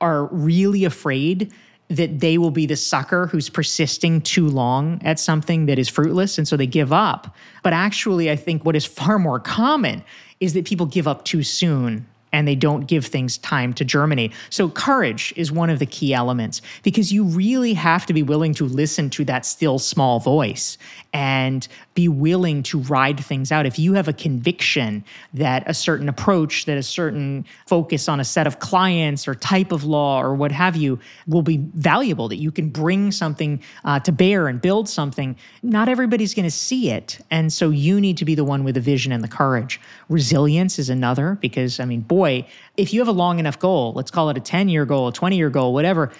are 0.00 0.26
really 0.26 0.84
afraid 0.84 1.52
that 1.88 2.20
they 2.20 2.36
will 2.38 2.50
be 2.50 2.66
the 2.66 2.76
sucker 2.76 3.26
who's 3.26 3.48
persisting 3.48 4.20
too 4.20 4.48
long 4.48 5.00
at 5.04 5.20
something 5.20 5.66
that 5.66 5.78
is 5.78 5.88
fruitless 5.88 6.36
and 6.38 6.48
so 6.48 6.56
they 6.56 6.66
give 6.66 6.92
up. 6.92 7.34
But 7.62 7.72
actually, 7.72 8.30
I 8.30 8.36
think 8.36 8.64
what 8.64 8.74
is 8.74 8.84
far 8.84 9.18
more 9.18 9.38
common 9.38 10.02
is 10.40 10.52
that 10.54 10.66
people 10.66 10.86
give 10.86 11.06
up 11.06 11.24
too 11.24 11.42
soon 11.42 12.06
and 12.32 12.46
they 12.46 12.54
don't 12.54 12.86
give 12.86 13.06
things 13.06 13.38
time 13.38 13.72
to 13.74 13.84
germinate. 13.84 14.32
So, 14.50 14.68
courage 14.68 15.32
is 15.36 15.50
one 15.52 15.70
of 15.70 15.78
the 15.78 15.86
key 15.86 16.12
elements 16.12 16.60
because 16.82 17.12
you 17.12 17.24
really 17.24 17.74
have 17.74 18.06
to 18.06 18.12
be 18.12 18.22
willing 18.22 18.54
to 18.54 18.64
listen 18.64 19.10
to 19.10 19.24
that 19.26 19.46
still 19.46 19.78
small 19.78 20.20
voice 20.20 20.78
and 21.12 21.66
be 21.94 22.08
willing 22.08 22.62
to 22.62 22.78
ride 22.80 23.18
things 23.18 23.50
out. 23.50 23.64
If 23.64 23.78
you 23.78 23.94
have 23.94 24.06
a 24.06 24.12
conviction 24.12 25.02
that 25.32 25.64
a 25.66 25.72
certain 25.72 26.10
approach, 26.10 26.66
that 26.66 26.76
a 26.76 26.82
certain 26.82 27.46
focus 27.66 28.06
on 28.06 28.20
a 28.20 28.24
set 28.24 28.46
of 28.46 28.58
clients 28.58 29.26
or 29.26 29.34
type 29.34 29.72
of 29.72 29.84
law 29.84 30.20
or 30.20 30.34
what 30.34 30.52
have 30.52 30.76
you 30.76 30.98
will 31.26 31.40
be 31.40 31.56
valuable, 31.56 32.28
that 32.28 32.36
you 32.36 32.50
can 32.50 32.68
bring 32.68 33.12
something 33.12 33.62
uh, 33.84 33.98
to 34.00 34.12
bear 34.12 34.46
and 34.46 34.60
build 34.60 34.90
something, 34.90 35.36
not 35.62 35.88
everybody's 35.88 36.34
going 36.34 36.44
to 36.44 36.50
see 36.50 36.90
it. 36.90 37.18
And 37.30 37.50
so 37.50 37.70
you 37.70 37.98
need 37.98 38.18
to 38.18 38.26
be 38.26 38.34
the 38.34 38.44
one 38.44 38.62
with 38.62 38.74
the 38.74 38.80
vision 38.82 39.10
and 39.10 39.24
the 39.24 39.28
courage. 39.28 39.80
Resilience 40.10 40.78
is 40.78 40.90
another 40.90 41.38
because, 41.40 41.80
I 41.80 41.86
mean, 41.86 42.02
if 42.24 42.92
you 42.92 43.00
have 43.00 43.08
a 43.08 43.12
long 43.12 43.38
enough 43.38 43.58
goal, 43.58 43.92
let's 43.94 44.10
call 44.10 44.30
it 44.30 44.36
a 44.36 44.40
10 44.40 44.68
year 44.68 44.84
goal, 44.84 45.08
a 45.08 45.12
20 45.12 45.36
year 45.36 45.50
goal, 45.50 45.72
whatever 45.72 46.12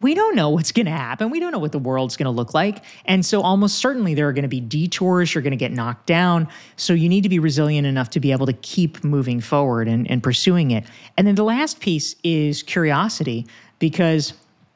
we 0.00 0.14
don't 0.14 0.36
know 0.36 0.50
what's 0.50 0.72
going 0.72 0.86
to 0.86 0.92
happen. 0.92 1.30
We 1.30 1.40
don't 1.40 1.52
know 1.52 1.58
what 1.58 1.72
the 1.72 1.78
world's 1.78 2.16
going 2.16 2.26
to 2.26 2.30
look 2.30 2.52
like. 2.52 2.84
And 3.06 3.24
so, 3.24 3.40
almost 3.40 3.78
certainly, 3.78 4.14
there 4.14 4.28
are 4.28 4.32
going 4.32 4.42
to 4.42 4.48
be 4.48 4.60
detours. 4.60 5.34
You're 5.34 5.42
going 5.42 5.52
to 5.52 5.56
get 5.56 5.72
knocked 5.72 6.06
down. 6.06 6.48
So, 6.76 6.92
you 6.92 7.08
need 7.08 7.22
to 7.22 7.28
be 7.28 7.38
resilient 7.38 7.86
enough 7.86 8.10
to 8.10 8.20
be 8.20 8.32
able 8.32 8.46
to 8.46 8.52
keep 8.52 9.02
moving 9.02 9.40
forward 9.40 9.88
and, 9.88 10.08
and 10.10 10.22
pursuing 10.22 10.70
it. 10.70 10.84
And 11.16 11.26
then 11.26 11.34
the 11.34 11.44
last 11.44 11.80
piece 11.80 12.14
is 12.22 12.62
curiosity, 12.62 13.46
because 13.78 14.34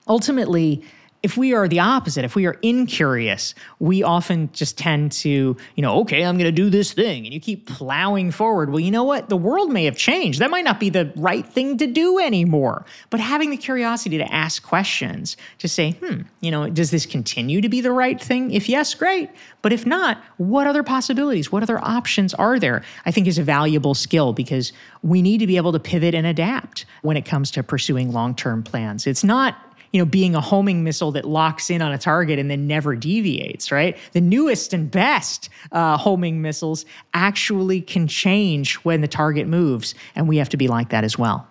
ultimately, 0.09 0.83
if 1.23 1.37
we 1.37 1.53
are 1.53 1.69
the 1.69 1.81
opposite, 1.81 2.25
if 2.25 2.35
we 2.35 2.47
are 2.47 2.57
incurious, 2.63 3.55
we 3.79 4.03
often 4.03 4.51
just 4.53 4.79
tend 4.79 5.13
to, 5.13 5.57
you 5.75 5.83
know, 5.83 6.01
okay, 6.01 6.25
I'm 6.25 6.37
going 6.37 6.47
to 6.47 6.53
do 6.53 6.71
this 6.71 6.93
thing, 6.93 7.27
and 7.27 7.35
you 7.35 7.41
keep 7.41 7.67
plowing 7.67 8.31
forward. 8.31 8.71
Well, 8.71 8.81
you 8.81 8.91
know 8.91 9.05
what? 9.05 9.29
The 9.29 9.37
world 9.37 9.71
may 9.71 9.85
have 9.85 9.97
changed. 9.97 10.41
That 10.41 10.51
might 10.51 10.65
not 10.65 10.81
be 10.81 10.89
the 10.89 11.13
right 11.17 11.47
thing 11.47 11.77
to 11.79 11.87
do 11.87 12.19
anymore. 12.19 12.87
But 13.11 13.21
having 13.21 13.51
the 13.51 13.59
curiosity 13.59 14.17
to 14.17 14.33
ask 14.33 14.63
questions, 14.63 15.37
to 15.59 15.69
say, 15.69 15.93
hmm, 15.93 16.23
you 16.41 16.51
know, 16.51 16.71
does 16.71 16.91
this 16.91 17.05
continue 17.05 17.61
to 17.61 17.69
be 17.69 17.83
the 17.83 17.93
right 17.93 18.21
thing? 18.21 18.51
If 18.51 18.69
yes, 18.69 18.95
great. 18.95 19.29
But 19.63 19.75
if 19.75 19.85
not, 19.85 20.23
what 20.39 20.67
other 20.67 20.83
possibilities, 20.83 21.53
what 21.53 21.63
other 21.63 21.79
options 21.85 22.33
are 22.35 22.59
there? 22.59 22.83
I 23.05 23.11
think 23.11 23.27
is 23.27 23.37
a 23.37 23.43
valuable 23.43 23.95
skill 23.95 24.33
because 24.33 24.73
we 25.03 25.21
need 25.21 25.39
to 25.39 25.47
be 25.47 25.59
able 25.59 25.73
to 25.73 25.81
pivot 25.81 26.15
and 26.15 26.27
adapt 26.27 26.87
when 27.03 27.19
it 27.19 27.27
comes 27.27 27.51
to 27.53 27.63
pursuing 27.63 28.11
long 28.11 28.35
term 28.35 28.63
plans. 28.63 29.07
It's 29.07 29.25
not 29.25 29.70
you 29.93 30.01
know, 30.01 30.05
being 30.05 30.35
a 30.35 30.41
homing 30.41 30.85
missile 30.85 31.13
that 31.13 31.25
locks 31.25 31.71
in 31.71 31.83
on 31.83 31.93
a 31.93 31.99
target 31.99 32.39
and 32.39 32.51
then 32.51 32.67
never 32.67 32.95
deviates, 32.95 33.73
right? 33.73 33.97
The 34.13 34.21
newest 34.21 34.73
and 34.73 34.91
best 34.91 35.49
uh, 35.73 35.97
homing 35.97 36.41
missiles 36.43 36.85
actually 37.13 37.81
can 37.81 38.07
change 38.07 38.77
when 38.77 39.01
the 39.01 39.09
target 39.09 39.49
moves, 39.49 39.95
and 40.15 40.29
we 40.29 40.37
have 40.37 40.49
to 40.51 40.57
be 40.57 40.69
like 40.69 40.91
that 40.91 41.05
as 41.05 41.19
well. 41.19 41.47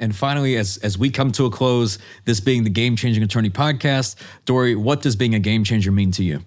And 0.00 0.14
finally, 0.14 0.56
as 0.56 0.76
as 0.78 0.98
we 0.98 1.08
come 1.08 1.30
to 1.32 1.46
a 1.46 1.50
close, 1.50 1.98
this 2.24 2.40
being 2.40 2.64
the 2.64 2.70
Game 2.70 2.96
Changing 2.96 3.22
Attorney 3.22 3.50
podcast, 3.50 4.16
Dorie, 4.44 4.74
what 4.74 5.02
does 5.02 5.16
being 5.16 5.34
a 5.34 5.38
game 5.38 5.64
changer 5.64 5.92
mean 5.92 6.10
to 6.12 6.24
you? 6.24 6.44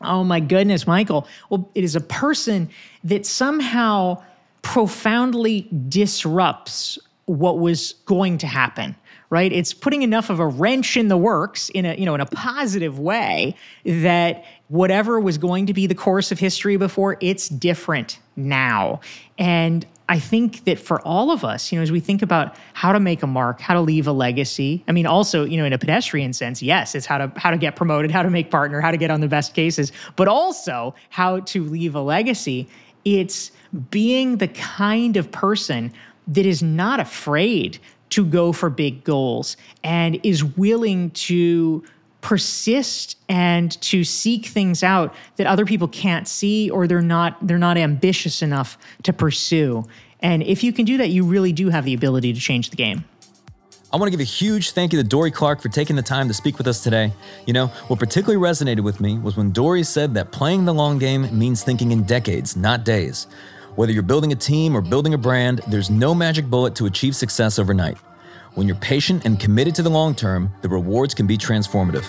Oh 0.00 0.22
my 0.22 0.38
goodness, 0.38 0.86
Michael. 0.86 1.26
Well, 1.50 1.68
it 1.74 1.82
is 1.82 1.96
a 1.96 2.00
person 2.00 2.68
that 3.02 3.26
somehow 3.26 4.22
profoundly 4.62 5.68
disrupts 5.88 6.98
what 7.28 7.58
was 7.58 7.94
going 8.04 8.38
to 8.38 8.46
happen 8.46 8.96
right? 9.30 9.52
It's 9.52 9.74
putting 9.74 10.02
enough 10.02 10.30
of 10.30 10.40
a 10.40 10.46
wrench 10.46 10.96
in 10.96 11.08
the 11.08 11.16
works 11.16 11.68
in 11.70 11.84
a, 11.84 11.94
you 11.94 12.06
know, 12.06 12.14
in 12.14 12.20
a 12.20 12.26
positive 12.26 12.98
way 12.98 13.54
that 13.84 14.44
whatever 14.68 15.20
was 15.20 15.38
going 15.38 15.66
to 15.66 15.74
be 15.74 15.86
the 15.86 15.94
course 15.94 16.32
of 16.32 16.38
history 16.38 16.76
before, 16.76 17.18
it's 17.20 17.48
different 17.48 18.18
now. 18.36 19.00
And 19.38 19.86
I 20.08 20.18
think 20.18 20.64
that 20.64 20.78
for 20.78 21.02
all 21.02 21.30
of 21.30 21.44
us, 21.44 21.70
you 21.70 21.78
know, 21.78 21.82
as 21.82 21.92
we 21.92 22.00
think 22.00 22.22
about 22.22 22.56
how 22.72 22.92
to 22.92 23.00
make 23.00 23.22
a 23.22 23.26
mark, 23.26 23.60
how 23.60 23.74
to 23.74 23.80
leave 23.80 24.06
a 24.06 24.12
legacy, 24.12 24.82
I 24.88 24.92
mean, 24.92 25.04
also, 25.06 25.44
you 25.44 25.58
know, 25.58 25.66
in 25.66 25.74
a 25.74 25.78
pedestrian 25.78 26.32
sense, 26.32 26.62
yes, 26.62 26.94
it's 26.94 27.04
how 27.04 27.18
to 27.18 27.32
how 27.36 27.50
to 27.50 27.58
get 27.58 27.76
promoted, 27.76 28.10
how 28.10 28.22
to 28.22 28.30
make 28.30 28.50
partner, 28.50 28.80
how 28.80 28.90
to 28.90 28.96
get 28.96 29.10
on 29.10 29.20
the 29.20 29.28
best 29.28 29.52
cases, 29.52 29.92
but 30.16 30.26
also 30.26 30.94
how 31.10 31.40
to 31.40 31.64
leave 31.64 31.94
a 31.94 32.00
legacy. 32.00 32.68
It's 33.04 33.52
being 33.90 34.38
the 34.38 34.48
kind 34.48 35.18
of 35.18 35.30
person 35.30 35.92
that 36.28 36.46
is 36.46 36.62
not 36.62 37.00
afraid 37.00 37.78
to 38.10 38.24
go 38.24 38.52
for 38.52 38.70
big 38.70 39.04
goals 39.04 39.56
and 39.82 40.18
is 40.22 40.44
willing 40.44 41.10
to 41.10 41.84
persist 42.20 43.16
and 43.28 43.80
to 43.80 44.02
seek 44.02 44.46
things 44.46 44.82
out 44.82 45.14
that 45.36 45.46
other 45.46 45.64
people 45.64 45.88
can't 45.88 46.26
see 46.26 46.68
or 46.70 46.86
they're 46.86 47.00
not 47.00 47.36
they're 47.46 47.58
not 47.58 47.76
ambitious 47.76 48.42
enough 48.42 48.78
to 49.02 49.12
pursue. 49.12 49.84
And 50.20 50.42
if 50.42 50.64
you 50.64 50.72
can 50.72 50.84
do 50.84 50.96
that, 50.96 51.10
you 51.10 51.24
really 51.24 51.52
do 51.52 51.68
have 51.68 51.84
the 51.84 51.94
ability 51.94 52.32
to 52.32 52.40
change 52.40 52.70
the 52.70 52.76
game. 52.76 53.04
I 53.90 53.96
want 53.96 54.08
to 54.08 54.10
give 54.10 54.20
a 54.20 54.24
huge 54.24 54.72
thank 54.72 54.92
you 54.92 55.00
to 55.00 55.08
Dorie 55.08 55.30
Clark 55.30 55.62
for 55.62 55.70
taking 55.70 55.96
the 55.96 56.02
time 56.02 56.28
to 56.28 56.34
speak 56.34 56.58
with 56.58 56.66
us 56.66 56.82
today. 56.82 57.10
You 57.46 57.54
know, 57.54 57.68
what 57.86 57.98
particularly 57.98 58.42
resonated 58.42 58.80
with 58.80 59.00
me 59.00 59.16
was 59.16 59.36
when 59.36 59.50
Dorie 59.50 59.82
said 59.82 60.12
that 60.14 60.30
playing 60.30 60.66
the 60.66 60.74
long 60.74 60.98
game 60.98 61.26
means 61.38 61.62
thinking 61.62 61.92
in 61.92 62.02
decades, 62.02 62.54
not 62.54 62.84
days. 62.84 63.28
Whether 63.78 63.92
you're 63.92 64.02
building 64.02 64.32
a 64.32 64.34
team 64.34 64.76
or 64.76 64.80
building 64.80 65.14
a 65.14 65.18
brand, 65.18 65.60
there's 65.68 65.88
no 65.88 66.12
magic 66.12 66.46
bullet 66.46 66.74
to 66.74 66.86
achieve 66.86 67.14
success 67.14 67.60
overnight. 67.60 67.96
When 68.54 68.66
you're 68.66 68.74
patient 68.74 69.24
and 69.24 69.38
committed 69.38 69.76
to 69.76 69.84
the 69.84 69.88
long 69.88 70.16
term, 70.16 70.52
the 70.62 70.68
rewards 70.68 71.14
can 71.14 71.28
be 71.28 71.38
transformative. 71.38 72.04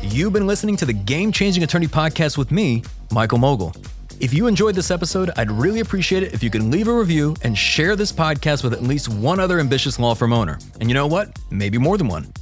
You've 0.00 0.32
been 0.32 0.46
listening 0.46 0.76
to 0.76 0.84
the 0.84 0.92
Game 0.92 1.32
Changing 1.32 1.64
Attorney 1.64 1.88
Podcast 1.88 2.38
with 2.38 2.52
me, 2.52 2.84
Michael 3.10 3.38
Mogill. 3.38 3.76
If 4.20 4.32
you 4.32 4.46
enjoyed 4.46 4.76
this 4.76 4.92
episode, 4.92 5.32
I'd 5.36 5.50
really 5.50 5.80
appreciate 5.80 6.22
it 6.22 6.32
if 6.32 6.44
you 6.44 6.50
can 6.50 6.70
leave 6.70 6.86
a 6.86 6.96
review 6.96 7.34
and 7.42 7.58
share 7.58 7.96
this 7.96 8.12
podcast 8.12 8.62
with 8.62 8.74
at 8.74 8.84
least 8.84 9.08
one 9.08 9.40
other 9.40 9.58
ambitious 9.58 9.98
law 9.98 10.14
firm 10.14 10.32
owner. 10.32 10.60
And 10.80 10.88
you 10.88 10.94
know 10.94 11.08
what? 11.08 11.36
Maybe 11.50 11.78
more 11.78 11.98
than 11.98 12.06
one. 12.06 12.32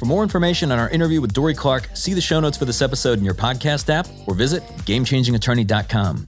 For 0.00 0.06
more 0.06 0.22
information 0.22 0.72
on 0.72 0.78
our 0.78 0.88
interview 0.88 1.20
with 1.20 1.34
Dorie 1.34 1.54
Clark, 1.54 1.90
see 1.92 2.14
the 2.14 2.22
show 2.22 2.40
notes 2.40 2.56
for 2.56 2.64
this 2.64 2.80
episode 2.80 3.18
in 3.18 3.24
your 3.26 3.34
podcast 3.34 3.90
app 3.90 4.08
or 4.26 4.34
visit 4.34 4.62
GameChangingAttorney.com. 4.86 6.26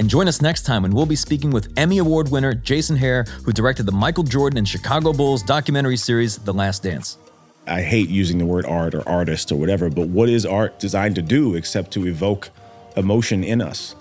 And 0.00 0.10
join 0.10 0.26
us 0.26 0.42
next 0.42 0.62
time 0.62 0.82
when 0.82 0.90
we'll 0.90 1.06
be 1.06 1.14
speaking 1.14 1.52
with 1.52 1.72
Emmy 1.76 1.98
Award 1.98 2.32
winner 2.32 2.52
Jason 2.52 2.96
Hehir, 2.96 3.28
who 3.28 3.52
directed 3.52 3.86
the 3.86 3.92
Michael 3.92 4.24
Jordan 4.24 4.58
and 4.58 4.68
Chicago 4.68 5.12
Bulls 5.12 5.44
documentary 5.44 5.96
series, 5.98 6.38
The 6.38 6.52
Last 6.52 6.82
Dance. 6.82 7.16
I 7.64 7.82
hate 7.82 8.08
using 8.08 8.38
the 8.38 8.44
word 8.44 8.66
art 8.66 8.92
or 8.92 9.08
artist 9.08 9.52
or 9.52 9.54
whatever, 9.54 9.88
but 9.88 10.08
what 10.08 10.28
is 10.28 10.44
art 10.44 10.80
designed 10.80 11.14
to 11.14 11.22
do 11.22 11.54
except 11.54 11.92
to 11.92 12.08
evoke 12.08 12.50
emotion 12.96 13.44
in 13.44 13.62
us? 13.62 13.94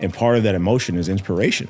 And 0.00 0.14
part 0.14 0.38
of 0.38 0.42
that 0.44 0.54
emotion 0.54 0.96
is 0.96 1.10
inspiration. 1.10 1.68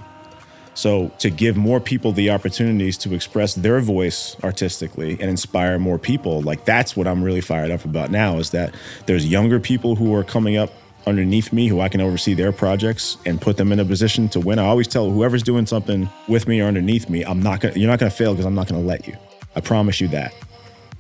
So, 0.75 1.11
to 1.19 1.29
give 1.29 1.57
more 1.57 1.81
people 1.81 2.13
the 2.13 2.31
opportunities 2.31 2.97
to 2.99 3.15
express 3.15 3.55
their 3.55 3.81
voice 3.81 4.37
artistically 4.43 5.13
and 5.21 5.29
inspire 5.29 5.79
more 5.79 5.99
people, 5.99 6.41
like 6.41 6.65
that's 6.65 6.97
what 6.97 7.07
I'm 7.07 7.23
really 7.23 7.43
fired 7.43 7.71
up 7.71 7.85
about 7.85 8.11
now 8.11 8.39
is 8.39 8.51
that 8.51 8.75
there's 9.07 9.27
younger 9.27 9.61
people 9.61 9.97
who 9.97 10.15
are 10.15 10.25
coming 10.25 10.57
up 10.57 10.73
underneath 11.07 11.53
me 11.53 11.69
who 11.69 11.81
I 11.81 11.89
can 11.89 12.01
oversee 12.01 12.35
their 12.35 12.53
projects 12.53 13.19
and 13.27 13.41
put 13.41 13.57
them 13.57 13.73
in 13.73 13.81
a 13.81 13.85
position 13.85 14.29
to 14.31 14.41
win. 14.41 14.59
I 14.59 14.65
always 14.65 14.89
tell 14.89 15.11
whoever's 15.11 15.43
doing 15.43 15.67
something 15.67 16.09
with 16.29 16.47
me 16.47 16.61
or 16.61 16.67
underneath 16.67 17.09
me, 17.09 17.23
I'm 17.25 17.43
not 17.43 17.61
gonna, 17.61 17.75
you're 17.75 17.91
not 17.91 17.99
going 17.99 18.11
to 18.11 18.17
fail 18.17 18.33
because 18.33 18.47
I'm 18.47 18.55
not 18.55 18.69
going 18.69 18.81
to 18.81 18.87
let 18.87 19.07
you. 19.07 19.17
I 19.55 19.61
promise 19.61 20.01
you 20.01 20.09
that. 20.09 20.33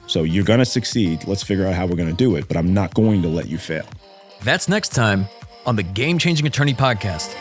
So 0.06 0.24
you're 0.24 0.44
going 0.44 0.58
to 0.58 0.64
succeed. 0.64 1.26
Let's 1.26 1.42
figure 1.42 1.66
out 1.66 1.74
how 1.74 1.86
we're 1.86 1.96
going 1.96 2.10
to 2.10 2.16
do 2.16 2.36
it, 2.36 2.48
but 2.48 2.56
I'm 2.56 2.74
not 2.74 2.92
going 2.94 3.22
to 3.22 3.28
let 3.28 3.48
you 3.48 3.58
fail. 3.58 3.86
That's 4.42 4.68
next 4.68 4.90
time 4.90 5.26
on 5.64 5.76
the 5.76 5.82
Game 5.82 6.18
Changing 6.18 6.46
Attorney 6.46 6.74
Podcast. 6.74 7.32